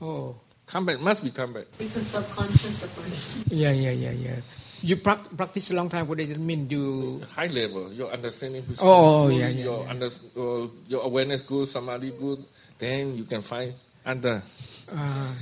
[0.00, 0.34] oh
[0.66, 1.64] Come back, must be come back.
[1.78, 3.44] It's a subconscious separation.
[3.50, 4.36] Yeah, yeah, yeah, yeah.
[4.80, 6.06] You prac- practice a long time.
[6.08, 6.68] What does it mean?
[6.68, 8.64] You High level, your understanding.
[8.70, 9.90] is Oh, oh, yeah, yeah, Your, yeah.
[9.90, 10.06] Under,
[10.36, 12.44] uh, your awareness good, samadhi good.
[12.78, 14.42] Then you can find under.
[14.92, 15.32] uh,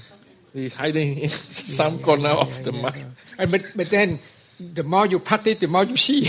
[0.53, 1.29] He hiding in
[1.79, 3.16] some corner of the mind.
[3.39, 4.18] and but but then
[4.61, 6.29] the more you practice, the more you see.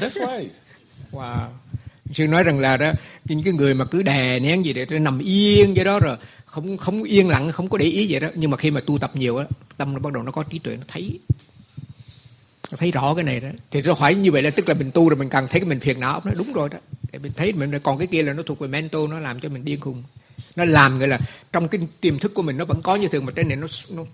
[0.00, 0.50] That's right.
[1.12, 1.52] wow.
[2.12, 2.92] Sư nói rằng là đó
[3.24, 6.16] những cái người mà cứ đè nén gì để nó nằm yên vậy đó rồi
[6.46, 8.28] không không yên lặng không có để ý vậy đó.
[8.34, 9.44] Nhưng mà khi mà tu tập nhiều á
[9.76, 11.18] tâm nó bắt đầu nó có trí tuệ nó thấy.
[12.70, 13.48] Nó thấy rõ cái này đó.
[13.70, 15.68] Thì tôi hỏi như vậy là tức là mình tu rồi mình cần thấy cái
[15.68, 16.20] mình phiền não.
[16.24, 16.78] Nó đúng rồi đó.
[17.12, 19.48] Để mình thấy mình còn cái kia là nó thuộc về mental nó làm cho
[19.48, 20.02] mình điên khùng.
[20.56, 21.20] Nó làm gọi là
[21.52, 23.66] trong cái tiềm thức của mình nó vẫn có như thường mà trên này nó
[23.90, 24.04] nó,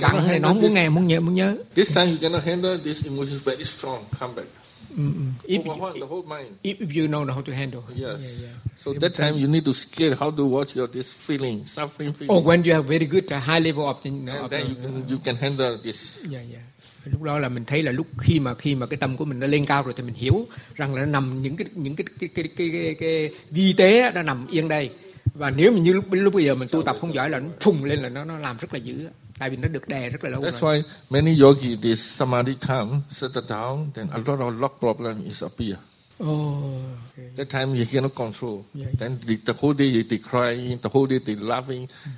[0.00, 1.56] nó này nó không muốn nghe muốn nhớ muốn nhớ.
[1.74, 4.04] This time you cannot handle this emotions very strong.
[4.20, 4.48] Come back.
[4.96, 5.32] Mm-mm.
[5.44, 6.58] If, Overwhelm the whole mind.
[6.64, 7.84] if, you know how to handle.
[7.94, 8.20] Yes.
[8.20, 8.54] Yeah, yeah.
[8.78, 12.36] So that time you need to scale how to watch your this feeling, suffering feeling.
[12.36, 14.74] Oh, when you have very good uh, high level of, the, and of then you
[14.76, 16.18] can you can handle this.
[16.24, 16.62] Yeah, yeah.
[17.04, 19.40] lúc đó là mình thấy là lúc khi mà khi mà cái tâm của mình
[19.40, 22.04] nó lên cao rồi thì mình hiểu rằng là nó nằm những cái những cái
[22.20, 24.90] cái cái cái, cái, cái vi tế nó nằm yên đây
[25.34, 27.48] và nếu mà như lúc lúc bây giờ mình tu tập không giỏi là nó
[27.60, 29.08] phùng lên là nó nó làm rất là dữ
[29.38, 30.78] tại vì nó được đè rất là lâu That's rồi.
[30.78, 35.42] why many yogi they samadhi come, settle down, then a lot of lock problem is
[35.42, 35.76] appear.
[36.20, 36.82] Oh,
[37.12, 37.30] okay.
[37.36, 38.64] That time you cannot control.
[38.74, 38.88] Yeah.
[38.98, 41.88] Then the, the whole day they, they crying, the whole day they laughing.
[42.04, 42.10] Hmm.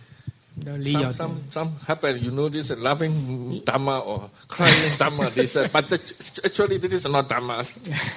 [0.64, 3.12] Đó lý Some, do some, some happen, you know this, laughing
[3.66, 5.98] dhamma or crying dhamma, they say, but the,
[6.44, 7.64] actually this is not dhamma.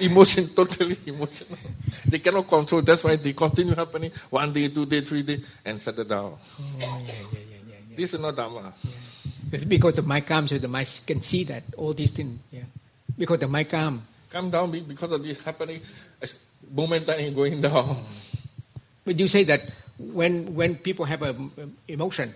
[0.00, 1.58] Emotion, totally emotional.
[2.06, 5.80] They cannot control, that's why they continue happening one day, two day, three day, and
[5.80, 6.32] settle down.
[6.60, 7.38] Oh, yeah, yeah.
[7.96, 8.72] This is not dhamma.
[9.68, 12.38] Because the calm, so the mind can see that all these things.
[12.50, 12.62] Yeah.
[13.16, 14.02] Because the calm.
[14.30, 15.80] Come down because of this happening,
[16.20, 16.38] is
[16.74, 18.02] going down.
[19.04, 19.62] But you say that
[19.98, 21.52] when when people have a um,
[21.86, 22.34] emotion,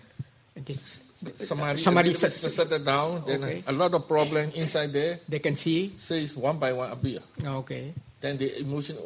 [0.55, 1.01] this,
[1.43, 3.65] Somebody, somebody set, set- down, then Okay.
[3.67, 5.91] a lot of problem inside there, they can see.
[5.99, 7.19] says one by one appear.
[7.43, 7.93] Okay.
[8.21, 8.97] Then the emotion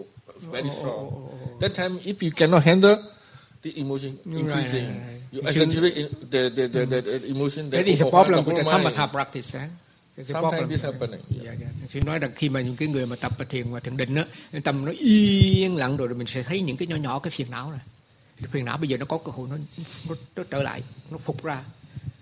[0.40, 0.92] very Oh, strong.
[0.92, 1.58] oh, oh, oh.
[1.60, 3.00] That time, if you cannot handle
[3.62, 5.56] the emotion Right, increasing, right, right.
[5.56, 7.70] you You in- the, the, the, the, the emotion.
[7.70, 9.58] That that is a problem with the samatha practice.
[9.58, 9.68] Eh?
[10.16, 11.20] Cái Sometimes this happening.
[11.44, 11.66] Dạ, dạ.
[11.90, 14.24] Thì nói rằng khi mà những cái người mà tập thiền và thiền định á,
[14.64, 17.50] tâm nó yên lặng rồi, rồi mình sẽ thấy những cái nhỏ nhỏ cái phiền
[17.50, 17.80] não này.
[18.40, 19.56] Cái phiền não bây giờ nó có cơ hội nó,
[20.08, 21.64] nó, nó trở lại, nó phục ra.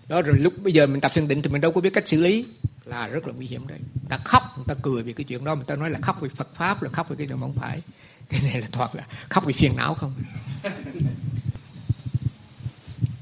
[0.09, 2.09] Đó rồi lúc bây giờ mình tập thiền định thì mình đâu có biết cách
[2.09, 2.47] xử lý
[2.85, 3.79] là rất là nguy hiểm đấy.
[4.09, 6.29] Ta khóc, người ta cười vì cái chuyện đó, người ta nói là khóc vì
[6.29, 7.81] Phật pháp, là khóc vì cái điều mà không phải.
[8.31, 10.15] Cái này là thoạt là khóc vì phiền não không.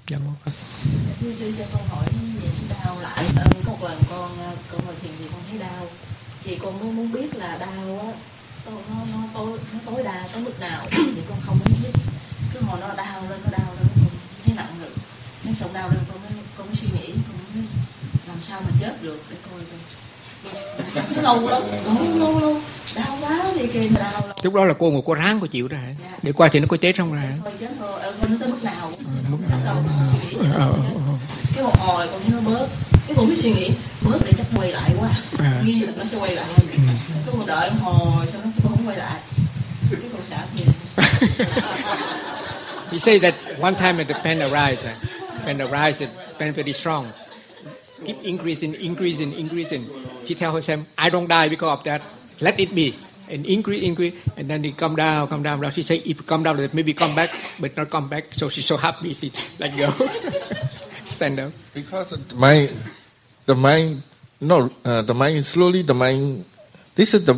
[0.08, 0.52] Dạ, mô Phật.
[1.20, 2.06] Thưa sư cho con hỏi
[2.42, 2.48] về
[2.84, 5.86] đau lại có một lần con ờ, con ngồi thiền thì con thấy đau.
[6.44, 8.12] Thì con muốn muốn biết là đau á
[8.66, 8.72] nó
[9.12, 10.86] nó tối nó tối đa tới mức nào?
[10.90, 11.92] Thì con không muốn biết.
[12.52, 14.10] Cứ hồi nó đau lên nó đau lên con
[14.44, 14.92] thấy nặng ngực.
[15.44, 17.64] Nó sống đau lên con mới con mới suy nghĩ con mới
[18.28, 19.22] làm sao mà chết được?
[19.30, 19.80] Để coi coi.
[21.22, 22.60] Lâu lắm lâu lâu lâu
[24.42, 25.94] Lúc đó là cô ngồi cô ráng cô chịu đó hả?
[26.22, 27.22] Để coi thì nó có chết không ra
[28.40, 28.92] tới mức nào
[30.38, 31.14] Ờ, ờ, ờ.
[31.54, 32.68] cái một hồi con thấy nó bớt
[33.06, 33.70] cái con mới suy nghĩ
[34.02, 35.08] bớt để chắc quay lại quá
[35.38, 35.62] À.
[35.64, 36.78] nghi là nó sẽ quay lại cái
[37.32, 39.20] con đợi một hồi sao nó sẽ không quay lại
[39.90, 40.64] cái con xả thì
[42.92, 46.06] He say that one time the pain arise, uh, pain arise, the
[46.38, 47.06] pain very strong.
[48.06, 49.84] Keep increasing, increasing, increasing.
[50.24, 52.00] She tell herself, I don't die because of that.
[52.40, 52.94] Let it be.
[53.30, 55.60] And increase, increase, and then it come down, come down.
[55.60, 58.32] Now she say, if it come down, maybe come back, but not come back.
[58.34, 59.90] So she's so happy, she let go.
[61.04, 61.52] Stand up.
[61.74, 62.70] Because the mind,
[63.46, 64.02] the mind,
[64.40, 66.44] no, uh, the mind slowly, the mind.
[66.94, 67.34] This is the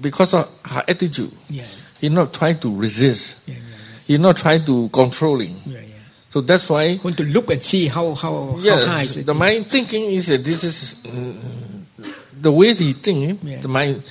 [0.00, 1.32] because of her attitude.
[1.48, 1.64] Yeah.
[2.00, 3.36] He not trying to resist.
[3.46, 3.56] Yeah,
[4.06, 5.60] He not trying to controlling.
[5.66, 5.84] Yeah, yeah.
[6.30, 6.98] So that's why.
[7.02, 9.26] Want to look and see how how Yes, how high is it.
[9.26, 11.84] the mind thinking is that this is mm,
[12.40, 13.40] the way he think.
[13.42, 13.60] Yeah.
[13.60, 14.02] The mind,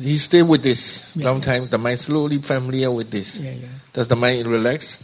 [0.00, 1.26] he stay with this Yeah.
[1.26, 1.68] long time.
[1.68, 3.36] The mind slowly familiar with this.
[3.36, 3.68] Yeah, yeah.
[3.92, 4.96] Does the mind relax?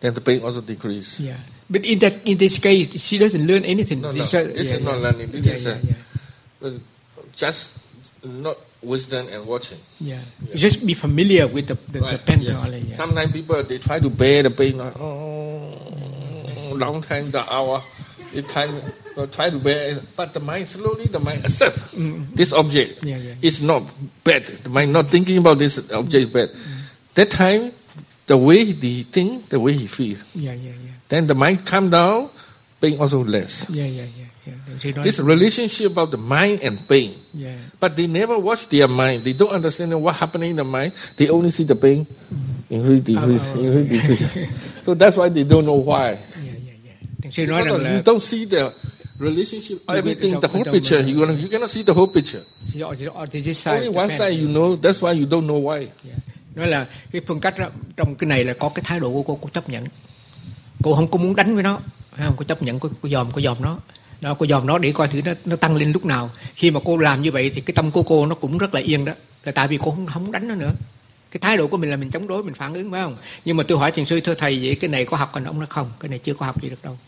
[0.00, 1.20] Then the pain also decrease.
[1.20, 1.36] Yeah.
[1.70, 4.00] But in that in this case, she doesn't learn anything.
[4.00, 5.30] No, no, This, this uh, is yeah, not learning.
[5.30, 6.68] This Yeah, is yeah, yeah.
[6.68, 6.70] uh,
[7.32, 7.72] just
[8.24, 9.78] not wisdom and watching.
[10.00, 10.20] Yeah.
[10.54, 12.58] Just be familiar with the, the, the Right, pen yes.
[12.68, 12.96] Yeah.
[12.96, 14.76] Sometimes people they try to bear the pain.
[14.78, 17.82] like, Oh, long time the hour,
[18.34, 18.74] the time
[19.30, 21.78] try to bear, it, but the mind slowly the mind accept
[22.34, 23.02] this object.
[23.02, 23.08] Mm.
[23.08, 23.34] Yeah, yeah.
[23.42, 23.84] It's not
[24.24, 24.46] bad.
[24.46, 26.50] The mind not thinking about this object is bad.
[27.14, 27.72] That time,
[28.26, 30.18] the way he think, the way he feel.
[30.34, 30.96] Yeah, yeah, yeah.
[31.08, 32.30] Then the mind calm down,
[32.80, 33.68] pain also less.
[33.68, 34.54] Yeah, yeah, yeah.
[34.80, 35.02] yeah.
[35.02, 37.14] This relationship about the mind and pain.
[37.34, 37.54] Yeah.
[37.78, 39.24] But they never watch their mind.
[39.24, 40.92] They don't understand what happening in the mind.
[41.16, 42.06] They only see the pain
[42.70, 44.84] increase, decrease, increase, decrease.
[44.84, 46.18] so that's why they don't know why.
[47.30, 48.72] Sư nói Because you don't see the
[49.22, 51.00] relationship, everything, the whole picture.
[51.02, 52.42] You gonna, you cannot see the whole picture.
[53.66, 54.76] Only one side you know.
[54.76, 55.86] That's why you don't know why.
[56.54, 59.22] nói là cái phương cách đó, trong cái này là có cái thái độ của
[59.22, 59.84] cô cô chấp nhận.
[60.84, 61.78] Cô không có muốn đánh với nó
[62.18, 62.34] không?
[62.36, 63.78] Có chấp nhận cô, cô dòm cô dòm nó.
[64.20, 66.30] Đó cô dòm nó để coi thử nó, nó tăng lên lúc nào.
[66.54, 68.80] Khi mà cô làm như vậy thì cái tâm của cô nó cũng rất là
[68.80, 69.12] yên đó.
[69.44, 70.72] Là tại vì cô không, không đánh nó nữa.
[71.30, 73.16] Cái thái độ của mình là mình chống đối mình phản ứng phải không?
[73.44, 75.58] Nhưng mà tôi hỏi thiền sư thưa thầy vậy cái này có học còn ông
[75.58, 75.90] nói không?
[76.00, 76.98] Cái này chưa có học gì được đâu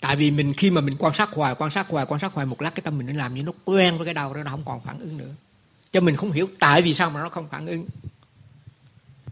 [0.00, 2.46] tại vì mình khi mà mình quan sát hoài, quan sát hoài, quan sát hoài
[2.46, 4.50] một lát, cái tâm mình nó làm như nó quen với cái đau đó, nó
[4.50, 5.30] không còn phản ứng nữa.
[5.92, 7.86] Cho mình không hiểu tại vì sao mà nó không phản ứng.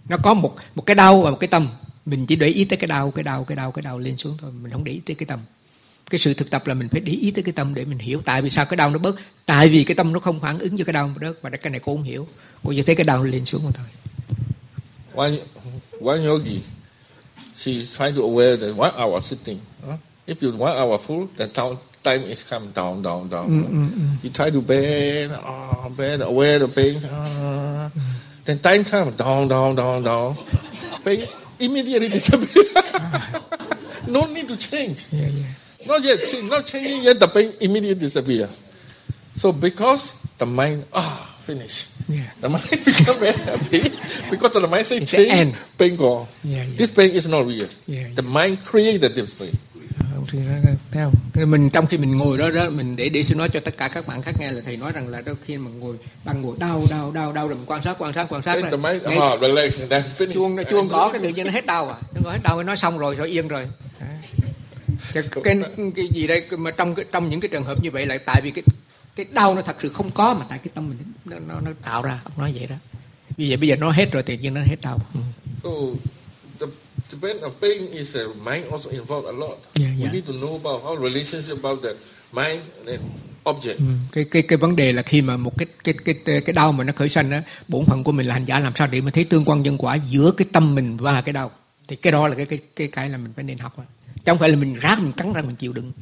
[0.09, 1.69] Nó có một một cái đau và một cái tâm.
[2.07, 4.37] Mình chỉ để ý tới cái đau cái đau cái đau cái đau lên xuống
[4.41, 4.53] thôi.
[4.63, 5.41] Mình không để ý tới cái tâm.
[6.11, 8.23] Cái sự thực tập là mình phải để ý tới cái tâm để mình hiểu
[8.25, 9.17] tại vì sao cái đau nó bớt.
[9.47, 11.71] Tại vì cái tâm nó không phản ứng với cái đau nó bớt, và cái
[11.71, 12.29] này cô không hiểu.
[12.63, 13.87] Cô chỉ thấy cái đau lên xuống mà thôi.
[15.15, 15.39] One
[16.05, 16.61] one yogi,
[17.57, 20.01] she trying to aware that one hour sitting, huh?
[20.27, 24.25] If you one hour full then time is come down down down mm, mm, mm.
[24.25, 27.89] you try to bend oh, bend aware the pain uh,
[28.45, 30.37] then time come down down down down
[31.05, 31.27] pain
[31.59, 32.65] immediately disappear
[34.07, 35.47] no need to change yeah, yeah.
[35.87, 38.49] Not yet, not changing yet, the pain immediately disappear.
[39.37, 41.89] So because the mind, ah, finish.
[42.09, 42.31] Yeah.
[42.41, 43.93] The mind become very happy
[44.31, 46.27] because the mind say change, the pain gone.
[46.43, 46.77] Yeah, yeah.
[46.77, 47.69] This pain is not real.
[47.87, 49.57] Yeah, The mind created this pain.
[50.31, 50.39] Thì
[50.93, 51.15] thấy không?
[51.35, 53.77] Cái mình trong khi mình ngồi đó đó mình để để sư nói cho tất
[53.77, 56.43] cả các bạn khác nghe là thầy nói rằng là đôi khi mình ngồi đang
[56.43, 59.03] ngồi đau đau đau đau rồi mình quan sát quan sát quan sát the mind,
[59.03, 60.35] nghe ah, relax and then finish.
[60.35, 61.97] chuông chuông gõ cái tự nhiên nó hết đau à?
[62.25, 63.67] Nó hết đau nói xong rồi rồi yên rồi.
[65.13, 65.61] Cái, cái,
[65.97, 68.41] cái gì đây mà trong cái trong những cái trường hợp như vậy lại tại
[68.45, 68.65] vì cái
[69.17, 71.71] cái đau nó thật sự không có mà tại cái tâm mình nó nó, nó
[71.83, 72.21] tạo ra.
[72.25, 72.77] Ông nói vậy đó.
[73.37, 74.99] Vì vậy bây giờ nó hết rồi tự nhiên nó hết đau.
[75.63, 75.95] Ừ.
[77.11, 79.57] The, the pain is uh, mind also involved a lot.
[79.81, 80.13] Yeah, We yeah.
[80.13, 81.95] need to know about how relationship about the
[82.33, 83.01] mind and
[83.45, 83.79] object.
[83.79, 83.85] Ừ.
[84.13, 86.85] cái cái cái vấn đề là khi mà một cái cái cái cái đau mà
[86.85, 89.11] nó khởi sanh á bổn phận của mình là hành giả làm sao để mà
[89.11, 91.51] thấy tương quan nhân quả giữa cái tâm mình và cái đau
[91.89, 93.77] thì cái đó là cái cái cái cái là mình phải nên học
[94.15, 95.93] chứ không phải là mình ráng mình cắn răng mình chịu đựng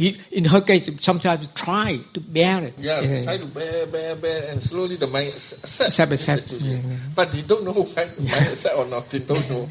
[0.00, 3.22] in in her case sometimes try to bear it Yeah, Yeah.
[3.28, 6.52] try to bear, bear, bear, and slowly the mind accept Accept, accept.
[6.52, 6.96] Yeah, yeah.
[7.14, 9.04] But you don't know why the mind accept or not.
[9.12, 9.64] You don't know.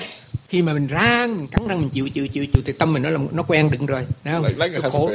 [0.49, 3.03] Khi mà mình ráng mình cắn răng mình chịu chịu chịu chịu thì tâm mình
[3.03, 5.11] nó là nó quen đựng rồi thấy không a Nó khổ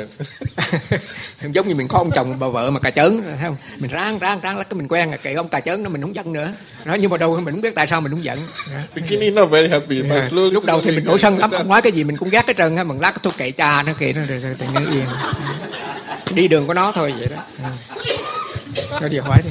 [1.52, 4.18] giống như mình có ông chồng bà vợ mà cà chớn thấy không mình ráng
[4.18, 6.32] ráng ráng là cái mình quen rồi kệ ông cà chớn nó mình không giận
[6.32, 6.52] nữa
[6.84, 8.38] đó nhưng mà đâu mình không biết tại sao mình không giận.
[8.94, 10.32] Beginning not very happy, Yeah.
[10.32, 10.50] slowly.
[10.50, 11.60] lúc đầu thì mình nổi sân lắm accept.
[11.60, 13.82] ông nói cái gì mình cũng ghét cái trơn á mình lát thôi kệ cha
[13.82, 15.04] nó kệ nó rồi, rồi tự nhiên yên
[16.34, 17.42] đi đường của nó thôi vậy đó
[18.76, 18.82] Ừ.
[19.00, 19.50] cho điều hỏi đi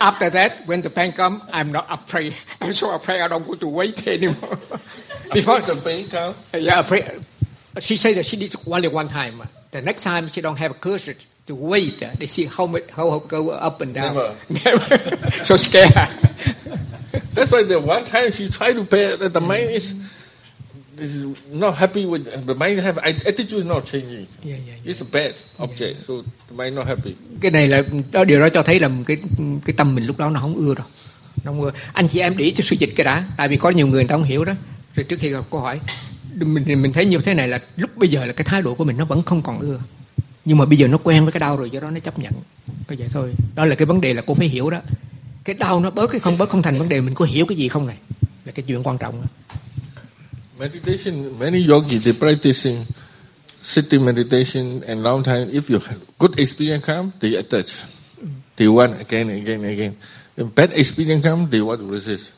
[0.00, 3.60] after that when the pain come I'm not afraid I'm so afraid I don't want
[3.60, 4.58] to wait anymore.
[5.32, 7.04] Before the pain comes, yeah afraid
[7.80, 9.42] she said that she did only one time.
[9.70, 13.10] The next time she don't have a courage to wait they see how much how
[13.10, 14.14] how go up and down.
[14.14, 14.36] Never.
[14.64, 15.44] Never.
[15.44, 15.92] so scared.
[17.32, 19.94] That's why the one time she tried to pay the is, is
[21.52, 22.80] not happy with the mind.
[22.80, 24.26] Have attitude is not changing.
[24.44, 26.14] yeah, yeah, It's a bad object, so
[26.50, 27.14] the mind not happy.
[27.40, 29.16] cái này là đó điều đó cho thấy là cái
[29.64, 30.86] cái tâm mình lúc đó nó không ưa rồi
[31.44, 31.72] nó không ưa.
[31.92, 33.94] Anh chị em để ý cho sư dịch cái đã tại vì có nhiều người
[34.02, 34.52] người ta không hiểu đó.
[34.94, 35.80] Rồi trước khi gặp câu hỏi
[36.34, 38.84] mình mình thấy như thế này là lúc bây giờ là cái thái độ của
[38.84, 39.80] mình nó vẫn không còn ưa.
[40.44, 42.32] Nhưng mà bây giờ nó quen với cái đau rồi do đó nó chấp nhận.
[42.86, 43.32] Có vậy thôi.
[43.54, 44.80] Đó là cái vấn đề là cô phải hiểu đó.
[45.44, 47.58] Cái đau nó bớt cái không bớt không thành vấn đề mình có hiểu cái
[47.58, 47.96] gì không này?
[48.44, 49.26] Là cái chuyện quan trọng đó.
[50.58, 52.84] Meditation, many yogis, they practicing
[53.62, 55.50] sitting meditation and long time.
[55.52, 57.84] If you have good experience come, they attach.
[58.56, 59.96] They want again, again, again.
[60.34, 62.32] When bad experience come, they want to resist.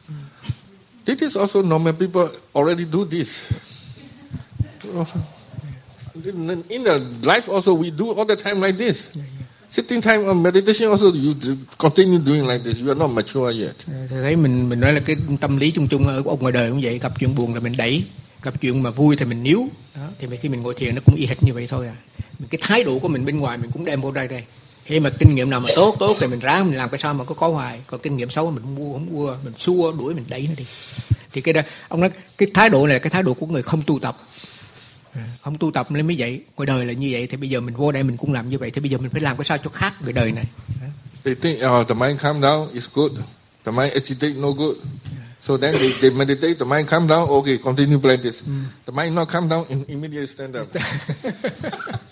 [1.05, 1.95] This is also normal.
[1.95, 3.41] People already do this.
[6.21, 9.09] In in the life also, we do all the time like this.
[9.71, 11.35] Sitting time on meditation also, you
[11.79, 12.77] continue doing like this.
[12.79, 13.75] You are not mature yet.
[13.87, 16.71] Ờ, Thầy thấy mình mình nói là cái tâm lý chung chung ở ngoài đời
[16.71, 16.99] cũng vậy.
[16.99, 18.05] Gặp chuyện buồn là mình đẩy
[18.43, 19.69] gặp chuyện mà vui thì mình níu.
[19.95, 21.95] Đó thì khi mình ngồi thiền nó cũng y hệt như vậy thôi à.
[22.51, 24.45] Cái thái độ của mình bên ngoài mình cũng đem vô đây đây.
[24.85, 27.15] Khi mà kinh nghiệm nào mà tốt tốt thì mình ráng mình làm cái sao
[27.15, 27.81] mà có có hoài.
[27.87, 30.55] Còn kinh nghiệm xấu mình không mua không mua mình xua đuổi mình đẩy nó
[30.57, 30.65] đi.
[31.33, 33.63] Thì cái đó ông nói cái thái độ này là cái thái độ của người
[33.63, 34.19] không tu tập
[35.43, 37.75] không tu tập nên mới vậy ngoài đời là như vậy thì bây giờ mình
[37.75, 39.59] vô đây mình cũng làm như vậy thì bây giờ mình phải làm cái sao
[39.59, 40.45] cho khác người đời này
[41.25, 43.13] They think, oh, the mind calm down is good.
[43.65, 44.77] The mind agitate no good.
[45.43, 48.39] So then they, they meditate, the mind calm down, okay, continue practice.
[48.87, 50.67] The mind not calm down, im- immediately stand up.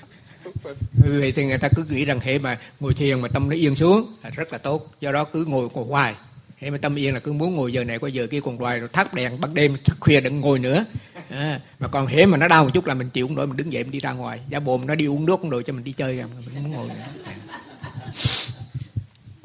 [1.04, 3.54] Vì vậy thì người ta cứ nghĩ rằng hệ mà ngồi thiền mà tâm nó
[3.56, 6.14] yên xuống là rất là tốt do đó cứ ngồi ngồi hoài
[6.60, 8.78] hệ mà tâm yên là cứ muốn ngồi giờ này qua giờ kia còn đoài
[8.78, 10.84] rồi thắp đèn ban đêm thức khuya đừng ngồi nữa.
[11.30, 13.56] À, mà còn hệ mà nó đau một chút là mình chịu không nổi mình
[13.56, 14.40] đứng dậy mình đi ra ngoài.
[14.48, 16.72] Giả bộ nó đi uống nước cũng được cho mình đi chơi ra mình muốn
[16.72, 16.88] ngồi.
[16.88, 16.94] Nữa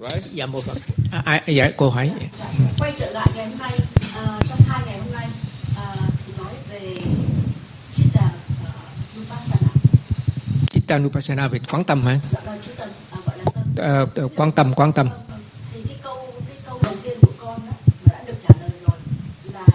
[0.10, 0.24] Right?
[0.34, 0.78] dạ một phần.
[1.12, 2.12] À, à, dạ cô hỏi.
[2.80, 3.80] Quay trở lại ngày hôm nay
[4.16, 5.28] à, trong hai ngày hôm nay
[5.78, 5.96] à,
[6.26, 6.96] thì nói về
[7.92, 9.68] Siddha uh, Vipassana
[10.70, 12.20] Chitta Nupassana về quán tâm hả?
[12.32, 12.90] Dạ vâng tâm
[13.26, 14.30] gọi là tâm.
[14.36, 15.10] Quan tâm quan tâm
[15.74, 16.18] cái câu
[16.48, 17.72] cái câu đầu tiên của con đó
[18.06, 18.98] mà đã được trả lời rồi
[19.54, 19.66] là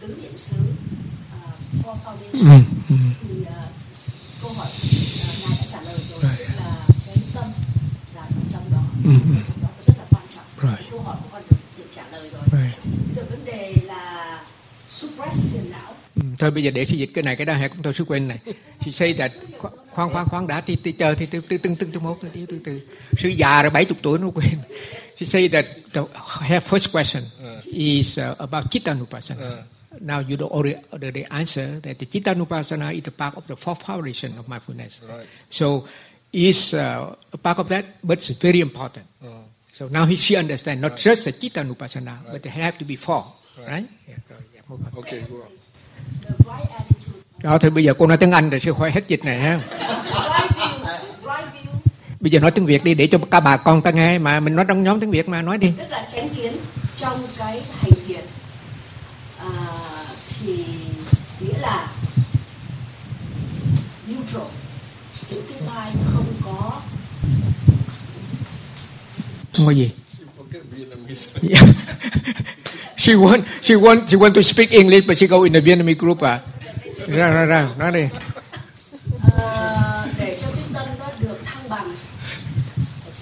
[0.00, 2.48] tứ niệm xứ uh, four foundation Ừ,
[2.88, 3.44] thì
[4.42, 4.68] câu hỏi
[5.16, 6.22] ngài đã trả lời rồi
[6.56, 7.44] là cái tâm
[8.14, 9.10] là trong đó Ừ,
[9.48, 10.44] trong đó rất là quan trọng
[10.90, 12.70] câu hỏi của con được, được trả lời rồi Rồi.
[14.88, 15.94] suppress phiền não.
[16.16, 18.04] Ừ, thôi bây giờ để sư dịch cái này cái đó hay cũng tôi sư
[18.04, 18.38] quên này.
[18.84, 19.32] She say that
[19.92, 22.46] khoan khoan khoan đã thì, thì chờ thì từ từ từng từng từ một từ
[22.46, 22.80] từ từ.
[23.18, 24.58] Sư già rồi 70 tuổi nó quên.
[25.18, 26.00] She say that the
[26.40, 27.24] her first question
[27.64, 29.62] is uh, about chittanupassana
[30.00, 33.82] now you don't already, already answer that the chittanupassana is a part of the fourth
[33.82, 35.26] foundation of mindfulness Right.
[35.50, 35.84] so
[36.32, 39.04] is uh, a part of that but it's very important
[39.72, 43.24] so now he, she understand not just the chittanupassana but they have to be four
[43.68, 44.92] right, Yeah, rồi, yeah, move on.
[44.98, 45.52] Okay, go on.
[46.22, 49.08] The right attitude, Đó thì bây giờ cô nói tiếng Anh rồi sư khỏi hết
[49.08, 49.56] dịch này ha.
[49.56, 50.78] right view,
[51.22, 51.70] right view,
[52.20, 54.56] Bây giờ nói tiếng Việt đi để cho các bà con ta nghe mà mình
[54.56, 55.72] nói trong nhóm tiếng Việt mà nói đi.
[55.78, 56.52] tức là chánh kiến
[56.96, 58.24] trong cái hành thiện
[59.38, 59.48] à,
[60.40, 60.64] thì
[61.40, 61.86] nghĩa là
[64.08, 64.48] neutral
[65.30, 66.80] giữ cái vai không có
[69.56, 69.90] Không có gì.
[72.96, 75.98] She want she want she want to speak English but she go in the Vietnamese
[75.98, 76.40] group à.
[77.08, 78.00] Ra ra ra nói đi.
[79.38, 81.86] à, để cho cái tâm nó được thăng bằng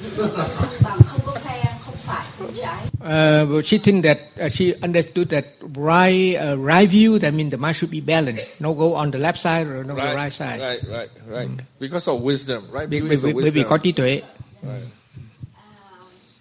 [0.03, 2.79] giữ được cái thăng bằng không có phe không phải không trái
[3.11, 7.57] Uh, she think that uh, she understood that right uh, right view that means the
[7.57, 8.45] mind should be balanced.
[8.61, 10.61] No go on the left side or no the right side.
[10.61, 11.51] Right, right, right.
[11.81, 12.89] Because of wisdom, right?
[12.91, 14.23] Bởi, bởi, bởi, bởi vì có trí tuệ.
[14.63, 14.87] Right.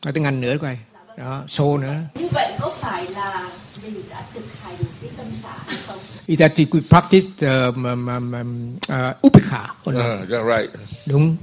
[0.04, 0.78] Nói tiếng Anh nữa coi.
[1.18, 1.96] Đó, xô nữa.
[2.16, 3.50] như vậy có phải là
[3.84, 5.98] mình đã thực hành cái tâm xả hay không
[6.28, 10.06] Is that we practice uh, um, um, um, uh, upekha or not?
[10.24, 10.70] Uh, yeah, right.
[11.06, 11.36] Đúng.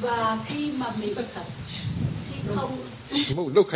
[0.00, 1.14] và khi mà mình
[2.30, 2.70] khi không
[3.54, 3.68] Look,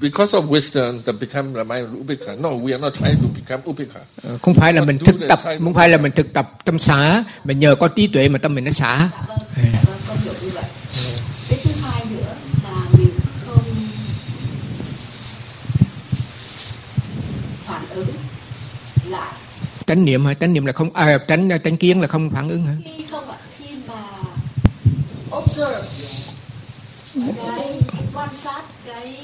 [0.00, 2.36] because of wisdom, that become the mind upekha.
[2.40, 4.00] No, we are not trying to become upekha.
[4.22, 6.78] Ờ, không phải là mình thực the tập không phải là mình thực tập tâm
[6.78, 9.10] xả mà nhờ có trí tuệ mà tâm mình nó xả
[11.48, 12.34] cái thứ hai nữa
[12.64, 13.10] là mình
[13.46, 13.64] không
[17.66, 18.06] phản ứng
[19.06, 19.32] lại
[19.86, 20.34] chánh niệm hả?
[20.34, 22.74] Chánh niệm là không à, tránh tránh kiến là không phản ứng hả?
[22.84, 24.02] Khi không ạ khi mà
[25.36, 25.88] observe
[27.14, 27.80] cái
[28.28, 29.16] quan sát cái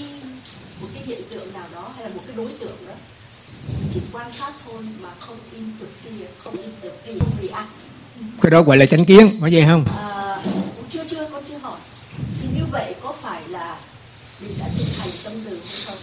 [0.81, 2.95] một cái hiện tượng nào đó hay là một cái đối tượng đó
[3.95, 7.69] chỉ quan sát thôi mà không interfere không interfere không react
[8.43, 9.85] cái đó gọi là chánh kiến có vậy không?
[9.99, 10.43] À,
[10.89, 11.79] chưa chưa con chưa hỏi.
[12.43, 13.77] Thì như vậy có phải là
[14.43, 15.97] mình đã thực hành tâm từ hay không?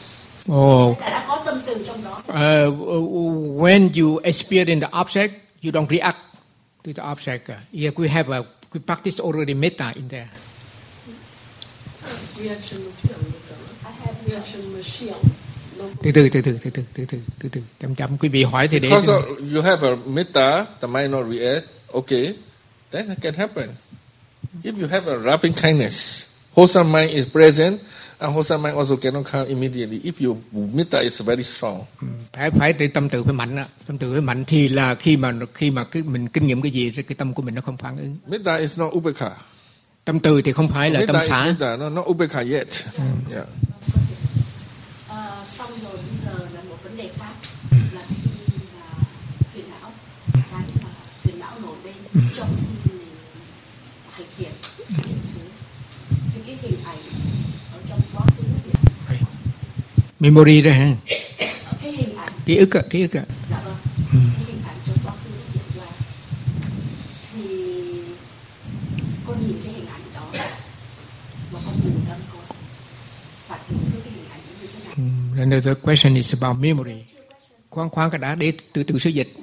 [0.47, 0.95] Ồ.
[0.99, 2.17] Đã, đã có tâm từ trong đó?
[2.17, 5.29] Uh, when you experience the object
[5.63, 6.17] you don't react
[6.83, 7.39] to the object
[7.81, 8.41] yeah we have a
[8.73, 11.90] we practice already metta in there reaction of fear reaction machine
[16.03, 18.67] từ từ từ từ từ từ từ từ từ từ chậm chậm quý vị hỏi
[18.67, 22.33] thì để Because of, you have a metta, the mind not react, okay,
[22.91, 23.69] then it can happen.
[24.63, 26.25] If you have a loving kindness,
[26.55, 27.79] wholesome mind is present,
[28.19, 29.99] and wholesome mind also cannot come immediately.
[30.03, 31.85] If your metta is very strong.
[32.33, 35.17] phải phải để tâm từ phải mạnh á tâm từ phải mạnh thì là khi
[35.17, 37.61] mà khi mà cái mình kinh nghiệm cái gì thì cái tâm của mình nó
[37.61, 39.29] không phản ứng Metta is not upekha.
[40.05, 42.67] Tâm từ thì không phải là tâm xả metta, no, not upekha yet.
[43.31, 43.47] Yeah.
[45.09, 47.33] à, xong rồi bây giờ là một vấn đề khác
[47.71, 47.77] Ừ.
[47.93, 48.31] là khi
[48.79, 49.03] mà
[49.53, 49.91] phiền não
[50.51, 50.89] cái mà
[51.23, 52.19] phiền não nổi lên Ừ.
[52.37, 52.49] trong
[52.83, 53.07] khi mình
[54.11, 54.51] hành thiện
[56.35, 56.97] thì cái hình ảnh
[57.73, 58.43] ở trong quá khứ
[60.19, 60.95] memory đó ha
[61.81, 63.23] cái hình ảnh ký ức á ký ức á
[75.41, 77.05] Another question is about memory.
[77.69, 79.33] Khoan khoan cái đã để từ từ sư dịch.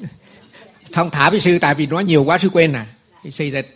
[0.93, 2.87] Thông thả với sư tại vì nói nhiều quá sư quên à.
[3.25, 3.67] He say that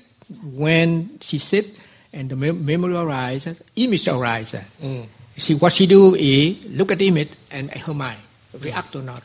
[0.57, 1.67] when she sit
[2.13, 4.63] and the mem- memory arises, image arises.
[4.83, 5.03] Mm.
[5.37, 8.21] See what she do is look at the image and her mind
[8.61, 9.23] react or not.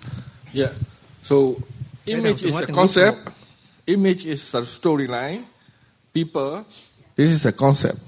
[0.54, 0.72] Yeah.
[1.24, 1.56] So
[2.06, 3.18] image is a concept.
[3.86, 5.44] Image is a storyline.
[6.14, 6.66] People.
[7.16, 8.00] This is a concept.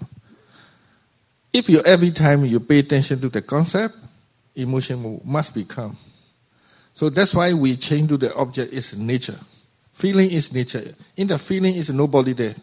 [1.54, 3.96] If you every time you pay attention to the concept,
[4.60, 5.92] emotion mu- must become.
[6.96, 9.38] So that's why we change to the object is nature.
[9.96, 10.84] Feeling is nature.
[11.16, 12.54] In the feeling is nobody there.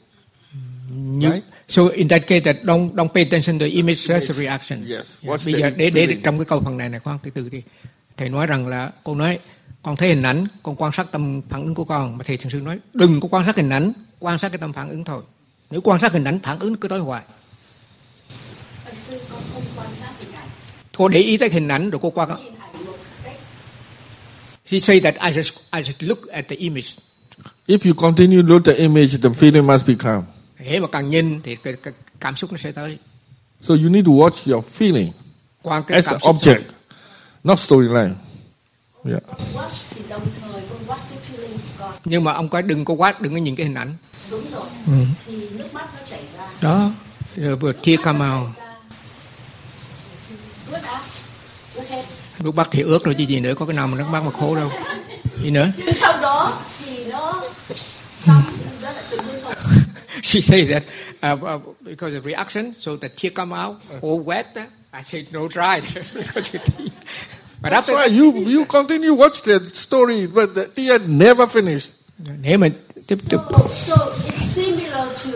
[0.90, 1.44] Như, Right.
[1.68, 4.80] So in that case that don't don't pay attention to image there's a reaction.
[4.86, 4.90] Yes.
[4.90, 5.32] Yeah.
[5.32, 7.48] What's Bây the giờ để để trong cái câu phần này này khoan từ từ
[7.48, 7.62] đi.
[8.16, 9.38] Thầy nói rằng là cô nói
[9.82, 12.50] con thấy hình ảnh, con quan sát tâm phản ứng của con mà thầy thường
[12.50, 15.22] sư nói đừng có quan sát hình ảnh, quan sát cái tâm phản ứng thôi.
[15.70, 17.22] Nếu quan sát hình ảnh phản ứng cứ tới hoài.
[18.84, 20.48] Thật sự con không quan sát hình ảnh
[20.96, 22.38] Cô để ý tới hình ảnh rồi cô một cách
[24.66, 26.88] She say that I just I just look at the image.
[27.68, 30.22] If you continue look at the image, the feeling must become.
[30.56, 32.98] Hễ mà càng nhìn thì cái, cái cảm xúc nó sẽ tới.
[33.62, 35.10] So you need to watch your feeling
[35.62, 36.60] Quan cái as an object,
[37.44, 38.14] not storyline.
[39.04, 39.22] Yeah.
[42.04, 43.94] nhưng mà ông có đừng có quá đừng có nhìn cái hình ảnh
[44.30, 44.92] đúng rồi Ừ.
[45.26, 46.90] thì nước mắt nó chảy ra đó
[47.36, 48.48] rồi vừa tear come out
[50.70, 51.00] ướt át
[51.74, 52.02] ướt hết
[52.46, 54.30] nước mắt thì ướt rồi chứ gì nữa có cái nào mà nước mắt mà
[54.30, 54.70] khô đâu.
[55.42, 55.68] Gì nữa?
[55.94, 57.42] Sau đó thì nó
[58.26, 58.42] xong
[58.82, 59.36] nó lại tự nhiên
[60.22, 60.82] she says that
[61.32, 64.44] uh, uh, because of reaction so the tear come out all wet
[64.92, 65.80] I say no dry.
[66.14, 66.62] Because it
[67.62, 71.88] but That's after why you you continue watch the story, but the tear never finish.
[72.42, 72.68] nếu mà
[73.06, 73.94] tiếp tục Oh, so
[74.28, 75.30] it's similar to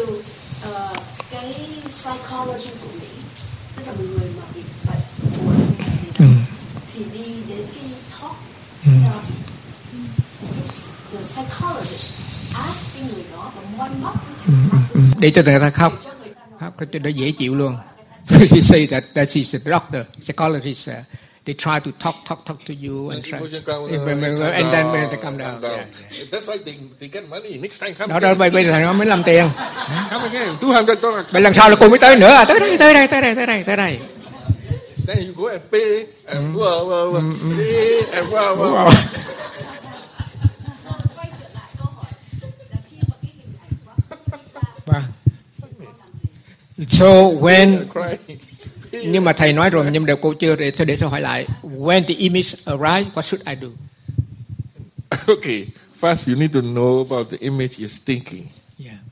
[0.68, 0.96] uh,
[1.30, 1.54] cái
[1.90, 3.06] psychology của Mỹ.
[3.76, 4.98] Tức là một người mà bị bệnh
[5.44, 6.24] buồn hay gì đó
[7.00, 7.84] thì đi đến cái
[8.20, 8.36] talk.
[8.84, 9.34] Therapy
[11.12, 12.12] the psychologist
[12.54, 14.14] asking người đó và moi mắt
[15.18, 16.00] để cho người ta khóc.
[16.60, 17.76] Khóc cho nó dễ chịu luôn.
[18.50, 20.94] she say that that she's a doctor psychologist uh,
[21.44, 24.70] they try to talk talk talk to you and try Emotion come, and, and, come
[24.70, 25.78] then down, they come down, down.
[25.78, 26.24] Yeah.
[26.30, 27.58] That's why they, they get money.
[27.58, 29.48] Next time come đó đó bây bây giờ nó mới làm tiền.
[30.10, 31.26] Come again, two hundred dollars.
[31.30, 32.34] Vậy lần sau là cô mới tới nữa.
[32.34, 33.98] À tới đây tới đây tới đây tới đây tới đây
[35.06, 37.20] Then you go and pay and wow, wow, wow.
[37.56, 38.74] pay and wow, wow.
[38.74, 38.90] Wow.
[44.86, 45.04] Vâng.
[46.88, 48.16] So when Cry.
[48.92, 52.04] nhưng mà thầy nói rồi nhưng mà cô chưa để để tôi hỏi lại when
[52.04, 53.68] the image arrive what should I do
[55.28, 58.48] okay, first you need to know about the image is thinking.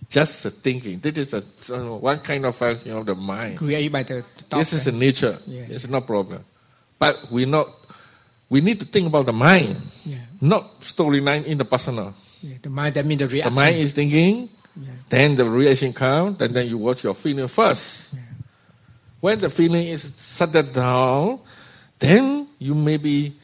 [0.08, 0.22] Yeah.
[0.24, 1.00] Just the thinking.
[1.00, 1.42] This is a
[1.74, 3.58] uh, one kind of function of the mind.
[3.58, 5.38] create by the thought This is the nature.
[5.46, 5.66] Yeah.
[5.68, 6.44] It's no problem.
[6.98, 7.68] But we not.
[8.48, 9.76] We need to think about the mind,
[10.06, 10.24] Yeah.
[10.40, 12.14] not storyline in the personal.
[12.40, 13.52] Yeah, the mind that means the reaction.
[13.54, 14.48] The mind is thinking,
[15.10, 18.08] then the reaction comes, and then you watch your feeling first.
[19.20, 21.40] When the feeling is settled down,
[21.98, 23.36] then you maybe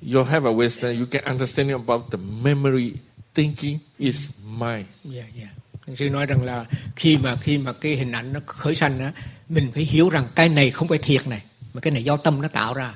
[0.00, 3.00] you have a wisdom, you can understand about the memory
[3.34, 4.86] thinking is mind.
[5.02, 5.48] yeah, yeah.
[5.96, 6.64] Sư nói rằng là
[6.96, 9.12] khi mà khi mà cái hình ảnh nó khởi sanh á
[9.48, 11.42] mình phải hiểu rằng cái này không phải thiệt này
[11.74, 12.94] mà cái này do tâm nó tạo ra.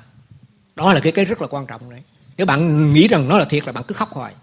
[0.75, 2.01] Đó là cái cái rất là quan trọng đấy.
[2.37, 4.33] Nếu bạn nghĩ rằng nó là thiệt là bạn cứ khóc hoài.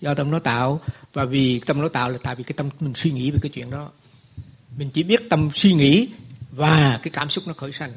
[0.00, 0.80] Do tâm nó tạo
[1.12, 3.50] và vì tâm nó tạo là tại vì cái tâm mình suy nghĩ về cái
[3.50, 3.90] chuyện đó.
[4.76, 6.08] Mình chỉ biết tâm suy nghĩ
[6.50, 7.92] và cái cảm xúc nó khởi sanh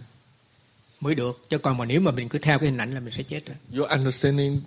[1.01, 1.49] mới được.
[1.49, 3.45] Chứ còn mà nếu mà mình cứ theo cái hình ảnh là mình sẽ chết
[3.45, 3.55] rồi.
[3.73, 4.61] Your understanding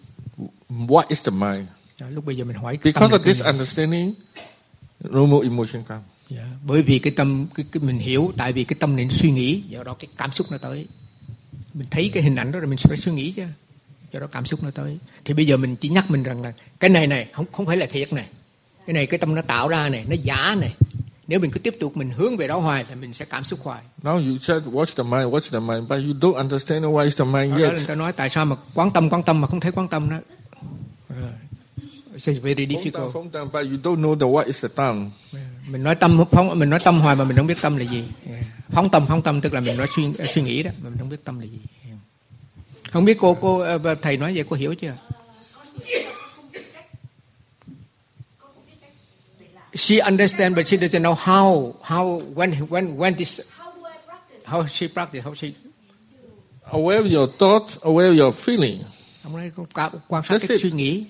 [0.68, 1.68] what is the mind.
[2.10, 4.14] Lúc bây giờ mình hỏi Because of this understanding,
[5.10, 6.00] no more emotion come.
[6.30, 9.10] Dạ, bởi vì cái tâm cái, cái mình hiểu tại vì cái tâm này nó
[9.10, 10.86] suy nghĩ do đó cái cảm xúc nó tới
[11.74, 13.42] mình thấy cái hình ảnh đó rồi mình sẽ phải suy nghĩ chứ
[14.12, 16.52] do đó cảm xúc nó tới thì bây giờ mình chỉ nhắc mình rằng là
[16.80, 18.26] cái này này không không phải là thiệt này
[18.86, 20.74] cái này cái tâm nó tạo ra này nó giả này
[21.26, 23.58] nếu mình cứ tiếp tục mình hướng về đó hoài thì mình sẽ cảm xúc
[23.62, 27.04] hoài Now you said watch the mind, watch the mind, but you don't understand why
[27.04, 27.72] is the mind đó, đó yet.
[27.72, 29.88] là người ta nói tại sao mà quán tâm quán tâm mà không thấy quán
[29.88, 30.16] tâm đó
[31.08, 31.28] Ờ.
[32.24, 33.12] It's very difficult.
[33.12, 35.10] phóng tâm, but you don't know the what is the tongue.
[35.68, 38.04] mình nói tâm phóng mình nói tâm hoài mà mình không biết tâm là gì.
[38.70, 41.08] Phóng tâm phóng tâm tức là mình nói suy suy nghĩ đó mà mình không
[41.08, 41.58] biết tâm là gì.
[42.92, 44.94] Không biết cô cô ờ, thầy nói vậy cô hiểu chưa?
[49.74, 53.40] She understand but she doesn't know how how when when when this
[54.44, 55.52] how she practice how she
[56.70, 58.78] Aware of your thoughts, aware of your feeling.
[59.24, 59.66] ông nói cô
[60.08, 61.04] quan- sát cái suy nghĩ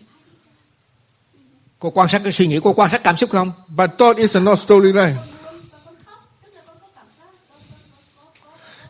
[1.82, 4.36] cô quan sát cái suy nghĩ cô quan sát cảm xúc không But thought is
[4.36, 5.14] not storyline.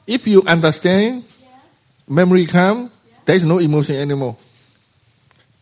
[0.07, 1.23] If you understand,
[2.09, 2.89] memory come,
[3.25, 4.35] there is no emotion anymore.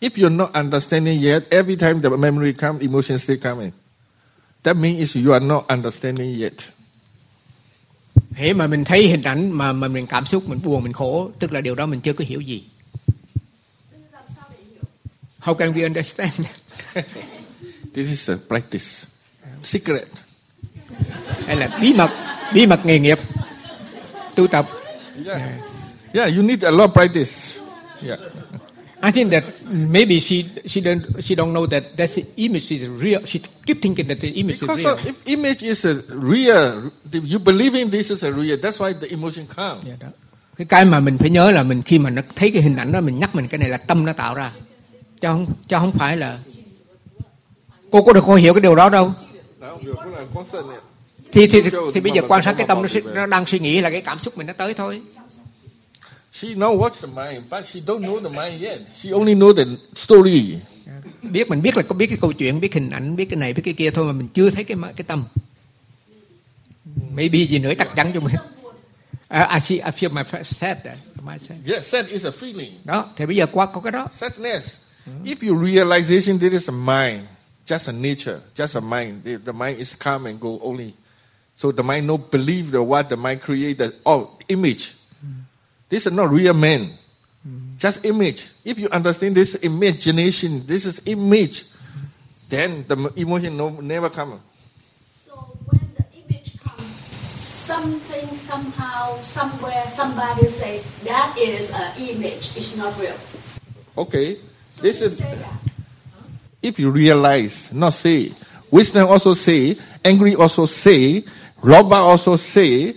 [0.00, 3.70] If you're not understanding yet, every time the memory come, emotion still coming.
[4.62, 6.52] That means is you are not understanding yet.
[8.32, 11.30] Hễ mà mình thấy hình ảnh mà mà mình cảm xúc mình buồn mình khổ
[11.38, 12.62] tức là điều đó mình chưa có hiểu gì.
[15.40, 16.46] How can we understand?
[17.94, 19.06] This is a practice.
[19.62, 20.06] Secret.
[21.46, 22.10] Hay là bí mật
[22.54, 23.18] bí mật nghề nghiệp
[24.34, 24.66] tu tập.
[25.26, 25.40] Yeah.
[26.12, 27.58] Yeah, you need a lot of practice.
[28.02, 28.18] Yeah.
[29.02, 33.20] I think that maybe she she don't she don't know that that image is real.
[33.26, 34.92] She keep thinking that the image is Because real.
[34.92, 39.08] of, if image is a real, you believing this is a real, that's why the
[39.10, 39.84] emotion comes.
[39.84, 40.08] Dạ đó.
[40.56, 42.92] Cái cái mà mình phải nhớ là mình khi mà nó thấy cái hình ảnh
[42.92, 44.50] đó mình nhắc mình cái này là tâm nó tạo ra.
[45.20, 46.38] Chứ không chứ không phải là
[47.90, 49.12] cô có được cô hiểu cái điều đó đâu.
[51.32, 53.80] thì thì thì, thì bây giờ quan sát cái tâm nó, nó đang suy nghĩ
[53.80, 55.02] là cái cảm xúc mình nó tới thôi
[56.32, 58.78] She know what's the mind, but she don't know the mind yet.
[58.94, 59.64] She only know the
[59.96, 60.56] story.
[61.22, 63.52] biết mình biết là có biết cái câu chuyện biết hình ảnh biết cái này
[63.52, 65.24] biết cái kia thôi mà mình chưa thấy cái cái tâm
[67.10, 68.34] maybe gì nữa chắc chắn cho mình
[69.30, 70.78] I, I see, I feel my sad.
[71.22, 71.58] My sad.
[71.64, 72.72] Yes, sad is a feeling.
[72.84, 74.08] Đó, thì bây giờ qua có cái đó.
[74.16, 74.76] Sadness.
[75.24, 77.26] If you realization there is a mind,
[77.70, 79.22] just a nature, just a mind.
[79.22, 80.92] The, the mind is come and go only.
[81.54, 83.94] So the mind no believe the what the mind created.
[84.04, 84.96] Oh, image.
[85.88, 86.90] This is not real man.
[87.78, 88.50] Just image.
[88.64, 91.64] If you understand this imagination, this is image,
[92.48, 94.40] then the emotion no, never come.
[95.14, 95.36] So
[95.66, 96.90] when the image comes,
[97.38, 102.56] something somehow, somewhere, somebody say that is an image.
[102.56, 103.14] It's not real.
[103.96, 104.38] Okay.
[104.70, 105.69] So This is say that.
[106.62, 108.32] If you realize, not say.
[108.70, 111.24] Wisdom also say, angry also say,
[111.62, 112.94] robot also say.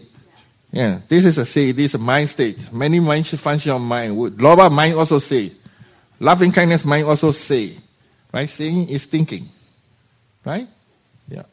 [0.71, 2.57] Yeah, this is a say, this is a mind state.
[2.71, 4.17] Many mind function of mind.
[4.17, 5.51] Would- Robot mind also say.
[6.19, 7.77] Loving kindness mind also say.
[8.33, 8.49] Right?
[8.49, 9.47] Saying is thinking.
[10.43, 10.67] Right?
[11.29, 11.43] Yeah.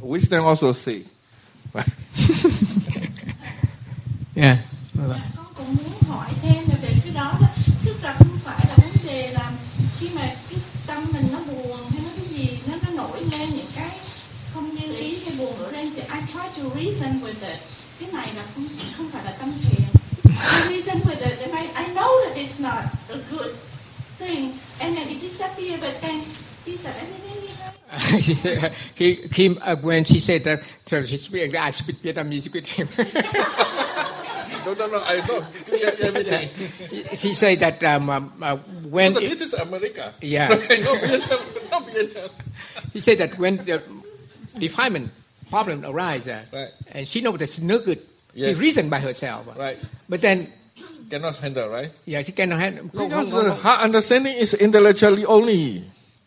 [0.00, 1.02] Wisdom also say.
[1.74, 1.88] Right?
[4.36, 4.56] Yeah.
[5.36, 7.46] con cũng muốn hỏi thêm về cái đó đó
[7.84, 9.52] tức là không phải là vấn đề là
[9.98, 13.48] khi mà cái tâm mình nó buồn hay nó cái gì nó nó nổi lên
[13.50, 13.90] những cái
[14.54, 17.58] không như ý hay buồn nổi lên thì I try to reason with it
[18.00, 19.80] cái này là không không phải là tâm thiền
[20.24, 23.50] I reason with it and I, I know that it's not a good
[24.18, 26.20] thing and then it disappear but then
[26.66, 31.16] these are everything you She said, he, he, uh, when she said that, so she
[31.16, 32.88] speak, I speak Vietnamese with him.
[34.64, 35.42] no, no, no, I know.
[35.66, 37.16] Clear everything.
[37.16, 38.56] she said that um, um, uh,
[38.88, 40.14] when No, this is America.
[40.22, 40.48] Yeah.
[40.50, 41.40] no, Vietnam,
[41.72, 42.30] not Vietnam.
[42.92, 43.82] he said that when the
[44.56, 45.10] defilement
[45.50, 46.70] problem arises, Right.
[46.94, 47.98] and she knows that's no good,
[48.34, 48.46] Yes.
[48.46, 49.46] she reasoned by herself.
[49.56, 49.76] Right.
[50.08, 50.44] But then,
[51.10, 51.90] Cannot handle, right?
[52.06, 55.80] yeah, she cannot không, Because không, uh, không, her understanding is intellectually only.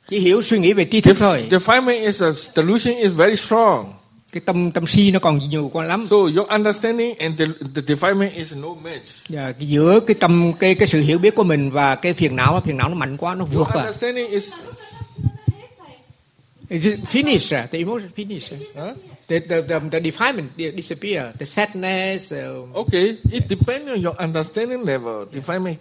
[0.08, 1.48] chỉ hiểu suy nghĩ về tri thức thôi.
[1.52, 3.94] The defilement is a delusion is very strong.
[4.32, 6.08] Cái tâm tâm si nó còn nhiều quá lắm.
[6.10, 7.46] So your understanding and the,
[7.76, 9.04] the defilement is no match.
[9.30, 12.36] Dạ, cái giữa cái tâm cái cái sự hiểu biết của mình và cái phiền
[12.36, 13.82] não, phiền não nó mạnh quá, nó Your vượt qua.
[13.84, 14.50] understanding is
[16.70, 18.54] It's finished, uh, the emotion finished.
[18.54, 18.60] uh.
[18.76, 18.98] huh?
[19.28, 22.32] The, the, the, the defilement di- disappear, the sadness.
[22.32, 23.18] Uh, okay.
[23.32, 25.26] It depends on your understanding level.
[25.32, 25.80] Defilement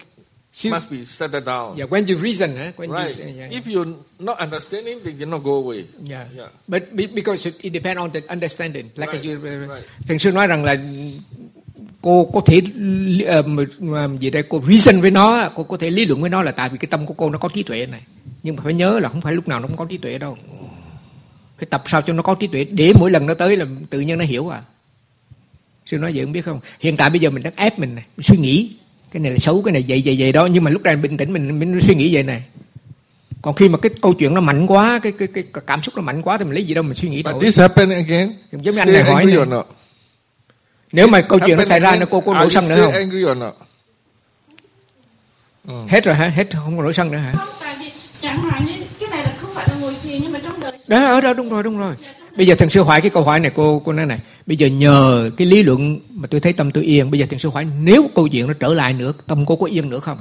[0.70, 1.76] must be settled down.
[1.76, 2.72] yeah, when you reason, huh?
[2.76, 3.16] when right.
[3.18, 5.86] you, yeah, If you're not understanding, then you not go away.
[6.04, 6.26] yeah.
[6.36, 6.48] Yeah.
[6.68, 8.90] But be- because it, depends on the understanding.
[8.96, 9.84] Like Right, you, right.
[10.08, 10.76] Thằng sư nói rằng là
[12.02, 12.60] cô có thể
[13.26, 13.42] ờ,
[13.80, 16.52] mà gì đây cô reason với nó, cô có thể lý luận với nó là
[16.52, 18.02] tại vì cái tâm của cô nó có trí tuệ này.
[18.42, 20.36] Nhưng mà phải nhớ là không phải lúc nào nó cũng có trí tuệ đâu.
[21.62, 24.00] Phải tập sao cho nó có trí tuệ để mỗi lần nó tới là tự
[24.00, 24.62] nhiên nó hiểu à.
[25.86, 26.60] Sư nói vậy không biết không?
[26.80, 28.70] Hiện tại bây giờ mình đang ép mình này, mình suy nghĩ
[29.10, 31.16] cái này là xấu, cái này vậy vậy vậy đó, nhưng mà lúc này bình
[31.16, 32.42] tĩnh mình mình suy nghĩ vậy này.
[33.42, 36.02] Còn khi mà cái câu chuyện nó mạnh quá, cái cái cái cảm xúc nó
[36.02, 37.40] mạnh quá thì mình lấy gì đâu mình suy nghĩ But đâu.
[37.40, 38.32] this happen again.
[38.52, 39.38] Giống như anh này hỏi này.
[40.92, 42.92] Nếu mà câu chuyện nó xảy ra nó cô có nổi sân nữa không?
[42.92, 43.54] angry or not?
[45.88, 46.28] Hết rồi hả?
[46.28, 47.32] Hết không có nổi sân nữa hả?
[47.36, 47.90] không tại vì
[48.22, 51.04] chẳng hạn như cái này là không phải là ngồi thiền nhưng mà trong Đó,
[51.04, 51.94] ở đó đúng rồi, đúng rồi.
[52.36, 54.18] Bây giờ thần sư hỏi cái câu hỏi này cô cô nói này.
[54.46, 57.10] Bây giờ nhờ cái lý luận mà tôi thấy tâm tôi yên.
[57.10, 59.66] Bây giờ thần sư hỏi nếu câu chuyện nó trở lại nữa, tâm cô có
[59.66, 60.18] yên nữa không?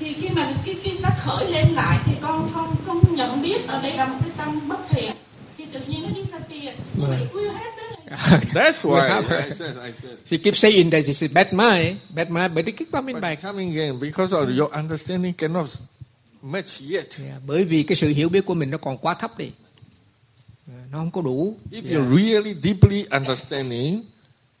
[0.00, 3.68] thì khi mà cái cái nó khởi lên lại thì con con con nhận biết
[3.68, 5.12] ở đây là một cái tâm bất thiện
[5.58, 6.62] thì tự nhiên nó disappear
[6.94, 9.30] như vậy will happen That's why Yeah.
[9.30, 10.14] I said, I said.
[10.26, 13.22] She keeps saying that it's a bad mind, bad mind, but it keep coming But
[13.22, 13.42] back.
[13.42, 15.68] coming again because of your understanding cannot
[16.42, 17.06] match yet.
[17.20, 19.50] Yeah, bởi vì cái sự hiểu biết của mình nó còn quá thấp đi.
[20.68, 21.56] Yeah, Nó không có đủ.
[21.70, 21.86] If Yeah.
[21.86, 24.02] you're really deeply understanding,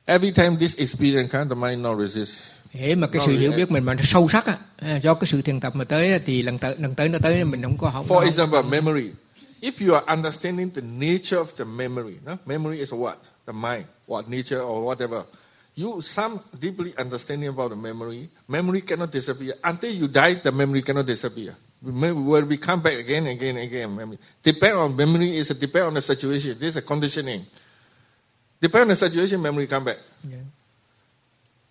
[0.06, 2.34] every time this experience comes, the mind not resist.
[2.72, 4.96] Thế mà cái Nó sự bị hiểu biết mình mà nó sâu sắc á, à,
[4.96, 7.62] do cái sự thiền tập mà tới thì lần tới lần tới nó tới mình
[7.62, 8.06] không có không.
[8.06, 9.10] For example, memory.
[9.60, 12.36] If you are understanding the nature of the memory, no?
[12.46, 13.14] memory is what?
[13.46, 15.22] The mind, what nature or whatever.
[15.76, 18.28] You some deeply understanding about the memory.
[18.48, 20.34] Memory cannot disappear until you die.
[20.34, 21.54] The memory cannot disappear.
[21.82, 23.96] Will we come back again, again, again?
[23.96, 26.58] Memory depend on memory is a depend on the situation.
[26.60, 27.40] This is conditioning.
[28.60, 29.96] Depend on the situation, memory come back.
[30.28, 30.40] Yeah.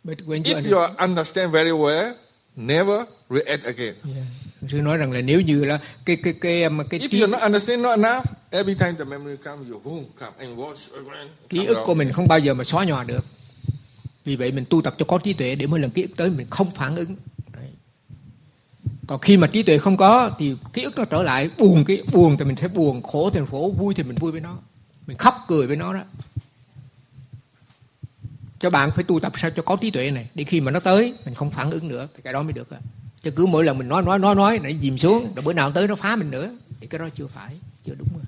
[0.03, 2.15] But when you If you understand very well,
[2.55, 3.95] never react again.
[4.03, 4.25] Yeah.
[4.67, 7.27] Sư nói rằng là nếu như là cái cái cái mà cái If trí, you
[7.27, 11.27] not understand not enough, every time the memory come, you boom, come and watch again.
[11.49, 13.25] ký ức của mình không bao giờ mà xóa nhòa được.
[14.25, 16.29] Vì vậy mình tu tập cho có trí tuệ để mỗi lần ký ức tới
[16.29, 17.15] mình không phản ứng.
[19.09, 22.01] Còn khi mà trí tuệ không có thì ký ức nó trở lại buồn cái
[22.13, 24.57] buồn thì mình sẽ buồn, khổ thì mình khổ, vui thì mình vui với nó.
[25.07, 26.01] Mình khóc cười với nó đó.
[28.59, 30.79] Cho bạn phải tu tập sao cho có trí tuệ này để khi mà nó
[30.79, 32.69] tới mình không phản ứng nữa thì cái đó mới được.
[32.69, 32.79] À.
[33.23, 35.71] Chứ cứ mỗi lần mình nói nói nói nói nó dìm xuống rồi bữa nào
[35.71, 37.55] tới nó phá mình nữa thì cái đó chưa phải,
[37.85, 38.23] chưa đúng rồi.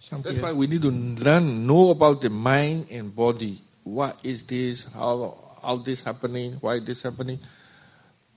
[0.00, 0.90] xong That's why we need to
[1.30, 3.56] learn, know about the mind and body.
[3.84, 4.86] What is this?
[4.94, 6.58] How how this happening?
[6.60, 7.38] Why this happening?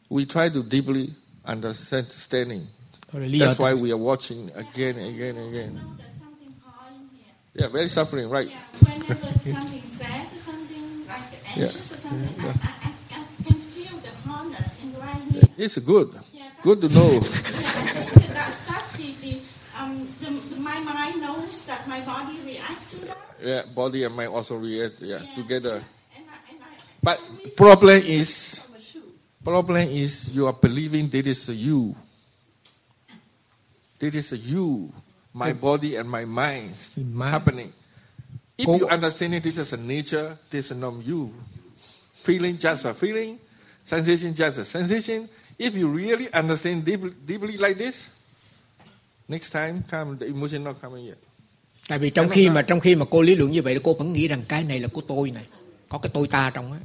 [0.10, 1.14] We try to deeply
[1.46, 2.68] understanding.
[3.14, 5.80] Đó là lý do That's why we are watching again and again and again.
[7.56, 8.50] Yeah, very suffering, right?
[8.50, 11.24] Yeah, whenever something sad something like
[11.56, 11.64] Yeah.
[11.64, 12.52] anxious or something, I, I,
[12.84, 15.44] I, I can feel the hardness in right here.
[15.58, 16.10] It's good.
[16.34, 17.20] Yeah, Good to know.
[17.20, 19.40] that, that's the, the,
[19.80, 23.18] um, the, the, my mind knows that my body reacts to that.
[23.42, 25.82] Yeah, body and mind also react yeah, together.
[27.06, 27.22] But
[27.54, 28.58] problem is,
[29.46, 31.94] problem is you are believing this is you.
[34.00, 34.90] This is you,
[35.32, 36.74] my body and my mind
[37.22, 37.72] happening.
[38.58, 41.30] If you understand it, this is a nature, this is not you.
[42.26, 43.38] Feeling just a feeling,
[43.84, 45.30] sensation just a sensation.
[45.60, 48.10] If you really understand deeply, deeply like this,
[49.30, 51.22] next time come the emotion not coming yet.
[51.88, 54.14] tại vì trong khi mà trong khi mà cô lý luận như vậy cô vẫn
[54.14, 55.46] nghĩ rằng cái này là của tôi này
[55.90, 56.80] có cái tôi ta trong á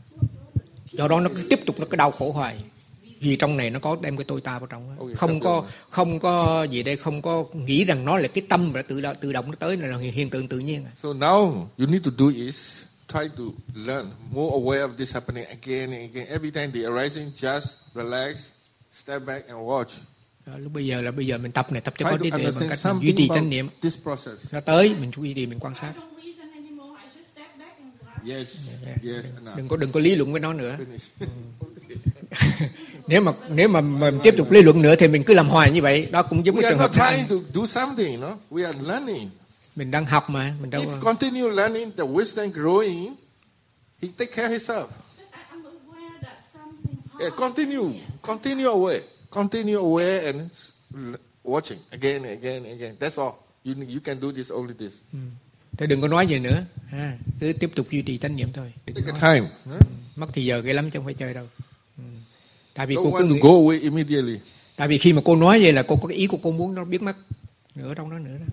[0.92, 2.56] do đó nó cứ tiếp tục nó cứ đau khổ hoài
[3.20, 6.18] vì trong này nó có đem cái tôi ta vào trong á không có không
[6.18, 9.50] có gì đây không có nghĩ rằng nó là cái tâm đã tự tự động
[9.50, 10.84] nó tới là hiện tượng tự nhiên.
[11.02, 13.44] So now you need to do is try to
[13.74, 16.26] learn more aware of this happening again and again.
[16.26, 18.36] Every time they arising, just relax,
[18.92, 20.00] step back and watch.
[20.46, 22.30] Đó, lúc bây giờ là bây giờ mình tập này tập cho Try có trí
[22.30, 24.52] tuệ bằng cách mình duy trì chánh niệm this process.
[24.52, 25.92] nó tới mình duy trì mình quan sát.
[29.56, 30.76] Đừng có đừng có lý luận với nó nữa
[31.20, 31.26] Ừ.
[33.06, 35.72] nếu mà nếu mà mình tiếp tục lý luận nữa thì mình cứ làm hoài
[35.72, 38.36] như vậy đó cũng giống cái are trường hợp trying to do something, no?
[38.50, 39.30] We are learning.
[39.76, 43.14] mình đang học mà mình đâu If continue learning, the wisdom growing,
[44.02, 44.86] he take care himself.
[47.20, 47.82] Yeah, continue,
[48.22, 50.40] continue away, continue away and
[51.44, 52.96] watching again again again.
[53.00, 53.32] That's all.
[53.64, 54.92] You you can do this only this.
[55.12, 55.18] Ừ.
[55.80, 57.18] Thế đừng có nói gì nữa ha.
[57.40, 59.50] cứ tiếp tục duy trì chánh niệm thôi Take a time.
[60.16, 61.46] mất thì giờ cái lắm chứ không phải chơi đâu
[61.98, 62.02] Ừ.
[62.74, 64.38] tại vì Don't cô cứ go away immediately.
[64.76, 66.74] tại vì khi mà cô nói vậy là cô có cái ý của cô muốn
[66.74, 67.16] nó biết mất
[67.74, 68.46] nữa trong đó nữa đó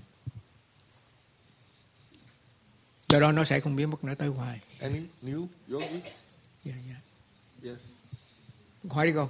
[3.10, 5.84] do đó nó sẽ không biết mất nữa tới hoài Any new yogi?
[6.66, 6.95] Dạ, dạ.
[7.70, 7.78] Yes.
[8.90, 9.30] hỏi đi con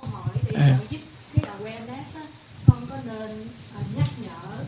[0.00, 0.78] câu hỏi để À.
[0.90, 0.98] giúp
[1.34, 2.26] cái awareness á,
[2.66, 4.64] con có nên ờ, nhắc nhở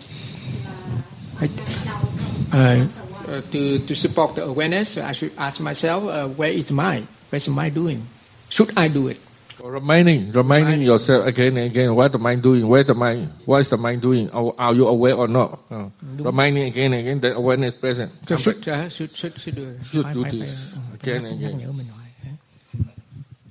[1.41, 1.47] là
[1.87, 2.13] đầu
[2.51, 7.07] to to support the awareness, I should ask myself, uh, where is mind?
[7.31, 8.03] Where's my doing?
[8.49, 9.21] Should I do it?
[9.59, 12.69] Reminding, reminding yourself again and again, what the mind doing?
[12.69, 13.33] Where the mind?
[13.45, 14.31] What is the mind doing?
[14.31, 15.59] Are, are you aware or not?
[15.69, 18.13] Uh, reminding again and again that awareness present.
[18.29, 21.91] So should, uh, should should should do Should do this again and again.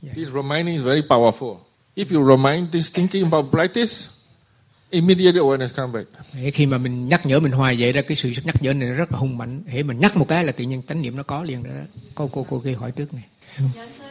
[0.02, 1.68] This reminding is very powerful.
[1.94, 4.07] If you remind this thinking about practice,
[4.91, 6.07] immediately awareness come back.
[6.34, 8.89] Để khi mà mình nhắc nhở mình hoài vậy ra cái sự nhắc nhở này
[8.89, 9.64] nó rất là hung mạnh.
[9.68, 11.72] Hễ mình nhắc một cái là tự nhiên chánh niệm nó có liền đó.
[12.15, 13.23] Cô cô cô kia hỏi trước này.
[13.76, 14.03] Dạ sư,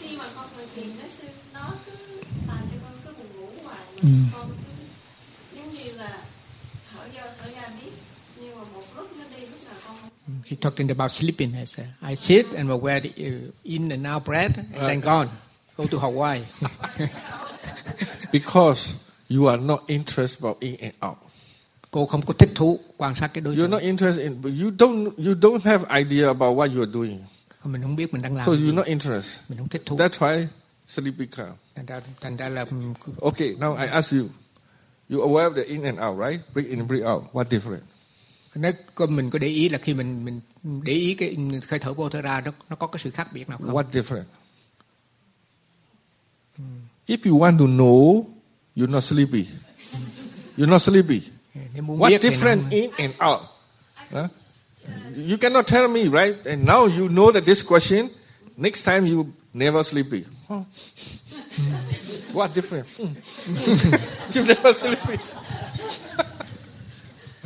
[0.00, 1.92] khi mà con ngồi thiền đó sư, nó cứ
[2.48, 4.08] làm cho con cứ buồn ngủ hoài mà Ừ.
[4.34, 6.18] con cứ giống như là
[6.92, 7.90] thở vô thở ra biết
[8.40, 10.10] nhưng mà một lúc nó đi lúc nào con không
[10.44, 11.78] She's talking about sleepiness.
[12.08, 15.28] I sit and aware the, uh, in and out breath and then gone.
[15.76, 16.40] Go to Hawaii.
[18.32, 18.94] Because
[19.36, 21.16] you are not interested about in and out.
[21.90, 23.70] Cô không có thích thú quan sát cái đối You're tượng.
[23.70, 27.20] not interested in, but you don't, you don't have idea about what you are doing.
[27.58, 28.58] Không, Mình không biết mình đang làm So gì.
[28.62, 29.38] you're not interested.
[29.48, 29.96] Mình không thích thú.
[29.96, 30.46] That's why
[30.88, 31.50] sleepy come.
[31.74, 32.66] Thành ra, thành ra là
[33.20, 34.26] Okay, now I ask you.
[35.10, 36.40] You aware of the in and out, right?
[36.54, 37.24] Breathe in, breathe out.
[37.32, 37.80] What different?
[38.54, 38.72] nếu
[39.08, 40.40] mình có để ý là khi mình mình
[40.82, 41.36] để ý cái
[41.66, 43.74] khởi thở vô thở ra nó nó có cái sự khác biệt nào không?
[43.74, 44.24] What different?
[47.06, 48.24] If you want to know,
[48.74, 49.48] you're not sleepy.
[50.56, 51.30] You're not sleepy.
[51.76, 53.42] What different in and out?
[54.10, 54.28] Huh?
[55.14, 56.36] You cannot tell me, right?
[56.46, 58.10] And now you know that this question,
[58.56, 60.26] next time you never sleepy.
[60.48, 60.64] Huh?
[62.34, 62.88] What different?
[62.98, 63.14] Hmm.
[64.34, 65.18] you never sleepy.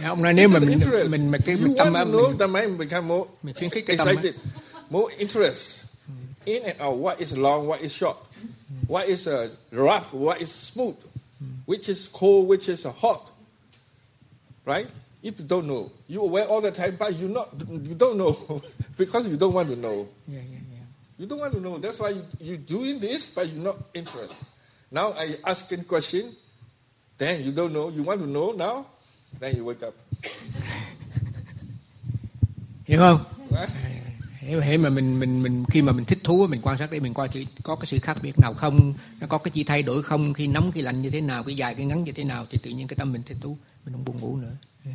[0.04, 0.80] ông nói nếu mà mình
[1.10, 3.30] mình mà cái you mình tâm want á, to know mình, the mind become more
[3.42, 4.12] mình khuyến khích cái tâm á.
[4.12, 4.34] excited,
[4.90, 5.84] more interest.
[6.44, 8.16] In and out, what is long, what is short,
[8.88, 10.94] what is uh, rough, what is smooth,
[11.66, 13.30] which is cold, which is hot,
[14.64, 14.88] right?
[15.22, 18.62] If you don't know, you aware all the time, but you not you don't know
[18.96, 20.08] because you don't want to know.
[20.26, 20.78] Yeah, yeah, yeah.
[21.18, 21.78] You don't want to know.
[21.78, 24.36] That's why you, you're doing this, but you're not interested.
[24.90, 26.34] Now I asking question,
[27.18, 27.88] then you don't know.
[27.88, 28.86] You want to know now,
[29.38, 29.94] then you wake up.
[32.86, 33.26] you know.
[33.50, 33.68] Right?
[34.48, 37.00] Hiểu hiểu mà mình mình mình khi mà mình thích thú mình quan sát để
[37.00, 37.28] mình coi
[37.62, 40.46] có cái sự khác biệt nào không, nó có cái gì thay đổi không, khi
[40.46, 42.70] nóng khi lạnh như thế nào, cái dài cái ngắn như thế nào thì tự
[42.70, 44.52] nhiên cái tâm mình thích thú, mình không buồn ngủ nữa.
[44.84, 44.90] Ừ.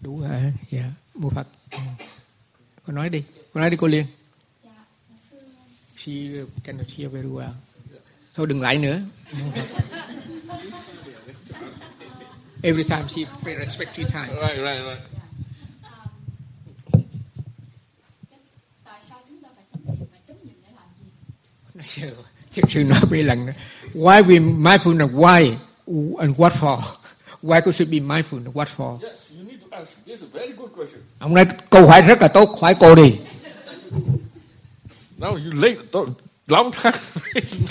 [0.00, 0.52] đủ hả?
[0.70, 1.48] Dạ mua phật.
[1.70, 1.78] Ừ.
[2.86, 3.24] Cô nói đi
[3.54, 4.06] cô nói đi cô liên.
[5.96, 6.12] She
[6.64, 7.52] cannot hear very well.
[8.34, 9.02] Thôi đừng lại nữa.
[12.62, 15.22] Every time she pay respect three times Right, right, right.
[18.84, 20.70] tại sao chúng ta phải chánh niệm phải chánh niệm để
[22.54, 23.52] Thiệt sự nói mấy lần nữa.
[23.94, 25.10] Why we mindfulness?
[25.14, 25.54] Why
[26.18, 26.78] and what for?
[27.42, 28.98] Why we should be mindful and what for?
[29.02, 29.88] Yes, you need to ask.
[30.06, 31.00] This is a very good question.
[31.18, 33.14] Ông nói câu hỏi rất là tốt, hỏi cô đi.
[35.18, 35.76] Now you late
[36.46, 36.92] long time.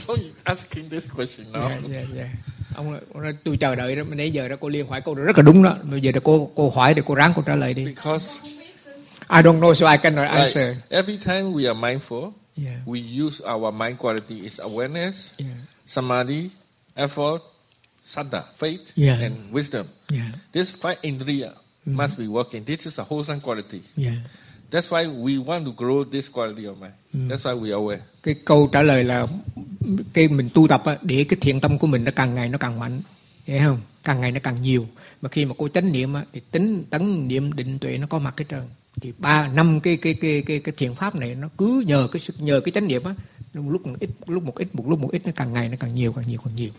[0.07, 1.69] now you asking this question now.
[1.69, 2.29] Dạ, dạ, dạ.
[2.75, 5.15] Ông, nói- ông nói tôi chờ đợi đó, nãy giờ đó cô Liên hỏi câu
[5.15, 5.77] đó rất là đúng đó.
[5.83, 7.85] Bây giờ đó cô cô hỏi thì cô ráng cô trả lời đi.
[7.85, 8.25] Because
[9.29, 10.39] I don't know so I cannot Right.
[10.39, 10.75] answer.
[10.89, 12.31] Every time we are mindful,
[12.61, 12.87] Yeah.
[12.87, 15.57] we use our mind quality is awareness, Yeah.
[15.87, 16.49] samadhi,
[16.95, 17.41] effort,
[18.13, 19.23] saddha, faith, Yeah.
[19.23, 19.85] and wisdom.
[20.09, 20.31] Yeah.
[20.53, 21.49] This five indriya
[21.85, 21.95] Mm.
[21.97, 22.63] must be working.
[22.65, 23.81] This is a wholesome quality.
[23.97, 24.13] Yeah.
[24.71, 26.93] That's why we want to grow this quality of mind.
[27.13, 27.27] Mm.
[27.29, 27.99] That's why we are aware.
[28.23, 29.27] Cái câu trả lời là
[30.13, 32.57] cái mình tu tập á, để cái thiện tâm của mình nó càng ngày nó
[32.57, 33.01] càng mạnh.
[33.45, 33.79] Hiểu không?
[34.03, 34.87] Càng ngày nó càng nhiều.
[35.21, 38.19] Mà khi mà cô chánh niệm á, thì tính tấn niệm định tuệ nó có
[38.19, 38.61] mặt hết trơn.
[39.01, 42.21] Thì ba năm cái cái cái cái cái thiện pháp này nó cứ nhờ cái
[42.39, 43.13] nhờ cái chánh niệm á,
[43.53, 45.95] lúc một ít, lúc một ít, một lúc một ít nó càng ngày nó càng
[45.95, 46.69] nhiều càng nhiều càng nhiều.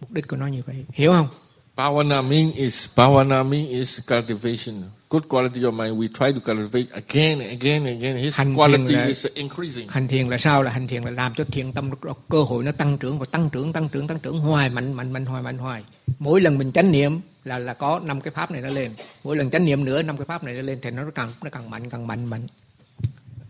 [0.00, 0.84] Mục đích của nó như vậy.
[0.92, 1.28] Hiểu không?
[1.76, 4.82] Bhavana mean is bhavana mean is cultivation.
[5.10, 5.96] Good quality of mind.
[5.98, 8.16] We try to cultivate again and again and again.
[8.16, 9.88] His Hành thiền quality là- is increasing.
[9.88, 10.62] Hành thiền là sao?
[10.62, 13.18] Là hành thiền là làm cho thiện tâm nó có cơ hội nó tăng trưởng
[13.18, 15.82] và tăng trưởng tăng trưởng tăng trưởng hoài mạnh mạnh mạnh hoài mạnh hoài.
[16.18, 18.92] Mỗi lần mình chánh niệm là là có năm cái pháp này nó lên.
[19.24, 21.50] Mỗi lần chánh niệm nữa năm cái pháp này nó lên thì nó càng nó
[21.50, 22.46] càng mạnh càng mạnh mạnh.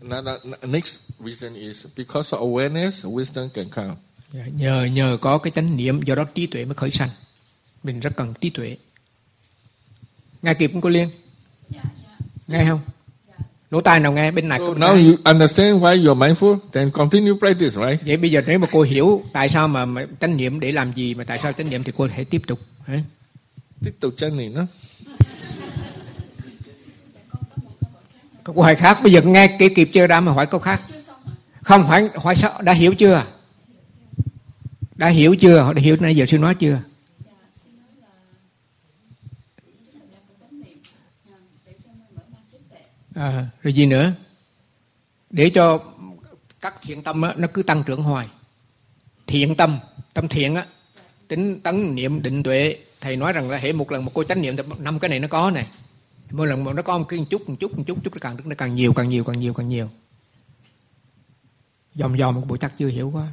[0.01, 0.35] Another,
[0.67, 0.95] next
[1.25, 3.93] reason is because of awareness, wisdom can come.
[4.33, 7.09] Dạ, Nhờ nhờ có cái chánh niệm do đó trí tuệ mới khởi sanh.
[7.83, 8.77] Mình rất cần trí tuệ.
[10.41, 11.09] Nghe kịp không cô Liên?
[12.47, 12.79] Nghe không?
[13.71, 16.57] Lỗ tai nào nghe bên này So có now you understand why you are mindful,
[16.73, 18.01] then continue practice, right?
[18.05, 20.93] Vậy bây giờ nếu mà cô hiểu tại sao mà, mà chánh niệm để làm
[20.93, 22.59] gì mà tại sao chánh niệm thì cô hãy tiếp tục.
[22.85, 22.99] hả?
[23.83, 24.65] Tiếp tục chân này nó.
[28.43, 30.81] Câu hỏi khác bây giờ nghe kỹ kịp chưa đã mà hỏi câu khác.
[31.61, 33.23] Không hỏi hỏi sao đã hiểu chưa?
[34.95, 35.59] Đã hiểu chưa?
[35.59, 36.79] Họ đã hiểu nãy giờ sư nói chưa?
[43.19, 44.11] À, rồi gì nữa?
[45.29, 45.79] Để cho
[46.61, 48.27] các thiện tâm á, nó cứ tăng trưởng hoài.
[49.27, 49.79] Thiện tâm,
[50.13, 50.65] tâm thiện á,
[51.27, 52.77] tính tấn niệm định tuệ.
[53.01, 55.27] Thầy nói rằng là hệ một lần một cô chánh niệm năm cái này nó
[55.27, 55.67] có này.
[56.31, 58.19] Mỗi lần mà nó có một cái chút một chút một chút một chút nó
[58.21, 59.89] càng nó càng nhiều càng nhiều càng nhiều càng nhiều.
[61.95, 63.27] Dòm dòm một bộ chắc chưa hiểu quá.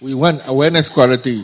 [0.00, 1.38] We want awareness quality,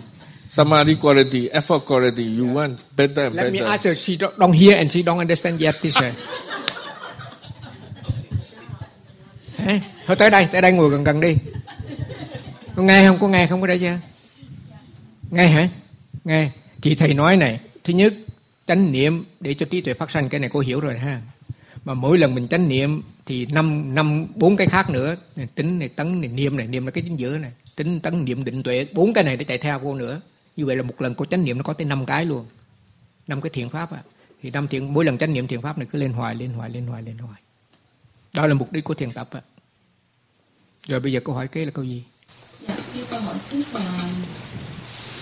[0.51, 2.39] samadhi quality, effort quality.
[2.39, 3.71] You want better and Let me better.
[3.71, 5.97] ask her, she don't, don't hear and she don't understand yet this
[9.67, 9.81] way.
[10.07, 11.37] Thôi tới đây, tới đây ngồi gần gần đi.
[12.77, 13.19] Có nghe không?
[13.21, 13.99] Có nghe không có đây chưa?
[15.31, 15.69] Nghe hả?
[16.25, 16.51] Nghe.
[16.81, 18.15] Chị thầy nói này, thứ nhất,
[18.67, 21.21] chánh niệm để cho trí tuệ phát sanh cái này cô hiểu rồi ha.
[21.85, 25.79] Mà mỗi lần mình chánh niệm thì năm năm bốn cái khác nữa, này, tính
[25.79, 28.63] này tấn này niệm này, niệm là cái chính giữa này, tính tấn niệm định
[28.63, 30.21] tuệ, bốn cái này để chạy theo cô nữa.
[30.57, 32.47] Như vậy là một lần cô chánh niệm nó có tới năm cái luôn
[33.27, 34.03] năm cái thiện pháp à.
[34.43, 36.71] thì năm thiện mỗi lần chánh niệm thiện pháp này cứ lên hoài lên hoài
[36.71, 37.41] lên hoài lên hoài
[38.33, 39.41] đó là mục đích của thiền tập à
[40.89, 42.03] rồi bây giờ câu hỏi kế là câu gì
[42.69, 43.81] Dạ, như câu hỏi trước là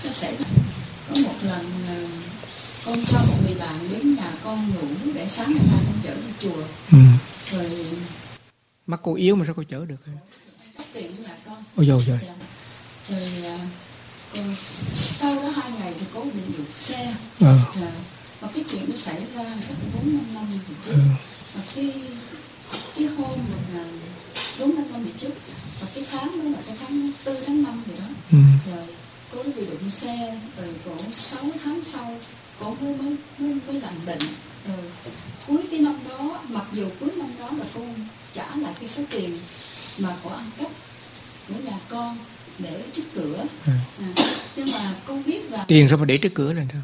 [0.05, 0.37] nó sẽ
[1.09, 1.95] có một lần ờ,
[2.85, 6.15] con cho một người bạn đến nhà con ngủ để sáng ngày mai con chở
[6.15, 6.63] đi chùa
[6.93, 6.99] ừ.
[7.53, 7.87] rồi
[8.87, 9.97] mắt cô yếu mà sao cô chở được
[10.95, 12.35] tiền nhà con ôi dồi rồi Dạ.
[13.09, 13.59] rồi ờ,
[14.35, 14.55] còn
[14.95, 17.59] sau đó hai ngày thì có bị đụng xe Ờ.
[17.81, 17.93] Dạ.
[18.41, 20.99] và cái chuyện nó xảy ra cách bốn năm năm về trước Ừ.
[21.55, 21.93] và cái
[22.97, 23.85] cái hôm mình
[24.61, 25.33] bốn năm năm về trước.
[25.81, 28.05] Và cái tháng đó là cái tháng tư tháng năm gì đó.
[28.33, 28.39] Ừ.
[28.73, 28.87] rồi
[29.33, 32.17] cô đã bị đụng xe rồi cổ 6 tháng sau
[32.61, 34.19] cổ mới mới mới, mới làm bệnh
[34.69, 34.77] rồi
[35.47, 37.81] cuối cái năm đó mặc dù cuối năm đó là cô
[38.33, 39.39] trả lại cái số tiền
[39.99, 40.71] mà cổ ăn cắp
[41.49, 42.17] của nhà con
[42.59, 43.45] để trước cửa.
[43.67, 43.73] Ừ.
[44.17, 44.25] à,
[44.57, 46.83] nhưng mà cô biết là tiền sao mà để trước cửa lên sao?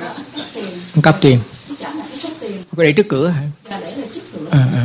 [0.00, 0.14] Là
[0.94, 1.38] ăn cắp tiền.
[1.78, 2.62] Trả lại cái số tiền.
[2.76, 3.42] Có để trước cửa hả?
[3.64, 4.84] Là để lại trước à, à,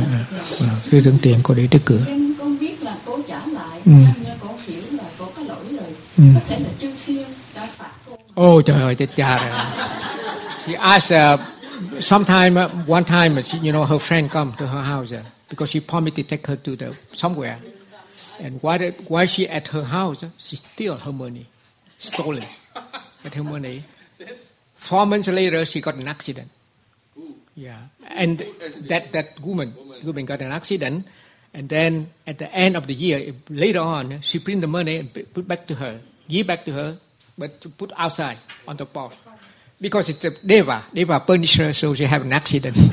[0.60, 0.70] à.
[0.90, 3.92] tưởng tiền cô để trước cửa em con biết là cô trả lại Ừ.
[4.24, 6.24] nhưng cô hiểu là cô có lỗi rồi Ừ.
[6.34, 6.88] có thể là chư
[7.54, 9.60] đã phạt cô Ôi trời ơi, chết cha rồi.
[10.66, 11.40] She asked, uh,
[12.04, 15.24] sometime, uh, one time, uh, she, you know, her friend come to her house uh,
[15.50, 17.56] because she promised to take her to the somewhere.
[18.44, 21.46] And while, while she at her house, uh, she steal her money,
[21.98, 22.44] stolen,
[23.24, 23.80] at her money.
[24.78, 26.48] Four months later, she got an accident.
[27.60, 27.76] Yeah,
[28.08, 28.40] and
[28.88, 31.04] that that woman woman got an accident,
[31.52, 35.12] and then at the end of the year, later on, she bring the money and
[35.12, 36.96] put back to her, give back to her,
[37.36, 39.12] but to put outside on the porch
[39.78, 42.76] because it's a deva, deva punisher, so she have an accident.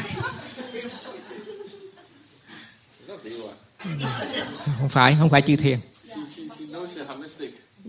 [4.80, 5.80] không phải, không phải chư thiên.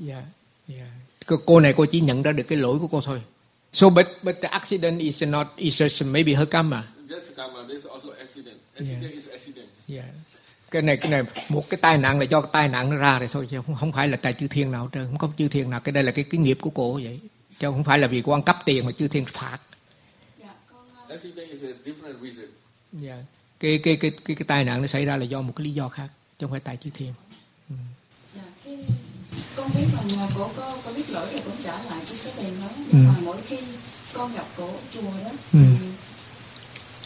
[0.07, 0.25] Yeah,
[0.69, 0.89] yeah.
[1.47, 3.21] Cô này cô chỉ nhận ra được cái lỗi của cô thôi.
[3.73, 6.83] So but but the accident is not is just maybe her karma.
[7.11, 7.59] That's karma.
[7.69, 8.57] There's also accident.
[8.75, 9.15] Accident Yeah.
[9.15, 9.69] is accident.
[9.89, 10.07] Yeah.
[10.71, 13.29] Cái này cái này một cái tai nạn là do tai nạn nó ra rồi
[13.33, 15.71] thôi chứ không, không phải là tại chư thiên nào trơn, không có chư thiên
[15.71, 15.81] nào.
[15.81, 17.21] Cái đây là cái cái nghiệp của cô vậy.
[17.59, 19.59] Chứ không phải là vì ăn cắp tiền mà chư thiên phạt.
[21.09, 22.47] Accident is a different reason.
[23.03, 23.25] Yeah.
[23.61, 25.71] Cái, cái cái cái cái tai nạn nó xảy ra là do một cái lý
[25.71, 26.09] do khác,
[26.39, 27.13] chứ không phải tại chư thiên.
[29.59, 32.31] Con biết là nhà cổ có có biết lỗi rồi cũng trả lại cái số
[32.37, 32.83] tiền đó Ừ.
[32.93, 33.57] nhưng mà mỗi khi
[34.13, 35.59] con gặp cổ chùa đó Ừ.
[35.81, 35.87] thì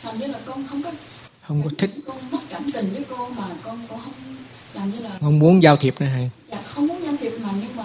[0.03, 0.91] hình như là con không có
[1.49, 4.13] Không có thích, con mất cảm tình với cô mà con cũng không
[4.75, 6.31] làm như là không muốn giao thiệp nữa hay.
[6.51, 7.85] dạ không muốn giao thiệp mà nhưng mà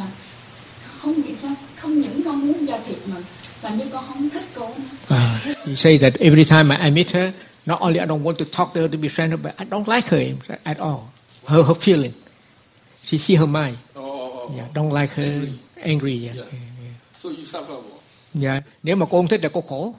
[1.02, 3.16] không nghĩ ra không những con muốn giao thiệp mà
[3.62, 5.16] làm như con không thích cô nữa.
[5.16, 7.30] Uh, you say that every time I meet her,
[7.66, 9.96] not only I don't want to talk to her to be friends, but I don't
[9.96, 11.00] like her at all.
[11.46, 12.12] Her her feeling.
[13.04, 13.78] She see her mind.
[14.56, 16.26] Yeah, don't like her angry.
[16.26, 16.38] Yeah.
[16.38, 16.94] yeah.
[17.24, 17.98] So you suffer more.
[18.34, 19.96] Dạ, nếu mà cô không thích là cô khổ.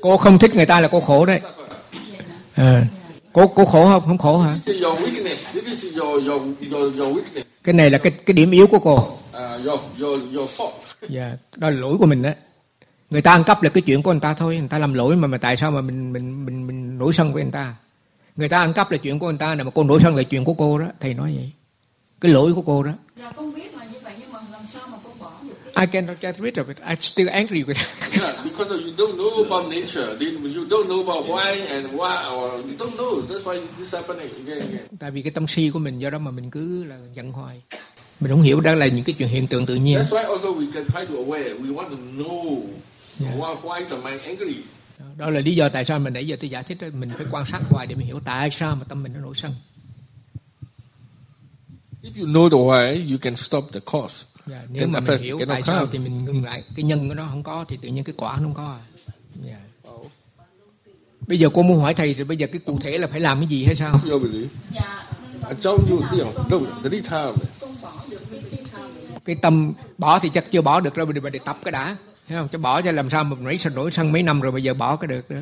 [0.00, 1.40] Cô không thích người ta là cô khổ đấy.
[2.56, 2.82] Ờ.
[3.32, 4.02] Cô cô khổ không?
[4.06, 4.58] Không khổ hả?
[7.64, 9.18] Cái này là cái cái điểm yếu của cô.
[10.46, 10.70] Fault.
[11.08, 12.30] Dạ, đó là lỗi của mình đó.
[13.10, 15.16] Người ta ăn cắp là cái chuyện của người ta thôi, người ta làm lỗi
[15.16, 17.74] mà mà tại sao mà mình mình mình mình nổi sân với người ta?
[18.36, 20.44] Người ta ăn cắp là chuyện của người ta, mà cô nổi sân là chuyện
[20.44, 21.50] của cô đó, thầy nói vậy.
[22.20, 22.92] Cái lỗi của cô đó.
[23.16, 25.86] dạ con biết là như vậy nhưng mà làm sao mà con bỏ được I
[25.86, 26.76] cannot get rid of it.
[26.86, 28.22] I'm still angry with it.
[28.22, 30.06] Yeah, because you don't know about nature.
[30.20, 33.22] You don't know about why and why, or you don't know.
[33.28, 34.86] That's why this happening again and again.
[34.98, 37.62] Tại vì cái tâm si của mình do đó mà mình cứ là giận hoài.
[38.20, 39.98] Mình không hiểu đó là những cái chuyện hiện tượng tự nhiên.
[39.98, 41.58] That's why also we can try to aware.
[41.62, 42.62] We want to know
[43.38, 44.56] why, why the mind angry.
[45.16, 47.26] Đó là lý do tại sao mình nãy giờ tôi giải thích đó, mình phải
[47.30, 49.54] quan sát hoài để mình hiểu tại sao mà tâm mình nó nổi sân.
[52.02, 54.24] If you know the why, you can stop the cause.
[54.46, 57.14] Dạ, nếu Then mà mình hiểu tại sao thì mình ngừng lại cái nhân của
[57.14, 58.82] nó không có thì tự nhiên cái quả nó không có à.
[59.44, 59.58] Dạ.
[61.26, 63.38] Bây giờ cô muốn hỏi thầy thì bây giờ cái cụ thể là phải làm
[63.38, 64.00] cái gì hay sao?
[64.10, 64.46] Your belief.
[65.48, 66.00] I told you,
[66.50, 67.32] no, the time.
[69.24, 71.96] Cái tâm bỏ thì chắc chưa bỏ được rồi giờ để tập cái đã.
[72.28, 72.48] Thấy không?
[72.48, 74.74] Chứ bỏ cho làm sao mà nảy sân nổi sân mấy năm rồi bây giờ
[74.74, 75.36] bỏ cái được đó.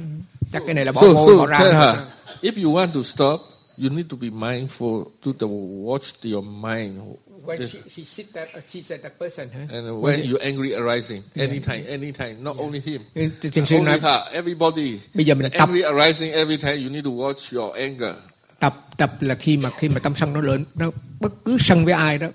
[0.52, 1.58] Chắc cái này là bỏ So, vô so bỏ ra.
[1.58, 1.98] her,
[2.42, 3.40] if you want to stop,
[3.78, 5.46] you need to be mindful to the
[5.84, 7.00] watch your mind.
[7.46, 9.60] When This- she, she sit that she said that person hả?
[9.72, 14.00] And when you angry arising, anytime, anytime, not only him, Thì- thì sư only nói
[14.00, 14.98] her, everybody.
[15.14, 15.58] Bây giờ mình tập.
[15.68, 18.14] angry arising every time, you need to watch your anger.
[18.60, 20.90] tập tập là khi mà khi mà tâm sân nó lớn nó
[21.20, 22.28] bất cứ sân với ai đó.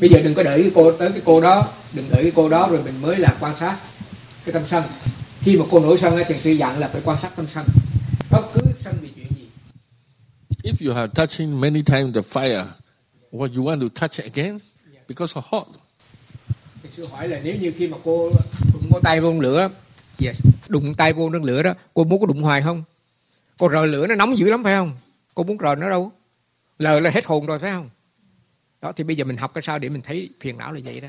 [0.00, 2.48] Bây giờ đừng có đợi cái cô tới cái cô đó đừng đợi cái cô
[2.48, 3.78] đó rồi mình mới là quan sát
[4.44, 4.84] cái tâm sân.
[5.40, 7.64] Khi mà cô nổi sân thiền sư dặn là phải quan sát tâm sân.
[8.30, 9.44] Bất cứ sân vì chuyện gì
[10.62, 12.66] If you have touching many times the fire,
[13.32, 14.58] what you want to touch it again
[15.08, 15.66] because of hot.
[16.96, 18.32] sư hỏi là nếu như khi mà cô
[18.72, 19.68] đụng vô tay vô lửa
[20.18, 20.36] yes.
[20.68, 22.82] đụng tay vô nước lửa đó cô muốn có đụng hoài không
[23.58, 24.92] cô rờ lửa nó nóng dữ lắm phải không
[25.34, 26.12] cô muốn rờ nó đâu
[26.78, 27.90] lờ là hết hồn rồi phải không
[28.82, 31.00] đó thì bây giờ mình học cái sao để mình thấy phiền não là vậy
[31.00, 31.08] đó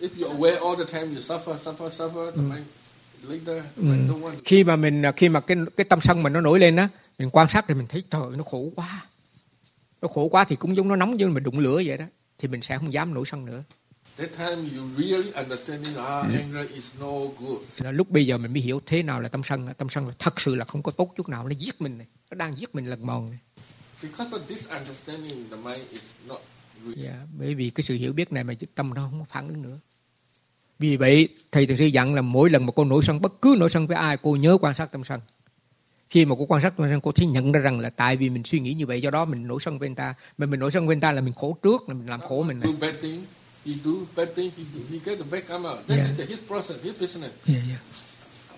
[0.00, 2.30] If you're aware all the time, you suffer, suffer, suffer.
[2.30, 2.66] The mind
[3.28, 3.82] later, Ừ.
[3.82, 4.40] mind don't want to.
[4.44, 6.88] khi mà mình khi mà cái cái tâm sân mình nó nổi lên á
[7.18, 9.06] mình quan sát thì mình thấy trời nó khổ quá.
[10.02, 12.04] Nó khổ quá thì cũng giống nó nóng như mình đụng lửa vậy đó
[12.38, 13.62] thì mình sẽ không dám nổi sân nữa.
[14.16, 17.58] That time you really understanding ah anger is no good.
[17.76, 19.68] Thì là lúc bây giờ mình mới hiểu thế nào là tâm sân.
[19.78, 22.06] Tâm sân là thật sự là không có tốt chút nào nó giết mình này
[22.30, 23.38] nó đang giết mình lần mòn này.
[24.02, 26.40] Because of this understanding, the mind is not
[26.84, 26.96] good.
[26.96, 29.62] Dạ, bởi vì cái sự hiểu biết này mà tâm nó không có phản ứng
[29.62, 29.78] nữa.
[30.78, 33.56] Vì vậy thầy thường sư dặn là mỗi lần mà cô nổi sân bất cứ
[33.58, 35.20] nổi sân với ai cô nhớ quan sát tâm sân
[36.12, 38.44] khi mà cô quan sát sân cô sẽ nhận ra rằng là tại vì mình
[38.44, 40.70] suy nghĩ như vậy do đó mình nổi sân với người ta mà mình nổi
[40.70, 42.68] sân với người ta là mình khổ trước là mình làm khổ mình này.
[43.66, 45.68] He do bad thing, he, do, he get the bad karma.
[45.68, 46.18] That's Yeah.
[46.18, 47.34] it, his process, his business.
[47.46, 47.76] Dạ, dạ.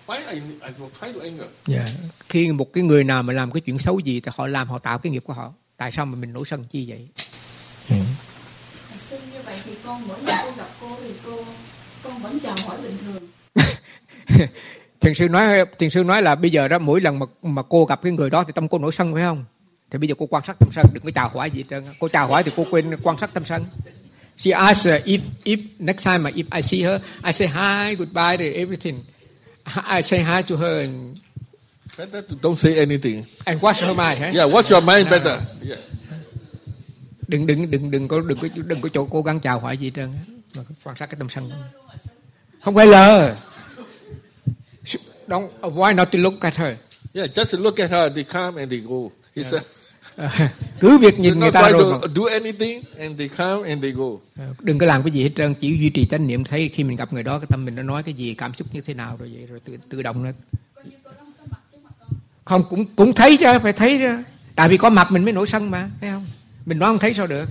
[0.07, 1.45] Why I, I will try to anger?
[1.67, 1.85] Dạ.
[2.29, 4.79] khi một cái người nào mà làm cái chuyện xấu gì thì họ làm họ
[4.79, 7.07] tạo cái nghiệp của họ tại sao mà mình nổi sân chi vậy
[7.87, 7.99] Thầy
[8.99, 11.45] sư như vậy thì con mỗi lần con gặp cô thì cô
[12.03, 13.23] con vẫn chào hỏi bình thường
[15.01, 17.85] thiền sư nói thiền sư nói là bây giờ đó mỗi lần mà mà cô
[17.85, 19.45] gặp cái người đó thì tâm cô nổi sân phải không
[19.91, 21.83] thì bây giờ cô quan sát tâm sân đừng có chào hỏi gì hết trơn
[21.99, 23.65] cô chào hỏi thì cô quên quan sát tâm sân
[24.37, 28.37] she asked uh, if if next time if I see her I say hi goodbye
[28.37, 28.95] to everything
[29.95, 31.17] I say hi to her and,
[31.97, 33.23] Better to don't say anything.
[33.45, 34.21] and watch her mind.
[34.21, 34.35] eh?
[34.35, 35.39] Yeah, watch your mind better.
[35.69, 35.79] Yeah.
[37.27, 39.87] Đừng đừng đừng đừng có đừng có đừng có chỗ cố gắng chào hỏi gì
[39.87, 40.13] hết trơn.
[40.55, 41.51] Mà quan sát cái tâm sân.
[42.61, 43.35] Không phải lờ.
[45.27, 46.75] Don't why not to look at her?
[47.13, 49.09] Yeah, just look at her, they come and they go.
[49.35, 49.61] He said,
[50.79, 54.05] Cứ việc nhìn người ta rồi do anything, and they come and they go.
[54.37, 56.83] Ờ, đừng có làm cái gì hết trơn chỉ duy trì chánh niệm thấy khi
[56.83, 58.93] mình gặp người đó cái tâm mình nó nói cái gì cảm xúc như thế
[58.93, 60.31] nào rồi vậy rồi tự tự động nó
[62.45, 64.23] không cũng cũng thấy chứ phải thấy chứ
[64.55, 66.25] tại vì có mặt mình mới nổi sân mà thấy không
[66.65, 67.45] mình nói không thấy sao được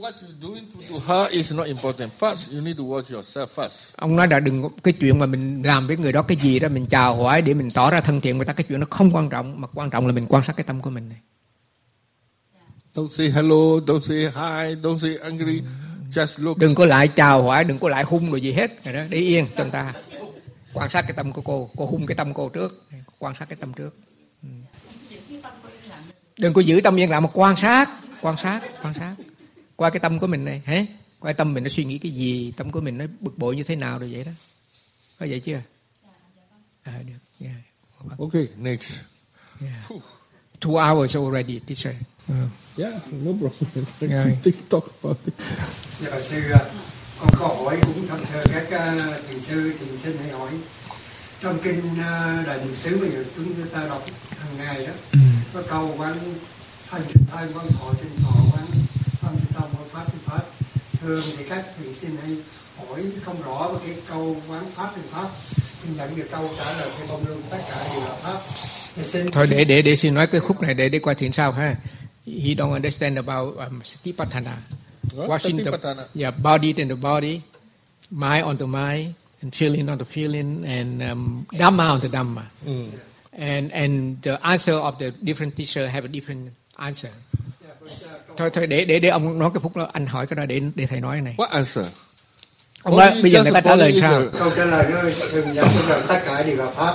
[0.00, 2.12] what you doing to, to her is not important.
[2.20, 3.70] First, you need to watch yourself first.
[3.96, 6.68] ông nói là đừng cái chuyện mà mình làm với người đó cái gì đó
[6.68, 9.10] mình chào hỏi để mình tỏ ra thân thiện người ta cái chuyện nó không
[9.16, 11.18] quan trọng mà quan trọng là mình quan sát cái tâm của mình này
[12.94, 15.62] Don't say hello, don't say hi, don't say angry.
[16.14, 16.58] Just look.
[16.58, 19.18] đừng có lại chào hỏi đừng có lại hung rồi gì hết rồi đó để
[19.18, 19.94] yên cho người ta
[20.72, 22.82] quan sát cái tâm của cô cô hung cái tâm cô trước
[23.18, 23.96] quan sát cái tâm trước
[24.42, 24.48] Ừ.
[26.38, 27.88] đừng có giữ tâm yên lặng mà quan sát
[28.22, 29.14] quan sát quan sát
[29.78, 30.86] qua cái tâm của mình này hả
[31.20, 33.62] qua tâm mình nó suy nghĩ cái gì tâm của mình nó bực bội như
[33.62, 34.32] thế nào rồi vậy đó
[35.18, 35.60] có vậy chưa
[36.82, 37.56] à, được yeah.
[38.18, 38.92] Okay, next.
[39.60, 40.02] Yeah.
[40.60, 41.94] two hours already teacher
[42.28, 42.34] Ừ.
[42.76, 43.84] Yeah, no problem.
[44.00, 44.26] Yeah.
[44.42, 45.34] TikTok about it.
[46.00, 46.60] Dạ sư, à,
[47.18, 50.50] con có hỏi cũng thăm thơ các uh, thiền sư, thiền sinh hay hỏi
[51.40, 53.06] trong kinh uh, đại niệm xứ mà
[53.36, 54.04] chúng ta đọc
[54.38, 54.92] hàng ngày đó
[55.54, 56.14] có câu quán
[56.90, 58.66] thân trên thân quán thọ trên thọ quán
[59.22, 60.42] tâm trên tâm quán pháp trên pháp
[61.08, 62.36] thường thì các thiền sinh hay
[62.78, 65.28] hỏi không rõ về cái câu quán pháp trên pháp
[65.84, 68.38] nhưng nhận được câu trả lời cái bông lương tất cả đều là pháp.
[68.96, 71.32] Thì xin thôi để để để xin nói cái khúc này để để qua thiền
[71.32, 71.76] sao ha.
[72.26, 74.56] He don't understand about um, satipatthana
[75.16, 75.28] What?
[75.28, 77.40] watching the yeah body in the body
[78.10, 82.42] mind on the mind and feeling on the feeling and um, dhamma on the dhamma.
[82.66, 82.90] Mm.
[83.38, 87.10] and and the answer of the different teacher have a different answer
[88.36, 89.88] thôi thôi để để để ông nói cái phút đó.
[89.92, 91.34] Anh hỏi cái đó để để thầy nói cái này.
[91.38, 91.86] What answer?
[92.82, 94.22] ông nói bây giờ người ta trả lời sao?
[94.38, 95.00] câu trả lời nó
[95.54, 96.94] cho rằng tất cả đều là pháp.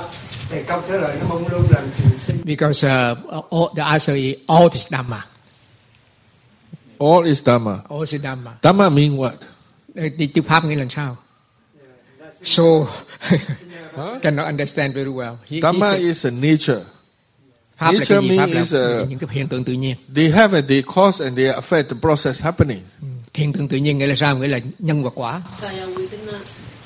[0.50, 3.18] Thì câu trả lời nó mong luôn làm thiền sinh because uh,
[3.52, 5.22] all, the answer is all is dhamma.
[7.00, 7.78] All is Dhamma.
[7.90, 8.52] all is dhamma.
[8.62, 9.32] Dhamma mean what?
[10.18, 11.18] Đi chữ pháp nghĩa là sao?
[12.44, 12.64] So
[14.22, 15.36] cannot understand very well.
[15.50, 16.82] He- he Dhamma said- is a nature.
[17.78, 19.96] Pháp là nature cái gì pháp means là a- những cái hiện tượng tự nhiên
[20.16, 22.80] They have a, they cause and they affect the process happening.
[23.34, 26.20] hiện tượng tự nhiên nghĩa là sao nghĩa là nhân và quả Kaya within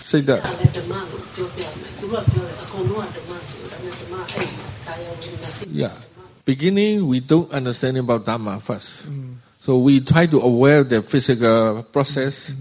[0.03, 0.43] Say that.
[0.43, 1.05] ala dama
[1.37, 4.45] jo pe ma duro jo ako no dama so dama dama ai
[4.85, 5.91] kaya within na si Yeah.
[6.45, 8.87] Beginning, we don't understand about Dharma first.
[9.65, 12.51] So we try to aware the physical process.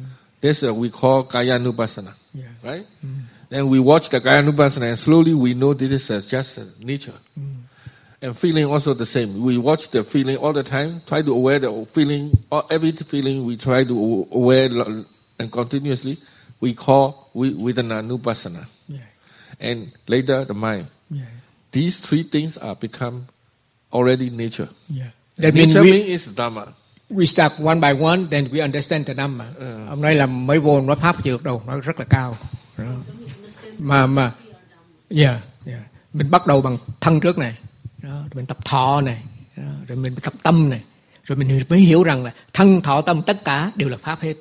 [0.40, 2.14] That's uh, we call Kaya Nupassana.
[2.64, 2.84] Right?
[3.48, 6.62] Then we watch the Kaya Nupassana and slowly we know this is uh, just uh,
[6.80, 7.14] nature.
[8.22, 9.42] And feeling also the same.
[9.42, 13.44] We watch the feeling all the time, try to aware the feeling, or every feeling
[13.44, 14.70] we try to aware
[15.38, 16.16] and continuously.
[16.60, 18.66] We call we, Vedana Nupassana.
[18.88, 19.00] Yeah.
[19.60, 20.86] And later the mind.
[21.10, 21.24] Yeah.
[21.72, 23.26] These three things are become
[23.92, 24.70] already nature.
[24.88, 25.10] Yeah.
[25.36, 26.72] That means nature we- mean is Dhamma.
[27.08, 29.88] we start one by one then we understand the Dhamma uh.
[29.88, 32.36] ông nói là mới vô nói pháp chưa được đâu nói rất là cao
[32.78, 32.84] Đó.
[33.78, 34.32] mà mà
[35.08, 35.80] yeah, yeah.
[36.12, 37.54] mình bắt đầu bằng thân trước này
[38.06, 39.22] Đó, rồi mình tập thọ này.
[39.56, 40.82] Đó, rồi mình tập tâm này.
[41.24, 44.34] Rồi mình mới hiểu rằng là thân thọ tâm tất cả đều là pháp hết.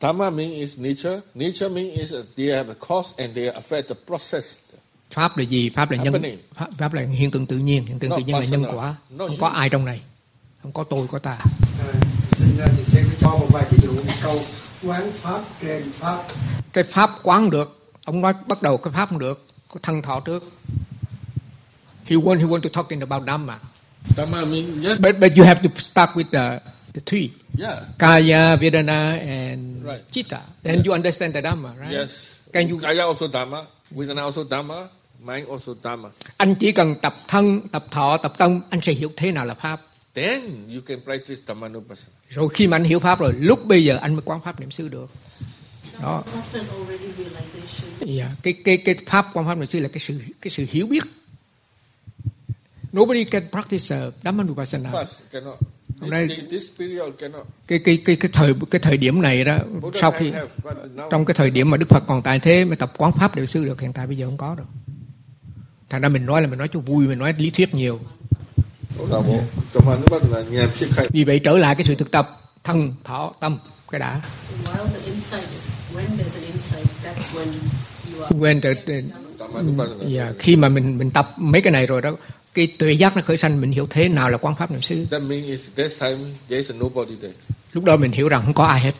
[0.00, 1.20] Dhamma mean is nature.
[1.34, 4.56] Nature mean is they have a cause and they affect the process.
[5.10, 5.70] pháp là gì?
[5.70, 6.22] Pháp là nhân
[6.54, 7.86] pháp, pháp là hiện tượng tự nhiên.
[7.86, 8.94] Hiện tượng Not tự nhiên là nhân quả.
[9.10, 9.40] Not không you.
[9.40, 10.00] có ai trong này.
[10.62, 11.38] Không có tôi có ta.
[12.32, 14.40] Xin ra thì sẽ cho một vài ví dụ một câu
[14.82, 16.22] quán pháp trên pháp.
[16.72, 17.92] Cái pháp quán được.
[18.04, 19.46] Ông nói bắt đầu cái pháp không được.
[19.68, 20.52] Có thân thọ trước
[22.08, 23.56] he want he want to talking about dhamma
[24.14, 24.98] Dhamma mean yes.
[24.98, 26.60] but but you have to start with the
[26.94, 27.80] the three Yeah.
[27.98, 30.02] kaya vedana and Right.
[30.10, 32.10] chitta then you understand the dhamma right Yes.
[32.52, 33.60] can you Kaya also Dhamma.
[33.96, 34.88] Vedana also Dhamma.
[35.24, 36.08] Mind also Dhamma.
[36.36, 39.54] anh chỉ cần tập thân tập thọ tập tâm anh sẽ hiểu thế nào là
[39.54, 39.80] pháp
[40.14, 40.40] Then
[40.74, 42.12] you can practice Dhammanupassana.
[42.30, 44.70] rồi khi mà anh hiểu pháp rồi lúc bây giờ anh mới quán pháp niệm
[44.70, 45.10] xứ được
[46.02, 48.16] đó Master's already realization.
[48.18, 48.30] Yeah.
[48.42, 51.02] cái cái cái pháp quan pháp niệm xứ là cái sự cái sự hiểu biết
[52.92, 55.58] nobody can practice uh, Dhammanupassana First cannot.
[56.00, 56.28] Hôm This, nay-
[57.68, 59.58] cái cái cái cái thời cái thời điểm này đó
[59.94, 60.32] sau khi
[61.10, 63.46] trong cái thời điểm mà Đức Phật còn tại thế mới tập quán pháp niệm
[63.46, 64.64] xứ được hiện tại bây giờ không có được
[65.90, 68.00] thành ra mình nói là mình nói cho vui mình nói lý thuyết nhiều
[71.10, 73.58] vì vậy trở lại cái sự thực tập thân thọ tâm
[73.90, 74.20] cái đã
[75.94, 77.48] when there's an insight, that's when
[78.08, 79.02] you are when the, the
[79.52, 80.08] Manupassana.
[80.08, 82.16] Dạ, khi mà mình mình tập mấy cái này rồi đó,
[82.54, 85.06] cái tuệ giác nó khởi sanh mình hiểu thế nào là quán pháp niệm xứ.
[85.10, 86.18] That means is that time
[86.48, 87.34] there is nobody there.
[87.72, 88.94] Lúc đó mình hiểu rằng không có ai hết.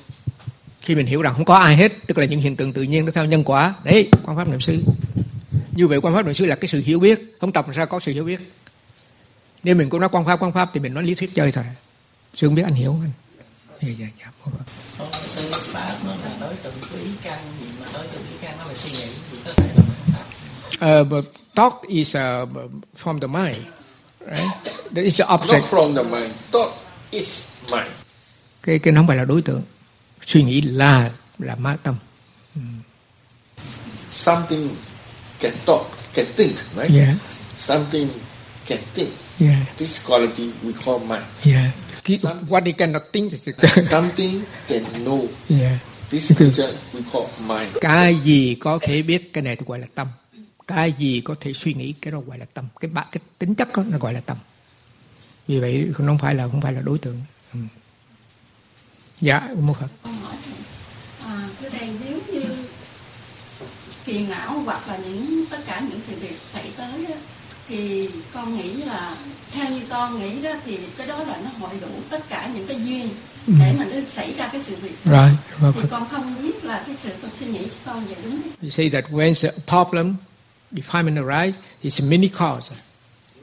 [0.80, 3.04] Khi mình hiểu rằng không có ai hết, tức là những hiện tượng tự nhiên
[3.04, 3.74] nó theo nhân quả.
[3.84, 4.82] Đấy, quan pháp niệm xứ.
[5.76, 7.86] Như vậy quan pháp niệm xứ là cái sự hiểu biết, không tập làm sao
[7.86, 8.40] có sự hiểu biết.
[9.62, 11.64] Nếu mình cũng nói quan pháp quan pháp thì mình nói lý thuyết chơi thôi.
[12.34, 13.12] Sư không biết anh hiểu không anh?
[13.82, 14.30] Dạ, dạ, dạ.
[14.98, 16.74] Không, sư pháp nó là đối tượng
[17.04, 19.68] ý căn gì mà đối tượng ý căn nó là suy nghĩ thì có thể
[19.76, 19.82] là.
[20.80, 21.24] Uh, but
[21.54, 22.46] thought is uh,
[22.94, 23.66] from the mind,
[24.26, 24.50] right?
[24.92, 25.64] That is Not object.
[25.66, 26.32] from the mind.
[26.50, 26.72] Thought
[27.10, 27.90] is mind.
[28.62, 29.62] Cái cái nó không phải là đối tượng.
[30.26, 31.94] Suy nghĩ là là ma tâm.
[34.10, 34.68] Something
[35.40, 36.90] can thought, can think, right?
[36.90, 37.14] Yeah.
[37.56, 38.08] Something
[38.66, 39.10] can think.
[39.40, 39.56] Yeah.
[39.78, 41.24] This quality we call mind.
[41.44, 41.70] Yeah.
[42.04, 42.18] Cái,
[42.48, 43.48] what they cannot think is
[43.90, 45.28] Something can know.
[45.48, 45.78] yeah.
[46.10, 46.30] This
[46.92, 47.76] we call mind.
[47.80, 50.06] Cái gì có thể biết cái này thì gọi là tâm.
[50.66, 52.64] Cái gì có thể suy nghĩ cái đó gọi là tâm.
[52.80, 54.36] Cái ba cái tính chất đó nó gọi là tâm.
[55.48, 57.20] Vì vậy không phải là không phải là đối tượng.
[57.52, 57.58] Ừ.
[59.20, 60.10] Dạ, một Phật.
[61.26, 62.42] À, thưa thầy nếu như
[64.04, 67.14] phiền não hoặc là những tất cả những sự việc xảy tới á,
[67.68, 69.16] thì con nghĩ là
[69.52, 72.66] theo như con nghĩ đó thì cái đó là nó hội đủ tất cả những
[72.66, 73.08] cái duyên
[73.46, 73.52] Ừ.
[73.60, 75.28] để mà nó xảy ra cái sự việc đó.
[75.28, 78.32] Right, thì con không biết là cái sự con suy nghĩ của con vậy đúng
[78.42, 78.52] không?
[78.62, 80.14] You say that when the problem,
[80.72, 82.70] defilement arise, it's a many cause.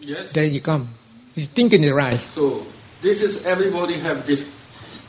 [0.02, 0.32] Yes.
[0.32, 0.90] There you come.
[1.36, 2.20] You thinking it right.
[2.34, 2.66] So
[3.02, 4.48] this is everybody have this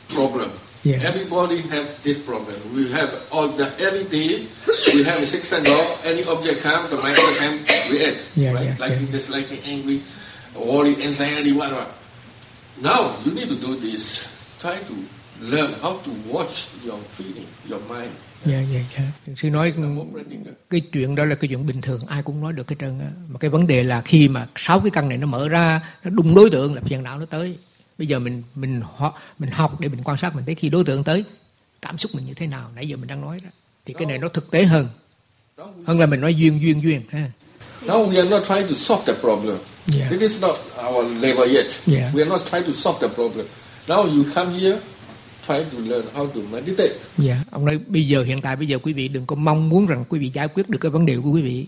[0.09, 0.51] problem.
[0.83, 0.97] Yeah.
[1.03, 2.55] Everybody have this problem.
[2.73, 4.47] We have all the every day
[4.93, 5.97] we have six and law.
[6.03, 7.59] Any object come, the mind come
[7.91, 8.31] react.
[8.35, 8.65] Yeah, right?
[8.65, 9.11] yeah, like yeah.
[9.13, 10.01] this, like angry,
[10.55, 11.85] worry, anxiety, whatever.
[12.81, 14.25] Now you need to do this.
[14.59, 14.95] Try to
[15.41, 18.11] learn how to watch your feeling, your mind.
[18.45, 19.33] Dạ, dạ, dạ.
[19.35, 19.73] Sư nói
[20.69, 23.07] cái chuyện đó là cái chuyện bình thường, ai cũng nói được cái trơn á.
[23.29, 26.09] Mà cái vấn đề là khi mà sáu cái căn này nó mở ra, nó
[26.09, 27.57] đúng đối tượng là phiền não nó tới.
[27.97, 30.83] Bây giờ mình mình ho- mình học để mình quan sát mình thấy khi đối
[30.83, 31.23] tượng tới,
[31.81, 33.49] cảm xúc mình như thế nào, nãy giờ mình đang nói đó.
[33.85, 34.87] Thì cái này nó thực tế hơn.
[35.85, 37.31] Hơn là mình nói duyên duyên duyên ha.
[37.85, 39.57] Now we are not trying to solve the problem.
[39.99, 40.11] Yeah.
[40.11, 40.55] It is not
[40.87, 41.65] our level yet.
[41.87, 42.15] Yeah.
[42.15, 43.45] We are not trying to solve the problem.
[43.87, 44.79] Now you come here,
[45.47, 46.93] try to learn how to meditate.
[47.17, 49.85] Dạ, ông nói bây giờ hiện tại bây giờ quý vị đừng có mong muốn
[49.85, 51.65] rằng quý vị giải quyết được cái vấn đề của quý vị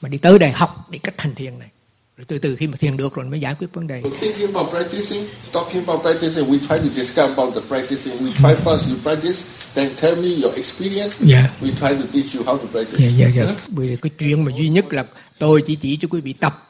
[0.00, 1.68] mà đi tới đây học để cách hành thiền này.
[2.16, 4.02] Rồi từ từ khi mà thiền được rồi mới giải quyết vấn đề.
[4.02, 8.18] So thinking about practicing, talking about practicing, we try to discuss about the practicing.
[8.18, 9.44] We try first you practice,
[9.74, 11.14] then tell me your experience.
[11.28, 11.50] Yeah.
[11.62, 12.98] We try to teach you how to practice.
[12.98, 13.54] Dạ, dạ, dạ.
[13.68, 15.04] Bởi cái chuyện mà duy nhất là
[15.38, 16.67] tôi chỉ chỉ cho quý vị tập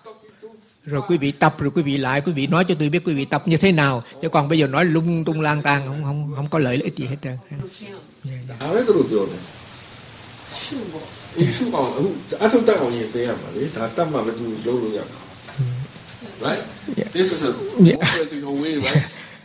[0.90, 3.14] rồi quý vị tập rồi quý vị lại quý vị nói cho tôi biết quý
[3.14, 6.04] vị tập như thế nào chứ còn bây giờ nói lung tung lang tang không
[6.04, 7.56] không không có lợi ích gì hết trơn dạ,
[8.48, 8.54] dạ.
[8.60, 8.78] yeah, ừ.
[13.76, 13.88] à,
[14.94, 15.06] yeah.
[15.58, 15.64] Ừ.
[16.40, 16.62] Right?
[16.96, 17.04] Dạ.
[17.12, 19.04] This is a operating way, right?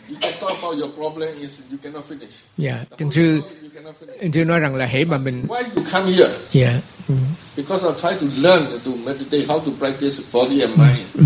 [0.09, 2.31] You can talk about your problem is you cannot finish.
[2.57, 2.77] Yeah.
[2.97, 3.41] Thiền sư,
[4.21, 5.43] thiền sư nói rằng là hễ mà mình.
[5.47, 6.29] Why you come here?
[6.53, 6.83] Yeah.
[7.09, 7.42] Mm-hmm.
[7.57, 11.05] Because I try to learn to meditate, how to practice body and mind.
[11.13, 11.23] Ừ,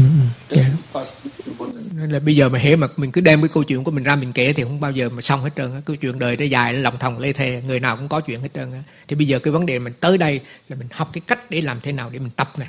[0.50, 0.64] That's
[0.94, 1.12] first
[1.46, 1.94] important.
[1.96, 4.04] Nên là bây giờ mà hễ mà mình cứ đem cái câu chuyện của mình
[4.04, 5.82] ra mình kể thì không bao giờ mà xong hết trơn á.
[5.86, 8.42] Cái chuyện đời nó dài nó lòng thòng lê thề, người nào cũng có chuyện
[8.42, 8.84] hết trơn á.
[9.08, 10.40] Thì bây giờ cái vấn đề mình tới đây
[10.70, 12.68] là mình học cái cách để làm thế nào để mình tập này.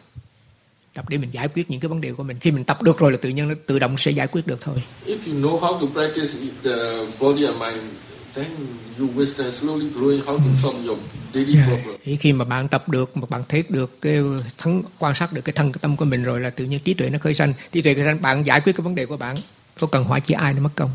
[0.94, 2.38] Tập để mình giải quyết những cái vấn đề của mình.
[2.40, 4.60] Khi mình tập được rồi là tự nhiên nó tự động sẽ giải quyết được
[4.60, 4.76] thôi.
[5.06, 6.32] If you know how to practice
[6.64, 6.76] the
[7.20, 7.82] body and mind,
[11.54, 11.66] Dạ.
[11.66, 11.96] problem.
[12.04, 14.18] Thì khi mà bạn tập được, mà bạn thấy được cái
[14.58, 16.94] thắng quan sát được cái thân cái tâm của mình rồi là tự nhiên trí
[16.94, 17.54] tuệ nó khởi sanh.
[17.72, 19.36] Trí tuệ khởi sanh bạn giải quyết cái vấn đề của bạn.
[19.80, 20.90] Không cần hỏi chỉ ai nó mất công.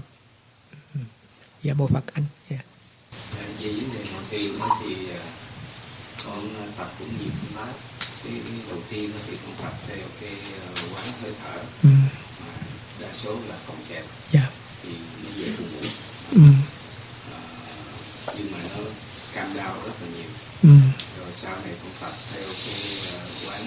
[1.64, 2.24] Dạ mô Phật anh.
[2.50, 2.58] Dạ.
[4.12, 5.22] đầu tiên á thì à,
[6.26, 7.74] con tập cũng nhiều pháp
[8.24, 8.34] cái
[8.70, 11.90] đầu tiên thì con tập theo cái à, quán hơi thở Ừ.
[12.42, 12.54] mà
[13.02, 14.50] đa số là không xẹp Dạ.
[14.84, 14.90] thì
[15.24, 15.88] nó dễ buồn ngủ
[16.32, 16.42] Ừ.
[18.38, 18.84] nhưng mà nó
[19.34, 20.30] cam đau rất là nhiều
[20.64, 20.70] Ừ.
[21.20, 22.82] rồi sau này con tập theo cái
[23.14, 23.62] à, quán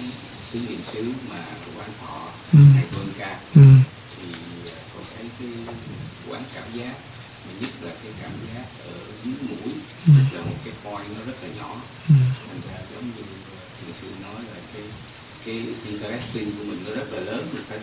[0.51, 1.45] tứ niệm xứ mà
[1.77, 2.19] quán thọ
[2.53, 2.59] Ừ.
[2.75, 3.61] hay vân ca Ừ.
[4.17, 4.27] thì
[4.71, 5.75] à, con thấy cái
[6.29, 6.95] quán cảm giác
[7.61, 8.93] nhất là cái cảm giác ở
[9.25, 9.73] dưới mũi
[10.07, 10.13] Ừ.
[10.33, 12.15] là một cái point nó rất là nhỏ Ừ.
[12.47, 13.23] thành ra giống như
[13.79, 14.83] thiền sư nói là cái
[15.45, 15.55] cái
[15.91, 17.79] interesting của mình nó rất là lớn mình phải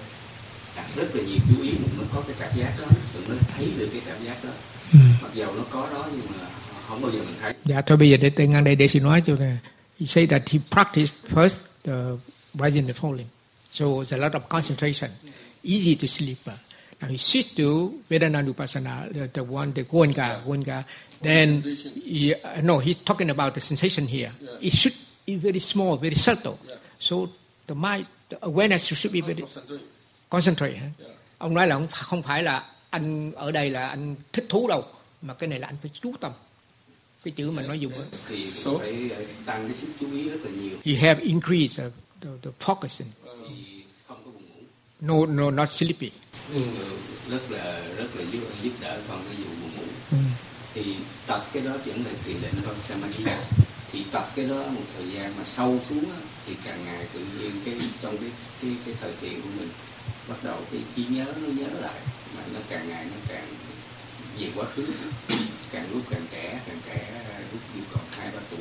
[0.77, 2.85] đặt rất là nhiều chú ý mình mới có cái cảm giác đó
[3.15, 4.51] mình mới thấy được cái cảm giác đó
[4.93, 4.98] Ừ.
[5.23, 6.47] mặc dầu nó có đó nhưng mà
[6.89, 9.02] không bao giờ mình thấy Dạ thôi bây giờ để tôi ngang đây để xin
[9.02, 9.59] nói cho này.
[10.01, 11.93] He say that he practiced first the
[12.55, 13.27] rising and falling.
[13.73, 15.11] So there's a lot of concentration.
[15.62, 16.39] Easy to sleep.
[17.01, 20.85] Now he switched to Vedananupasana, the, the one, the Goenka, Goenka.
[21.20, 24.31] Then, he, uh, no, he's talking about the sensation here.
[24.61, 24.94] It should
[25.27, 26.59] be very small, very subtle.
[26.98, 27.31] So
[27.66, 29.44] the mind, the awareness should be very
[30.31, 30.77] concentrate.
[30.77, 30.90] hả?
[31.39, 34.85] Ông nói là không không phải là anh ở đây là anh thích thú đâu,
[35.23, 36.32] mà cái này là anh phải chú tâm.
[37.24, 38.05] Cái chữ mà nó dùng á.
[38.28, 41.84] thì phải ờ, tăng cái sức chú ý rất là nhiều He have increased the,
[42.20, 43.06] the, the focusing.
[45.01, 46.10] No, no, not sleepy.
[46.55, 46.62] Ừ,
[47.30, 50.16] rất là rất là giúp giúp đỡ con cái vụ buồn ngủ Ừ.
[50.74, 50.96] thì
[51.26, 53.24] tập cái đó chuyển thành thiền định thôi samadhi
[53.92, 57.20] thì tập cái đó một thời gian mà sâu xuống á, thì càng ngày tự
[57.38, 58.30] nhiên cái trong cái
[58.62, 59.68] cái, cái thời thiền của mình
[60.28, 62.01] bắt đầu cái trí nhớ nó nhớ lại
[62.36, 63.46] mà nó càng ngày nó càng
[64.38, 64.86] về quá khứ
[65.74, 67.01] càng lúc càng trẻ càng trẻ
[67.52, 68.60] lúc như còn hai ba tuổi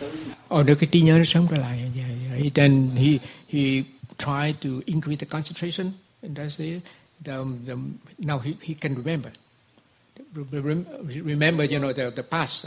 [0.00, 1.78] tới nào Oh, được cái trí nhớ nó sống trở lại.
[1.96, 2.54] Yeah, yeah.
[2.54, 3.18] Then he
[3.48, 3.82] he
[4.18, 5.92] tried to increase the concentration,
[6.22, 6.82] and that's it.
[7.24, 7.32] The,
[7.66, 7.76] the,
[8.18, 9.30] now he, he can remember.
[11.24, 12.66] Remember, you know, the, the past,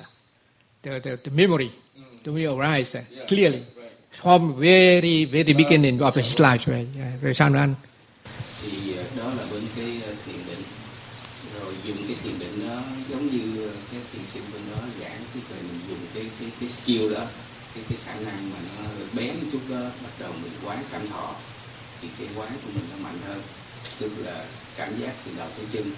[0.84, 1.72] the, the, the memory,
[2.24, 2.36] to mm.
[2.36, 2.96] realize
[3.28, 3.64] clearly
[4.12, 6.68] from very, very beginning of his life.
[6.68, 6.88] Right?
[6.96, 7.22] Yeah.
[7.22, 7.76] Rồi sau đó anh
[8.62, 8.93] thì
[16.84, 17.26] skill đó
[17.76, 21.36] cái cái khả năng mà nó bén chút đó bắt đầu mình quán cảm thọ
[22.02, 23.42] thì cái quán của mình nó mạnh hơn.
[24.00, 24.46] Tức là
[24.78, 25.92] cảm giác từ đầu tới chân.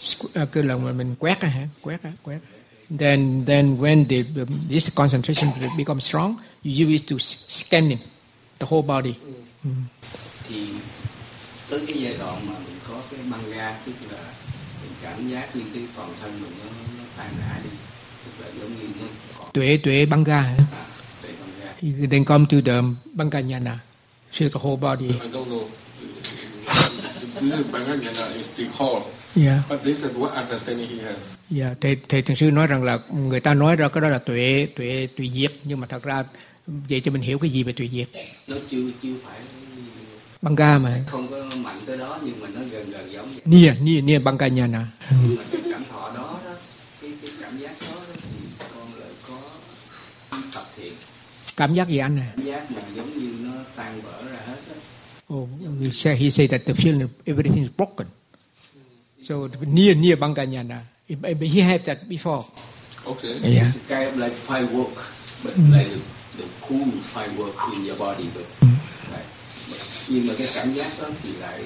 [0.00, 1.68] Squ- à, cái lần mà mình quét á hả?
[1.82, 2.38] Quét á quét.
[2.98, 7.98] Then then when the, the this concentration becomes strong you use it to s- scanning
[8.58, 9.14] the whole body.
[9.64, 9.84] Mm.
[10.48, 10.66] thì
[11.70, 14.18] tới cái giai đoạn mà mình có cái băng ga tức là
[14.82, 17.70] mình cảm giác như cái toàn thân mình nó, nó tan rã đi
[18.24, 19.06] tức là giống như nó
[19.54, 22.76] tuệ tuệ banga băng ga then come to the
[23.14, 23.78] banganyana
[24.32, 25.64] see the whole body I don't know.
[27.40, 29.02] This Banganyana is the call.
[29.34, 29.58] Yeah.
[29.68, 31.16] But this is what understanding he has.
[31.50, 34.18] yeah, thầy thầy thiền sư nói rằng là người ta nói ra cái đó là
[34.18, 36.24] tuệ tuệ tuệ diệt nhưng mà thật ra
[36.66, 38.08] vậy cho mình hiểu cái gì về tuệ diệt
[38.48, 39.38] nó chưa chưa phải
[40.42, 43.74] banga mà không có mạnh tới đó nhưng mà nó gần gần giống vậy nia
[43.80, 46.52] nia nia banganyana nhưng mà cái cảm thọ đó đó
[47.02, 48.30] cái cái cảm giác đó, đó thì
[48.74, 49.38] con lại có
[50.54, 50.92] tập thiền
[51.56, 54.56] cảm giác gì anh à cảm giác mà giống như nó tan vỡ ra hết
[54.68, 54.74] đó.
[55.34, 55.48] Oh,
[55.82, 58.06] he say, he say that the feeling everything is broken.
[59.28, 59.34] So
[59.66, 60.78] near near Banganyana,
[61.08, 62.42] he had that before.
[63.06, 63.30] Okay.
[63.42, 63.66] Yeah.
[63.66, 64.94] It's kind of like firework
[65.44, 65.72] but Mm.
[65.72, 66.00] like the,
[66.42, 68.44] the cool firework in your body but,
[69.12, 69.26] right.
[69.68, 69.78] But,
[70.08, 71.60] nhưng mà cái cảm giác đó thì lại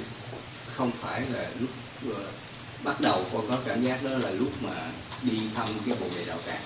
[0.67, 1.71] không phải là lúc
[2.15, 2.23] ờ,
[2.85, 4.91] bắt đầu con có cảm giác đó là lúc mà
[5.23, 6.61] đi thăm cái bồ đề đạo tràng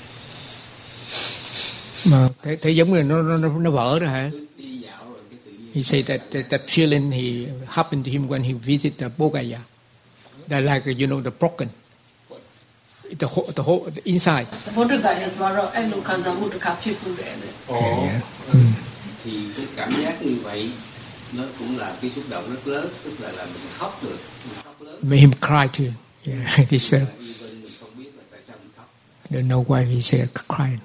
[2.06, 4.32] Mà thấy, thấy giống như nó nó nó, nó vỡ rồi hả?
[4.58, 8.12] đi dạo rồi cái tự nhiên He said that, that that feeling he happened to
[8.12, 9.60] him when he visited the Bogaya.
[10.50, 11.68] That like you know the broken.
[13.20, 14.48] The whole, the whole the inside.
[14.76, 17.50] Buddha ရဲ့သွားတော့အဲ့လိုခံစားမှုတစ်ခါဖြစ်ဘူးတယ်လေ
[19.24, 20.62] thì cái cảm giác như vậy
[21.38, 24.18] nó cũng là cái xúc động rất lớn tức là là mình khóc được
[24.50, 25.92] mình khóc lớn Made him cry too.
[26.26, 27.04] Yeah, he said.
[27.20, 28.88] even mình không biết là tại sao mình khóc
[29.30, 30.80] Don't know why he said crying.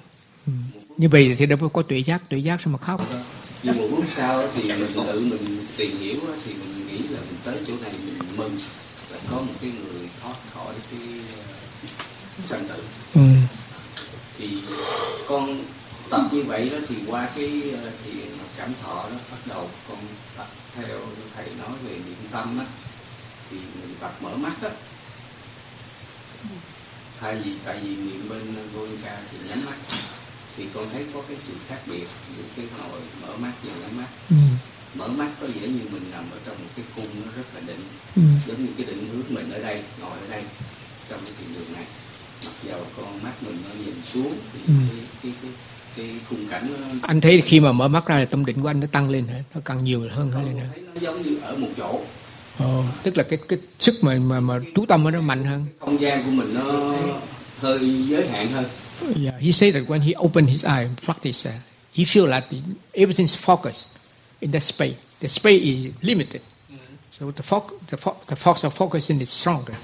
[0.98, 3.00] Như vậy thì đâu có tuệ giác, tuệ giác sao mà khóc?
[3.62, 7.18] nhưng một lúc sau thì mình tự mình tìm hiểu á, thì mình nghĩ là
[7.20, 8.58] mình tới chỗ này mình mừng.
[9.12, 12.82] Là có một cái người thoát khỏi cái uh, sanh tử.
[13.14, 13.36] Mm.
[14.38, 14.48] thì
[15.28, 15.64] con
[16.10, 19.98] tập như vậy đó thì qua cái uh, thiền cảm thọ đó bắt đầu con
[20.36, 20.46] tập
[20.76, 20.98] theo
[21.36, 22.64] thầy nói về niệm tâm á
[23.50, 24.70] thì mình tập mở mắt á.
[27.20, 28.42] Thay vì tại vì niệm bên
[28.74, 29.76] Goenka thì nhắm mắt
[30.58, 32.06] thì con thấy có cái sự khác biệt
[32.36, 34.38] giữa cái hồi mở mắt và nhắm mắt Mm.
[34.94, 37.60] mở mắt có vẻ như mình nằm ở trong một cái cung nó rất là
[37.66, 37.80] định
[38.16, 38.22] Ừ.
[38.48, 40.42] giống như cái định hướng mình ở đây ngồi ở đây
[41.10, 41.84] trong cái thiền đường này
[42.44, 44.72] mặc dầu con mắt mình nó nhìn xuống thì Ừ.
[44.90, 45.50] cái, cái cái
[45.96, 48.68] cái khung cảnh nó, Anh thấy khi mà mở mắt ra là tâm định của
[48.68, 49.42] anh nó tăng lên hả?
[49.54, 50.68] Nó càng nhiều hơn hơn lên hả?
[50.94, 52.00] nó giống như ở một chỗ
[52.58, 55.66] Ồ, tức là cái cái sức mà mà mà chú tâm nó mạnh hơn.
[55.80, 56.92] không gian của mình nó
[57.60, 58.64] hơi giới hạn hơn
[59.16, 61.52] Yeah, he said that when he opened his eye and practice, uh,
[61.92, 62.58] he feel like the,
[62.94, 63.86] everything's focused
[64.40, 64.96] in that space.
[65.20, 66.40] The space is limited,
[67.18, 69.74] so the foc the fo- the fox of focusing is stronger.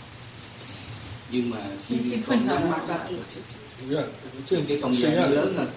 [1.30, 1.56] nhưng mà
[1.88, 2.98] khi Mình sẽ con khuyên nhắm mắt mà
[3.90, 4.04] Yeah.
[4.68, 5.68] cái không gian nó lớn hơn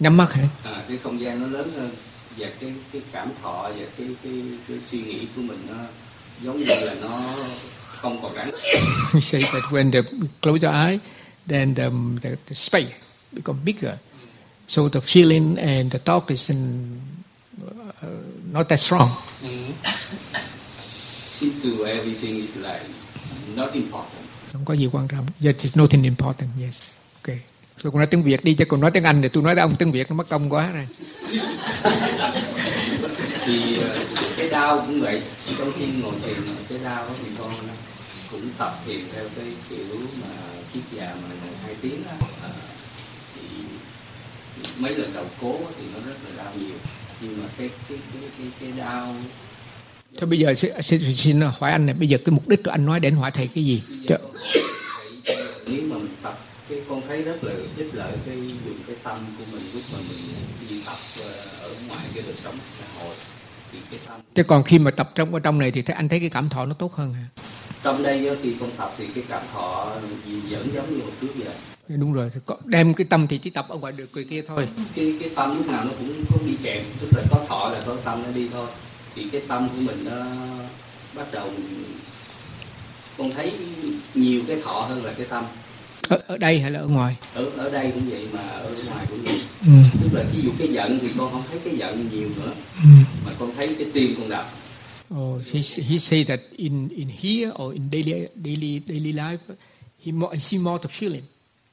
[0.00, 0.44] Nhắm mắt hả?
[0.64, 1.90] à, cái không gian nó lớn hơn
[2.38, 4.32] và cái cái cảm thọ và cái cái
[4.68, 5.74] cái suy nghĩ của mình nó
[6.42, 7.20] giống như là nó
[7.86, 8.50] không còn rắn
[9.12, 10.00] he says that when the
[10.42, 10.98] close your eye,
[11.46, 11.90] then the,
[12.20, 12.92] the, the space
[13.34, 13.98] become bigger.
[14.66, 17.00] So the feeling and the thought is in,
[17.62, 18.06] uh,
[18.52, 19.08] not that strong.
[21.32, 22.86] seem to everything is like
[23.56, 25.26] not important Không có gì quan trọng.
[25.40, 26.50] Yes, it's nothing important.
[26.62, 26.80] Yes.
[27.22, 27.38] Okay.
[27.82, 29.62] Tôi còn nói tiếng Việt đi chứ còn nói tiếng Anh thì tôi nói với
[29.62, 30.86] ông tiếng Việt nó mất công quá rồi.
[34.52, 35.22] đau cũng vậy
[35.58, 36.36] trong khi ngồi thiền
[36.68, 37.50] cái đau thì con
[38.30, 40.28] cũng tập thiền theo cái kiểu mà
[40.74, 41.28] kiết già mà
[41.64, 42.50] hai tiếng đó à,
[43.34, 43.42] thì
[44.78, 46.76] mấy lần đầu cố thì nó rất là đau nhiều
[47.20, 49.14] nhưng mà cái cái cái cái, cái đau
[50.18, 52.70] Thôi bây giờ xin, xin, xin hỏi anh này bây giờ cái mục đích của
[52.70, 53.82] anh nói đến hỏi thầy cái gì?
[54.08, 54.14] Chứ...
[55.66, 56.38] Nếu mà mình tập
[56.68, 59.98] cái con thấy rất là ích lợi cái dùng cái tâm của mình lúc mà
[60.08, 60.18] mình
[60.68, 61.30] đi tập ờ,
[61.60, 63.14] ở ngoài cái đời sống xã hội
[63.72, 66.08] thì cái tâm Chứ còn khi mà tập trong ở trong này thì thấy anh
[66.08, 67.26] thấy cái cảm thọ nó tốt hơn hả?
[67.82, 69.92] Trong đây khi con tập thì cái cảm thọ
[70.50, 71.54] vẫn giống như một trước vậy?
[71.88, 72.30] Đúng rồi
[72.64, 74.68] đem cái tâm thì chỉ tập ở ngoài được người kia thôi.
[74.94, 77.82] Cái cái tâm lúc nào nó cũng có đi kèm tức là có thọ là
[77.86, 78.66] có tâm nó đi thôi.
[79.14, 80.24] Thì cái tâm của mình nó
[81.14, 81.50] bắt đầu
[83.18, 83.52] con thấy
[84.14, 85.44] nhiều cái thọ hơn là cái tâm.
[86.08, 87.16] Ở, ở đây hay là ở ngoài?
[87.34, 89.40] Ở ở đây cũng vậy mà ở ngoài cũng vậy.
[89.66, 89.72] Ừ.
[90.02, 92.52] tức là ví dụ cái giận thì con không thấy cái giận nhiều nữa.
[92.76, 92.88] Ừ.
[93.26, 94.50] mà con thấy cái tim con đập
[95.14, 99.40] Oh, he, he say that in, in here or in daily daily daily life,
[100.04, 101.22] he more, he see more the feeling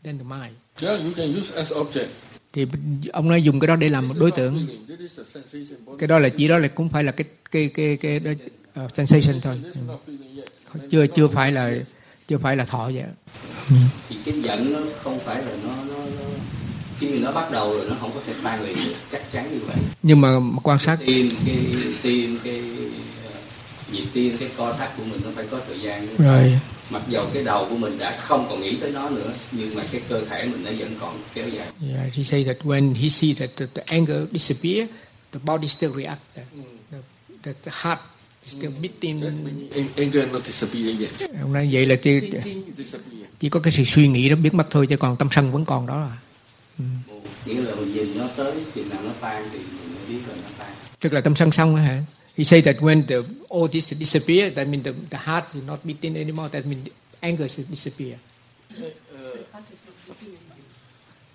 [0.04, 0.56] than the mind.
[0.82, 2.08] Yeah, you can use as object.
[2.54, 2.66] Thì
[3.12, 4.68] ông nói dùng cái đó để làm một đối tượng.
[6.00, 8.36] Cái đó là chỉ đó là cũng phải là cái cái cái cái, cái
[8.86, 9.60] uh, sensation thôi.
[10.74, 10.80] Ừ.
[10.92, 11.76] Chưa chưa phải là
[12.28, 13.04] chưa phải là thọ vậy.
[13.70, 13.76] Ừ.
[14.10, 16.26] Thì cái giận nó không phải là nó nó, nó
[17.00, 19.52] khi mà nó bắt đầu rồi nó không có thể tan liền được chắc chắn
[19.52, 19.78] như vậy.
[20.04, 21.58] Nhưng mà quan sát tim cái
[22.02, 22.62] tim cái
[23.92, 26.08] nhịp tim cái co thắt của mình nó phải có thời gian.
[26.18, 26.60] Rồi.
[26.90, 29.84] Mặc dầu cái đầu của mình đã không còn nghĩ tới nó nữa nhưng mà
[29.92, 31.68] cái cơ thể mình nó vẫn còn kéo dài.
[31.94, 34.90] Yeah he say that when he see that the, the anger disappear
[35.32, 36.22] the body still react.
[36.36, 36.42] The,
[37.44, 38.00] the, the heart
[38.48, 39.22] still beating.
[39.98, 42.20] Anger not disappear yet ông nói vậy là chỉ
[43.40, 45.66] chỉ có cái sự suy nghĩ đó biến mất thôi chứ còn tâm sân vẫn
[45.66, 46.02] còn đó.
[46.02, 46.18] À
[46.80, 46.86] ừ.
[47.46, 50.36] nghĩa là mình nhìn nó tới chừng nào nó tan thì mình mới biết là
[50.36, 50.72] nó tan.
[51.00, 52.04] Tức là tâm sân xong hả
[52.40, 55.86] He said that when the all this disappear, that means the, the heart is not
[55.86, 56.48] beating anymore.
[56.48, 56.88] That means
[57.22, 58.16] anger should disappear.
[58.80, 59.60] Uh, uh,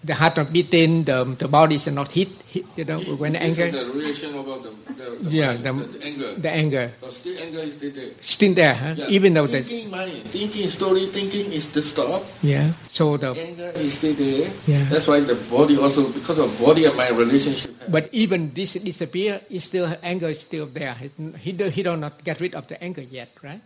[0.05, 3.73] the heart not beating, the the body is not hit, hit you know, when anger.
[3.73, 6.31] the reaction about the, the, the yeah, mind, the, the, anger.
[6.37, 6.87] The anger.
[7.01, 8.13] But still anger is still there.
[8.21, 8.95] Still there, huh?
[8.97, 9.17] Yeah.
[9.17, 12.23] Even though thinking mind, thinking story, thinking is the stop.
[12.45, 12.77] Yeah.
[12.93, 14.53] So the anger is still there.
[14.69, 14.85] Yeah.
[14.93, 17.73] That's why the body also because of body and mind relationship.
[17.89, 20.95] But even this disappear, is still anger is still there.
[20.95, 21.09] He
[21.41, 23.61] he, he don't not get rid of the anger yet, right?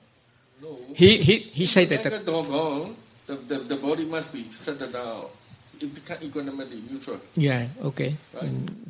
[0.63, 0.79] No.
[0.95, 2.07] He he he said that.
[3.29, 5.29] The, the, the body must be settled down.
[6.91, 7.17] Neutral.
[7.37, 7.99] Yeah, ok.
[7.99, 8.17] Right.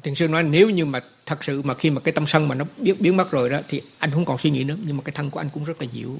[0.03, 2.55] Thiền sư nói nếu như mà thật sự mà khi mà cái tâm sân mà
[2.55, 5.03] nó biến biến mất rồi đó thì anh không còn suy nghĩ nữa nhưng mà
[5.03, 6.19] cái thân của anh cũng rất là dịu.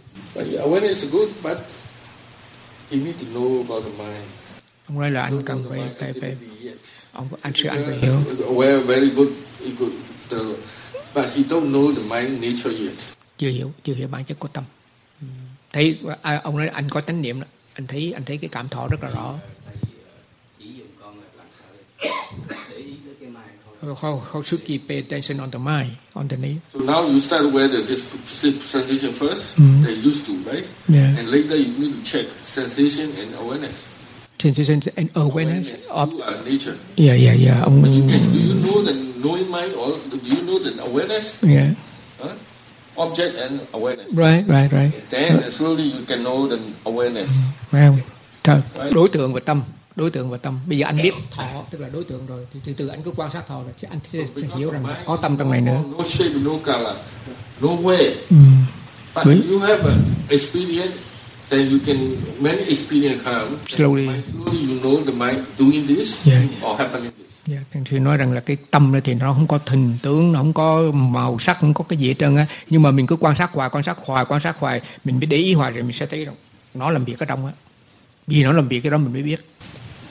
[4.87, 6.37] Ông nói là anh cần phải phải phải
[7.13, 8.21] ông anh sư anh phải hiểu.
[8.39, 9.29] Aware very good,
[9.79, 9.93] good.
[10.31, 10.37] The,
[11.15, 12.93] but he don't know the mind nature yet.
[13.39, 14.65] Chưa hiểu, chưa hiểu bản chất của tâm.
[15.73, 17.41] Thấy à, ông nói anh có chánh niệm.
[17.75, 19.35] Anh thấy anh thấy cái cảm thọ rất là rõ.
[24.01, 26.61] How, how should he pay attention on the mind, on the knee?
[26.73, 29.83] So now you start aware the sensation first, mm-hmm.
[29.83, 29.87] mm.
[29.87, 30.67] they used to, right?
[30.89, 31.15] Yeah.
[31.17, 33.87] And later you need to check sensation and awareness.
[34.39, 36.77] Sensation and awareness, awareness of you nature.
[36.97, 37.65] Yeah, yeah, yeah.
[37.65, 37.83] Ông...
[37.83, 41.43] Um, you do you know the knowing mind or do you know the awareness?
[41.43, 41.75] Yeah.
[42.21, 42.35] Huh?
[42.99, 44.13] Object and awareness.
[44.13, 44.93] Right, right, right.
[45.11, 45.53] Then right.
[45.53, 47.31] slowly you can know the awareness.
[47.31, 47.71] Mm-hmm.
[47.71, 48.63] Phải không?
[48.75, 48.95] Right.
[48.95, 49.63] Đối tượng và tâm
[49.99, 50.59] đối tượng và tâm.
[50.67, 51.15] Bây giờ anh biết.
[51.31, 52.47] Thọ tức là đối tượng rồi.
[52.53, 54.85] Thì từ từ anh cứ quan sát thọ rồi chứ anh sẽ, sẽ hiểu rằng
[55.07, 55.79] có tâm trong này nữa.
[55.99, 56.97] No shape no color.
[57.61, 58.13] No way.
[58.31, 58.53] Mm.
[59.15, 59.43] but Đúng.
[59.51, 59.99] you have an
[60.29, 60.97] experience
[61.51, 61.97] then you can
[62.41, 64.07] many experience come slowly.
[64.07, 66.43] Slowly you know the mind doing this yeah.
[66.63, 67.29] or happening this.
[67.47, 70.53] Yeah, thì nói rằng là cái tâm thì nó không có hình tướng, nó không
[70.53, 72.47] có màu sắc, không có cái gì hết trơn á.
[72.71, 75.27] Nhưng mà mình cứ quan sát hoài, quan sát hoài, quan sát hoài, mình biết
[75.31, 76.35] để ý hoài rồi mình sẽ thấy rằng
[76.75, 77.53] nó làm việc ở trong á.
[78.27, 79.41] Vì nó làm việc cái đó mình mới biết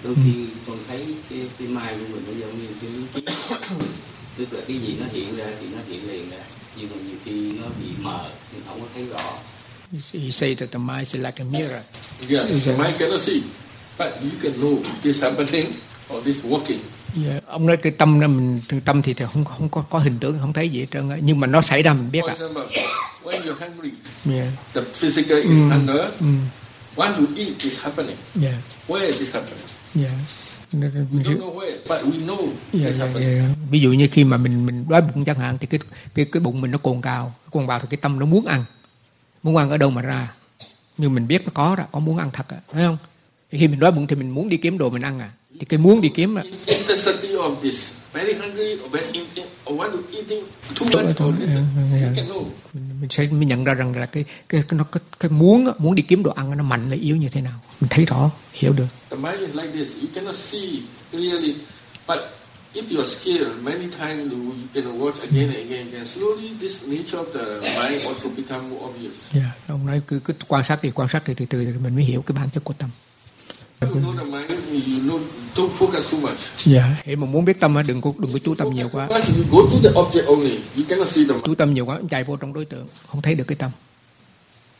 [0.08, 3.22] đôi khi con thấy cái cái mai của mình nó giống như cái lý trí
[4.38, 6.38] tức là cái gì nó hiện ra thì nó hiện liền ra
[6.78, 9.34] nhưng mà nhiều khi nó bị mờ mình không có thấy rõ
[10.14, 11.82] He say that the mind is like a mirror.
[12.30, 13.42] Yeah, the mind cannot see,
[13.98, 15.66] but you can know this happening
[16.14, 16.80] or this working.
[17.26, 17.46] Yeah.
[17.48, 20.38] ông nói cái tâm đó mình tâm thì, thì không không có có hình tướng
[20.40, 22.34] không thấy gì hết trơn á nhưng mà nó xảy ra mình biết For à.
[22.34, 22.64] example,
[23.24, 23.92] when you're hungry,
[24.26, 24.48] Yeah.
[24.74, 25.70] the physical is Mm.
[25.72, 26.06] hunger.
[26.20, 26.38] Mm.
[26.96, 28.18] Want to eat is happening.
[28.42, 28.56] Yeah.
[28.88, 29.66] Where is this happening?
[30.02, 30.12] Yeah.
[32.74, 33.30] Yeah, happening.
[33.38, 33.50] yeah.
[33.72, 35.80] Ví dụ như khi mà mình mình đói bụng chẳng hạn thì cái
[36.16, 38.66] cái cái bụng mình nó cồn cào, cồn bào thì cái tâm nó muốn ăn,
[39.44, 40.34] muốn ăn ở đâu mà ra,
[40.98, 42.98] nhưng mình biết nó có đó, có muốn ăn thật, à, phải không?
[43.52, 45.66] Thì khi mình đói bụng thì mình muốn đi kiếm đồ mình ăn à, thì
[45.66, 46.44] cái muốn đi kiếm à.
[48.20, 50.44] Intensity of this, very hungry or very in, or want to eating
[50.76, 51.62] too Tốt much rồi, or little.
[52.02, 52.44] You can know.
[52.74, 56.04] mình, sẽ mình nhận ra rằng là cái cái nó, cái, cái muốn muốn đi
[56.04, 58.88] kiếm đồ ăn nó mạnh hay yếu như thế nào mình thấy rõ hiểu được
[59.10, 59.96] The mind is like this.
[59.96, 60.82] You cannot see
[61.12, 61.56] clearly,
[62.08, 62.20] but
[62.74, 65.88] if you are skilled, many times you you can watch again and again.
[65.96, 67.46] And slowly, this nature of the
[67.82, 69.14] mind also become more obvious.
[69.32, 71.96] dạ ông nói cứ cứ quan sát đi quan sát đi từ từ thì mình
[71.96, 72.90] mới hiểu cái bản chất của tâm
[76.66, 77.02] dạ.
[77.06, 79.08] Để mà muốn biết tâm á, đừng có đừng có chú tâm nhiều quá.
[79.08, 81.46] Once you go to the object only, you cannot see the mind.
[81.46, 82.88] chú tâm nhiều quá chạy vô trong đối tượng.
[83.08, 83.72] Không thấy được cái tâm.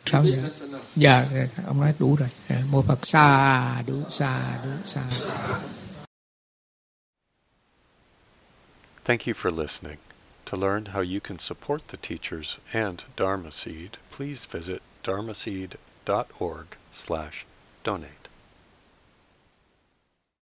[0.06, 0.32] Sao vậy?
[0.32, 0.82] That's enough.
[0.96, 2.28] dạ dạ, ông nói đủ rồi.
[2.48, 5.02] Dạ, một phật xa đủ xa đủ xa
[9.04, 9.96] Thank you for listening.
[10.52, 17.44] To learn how you can support the teachers and Dharma Seed, please visit dharmaseed.org slash
[17.84, 18.17] donate.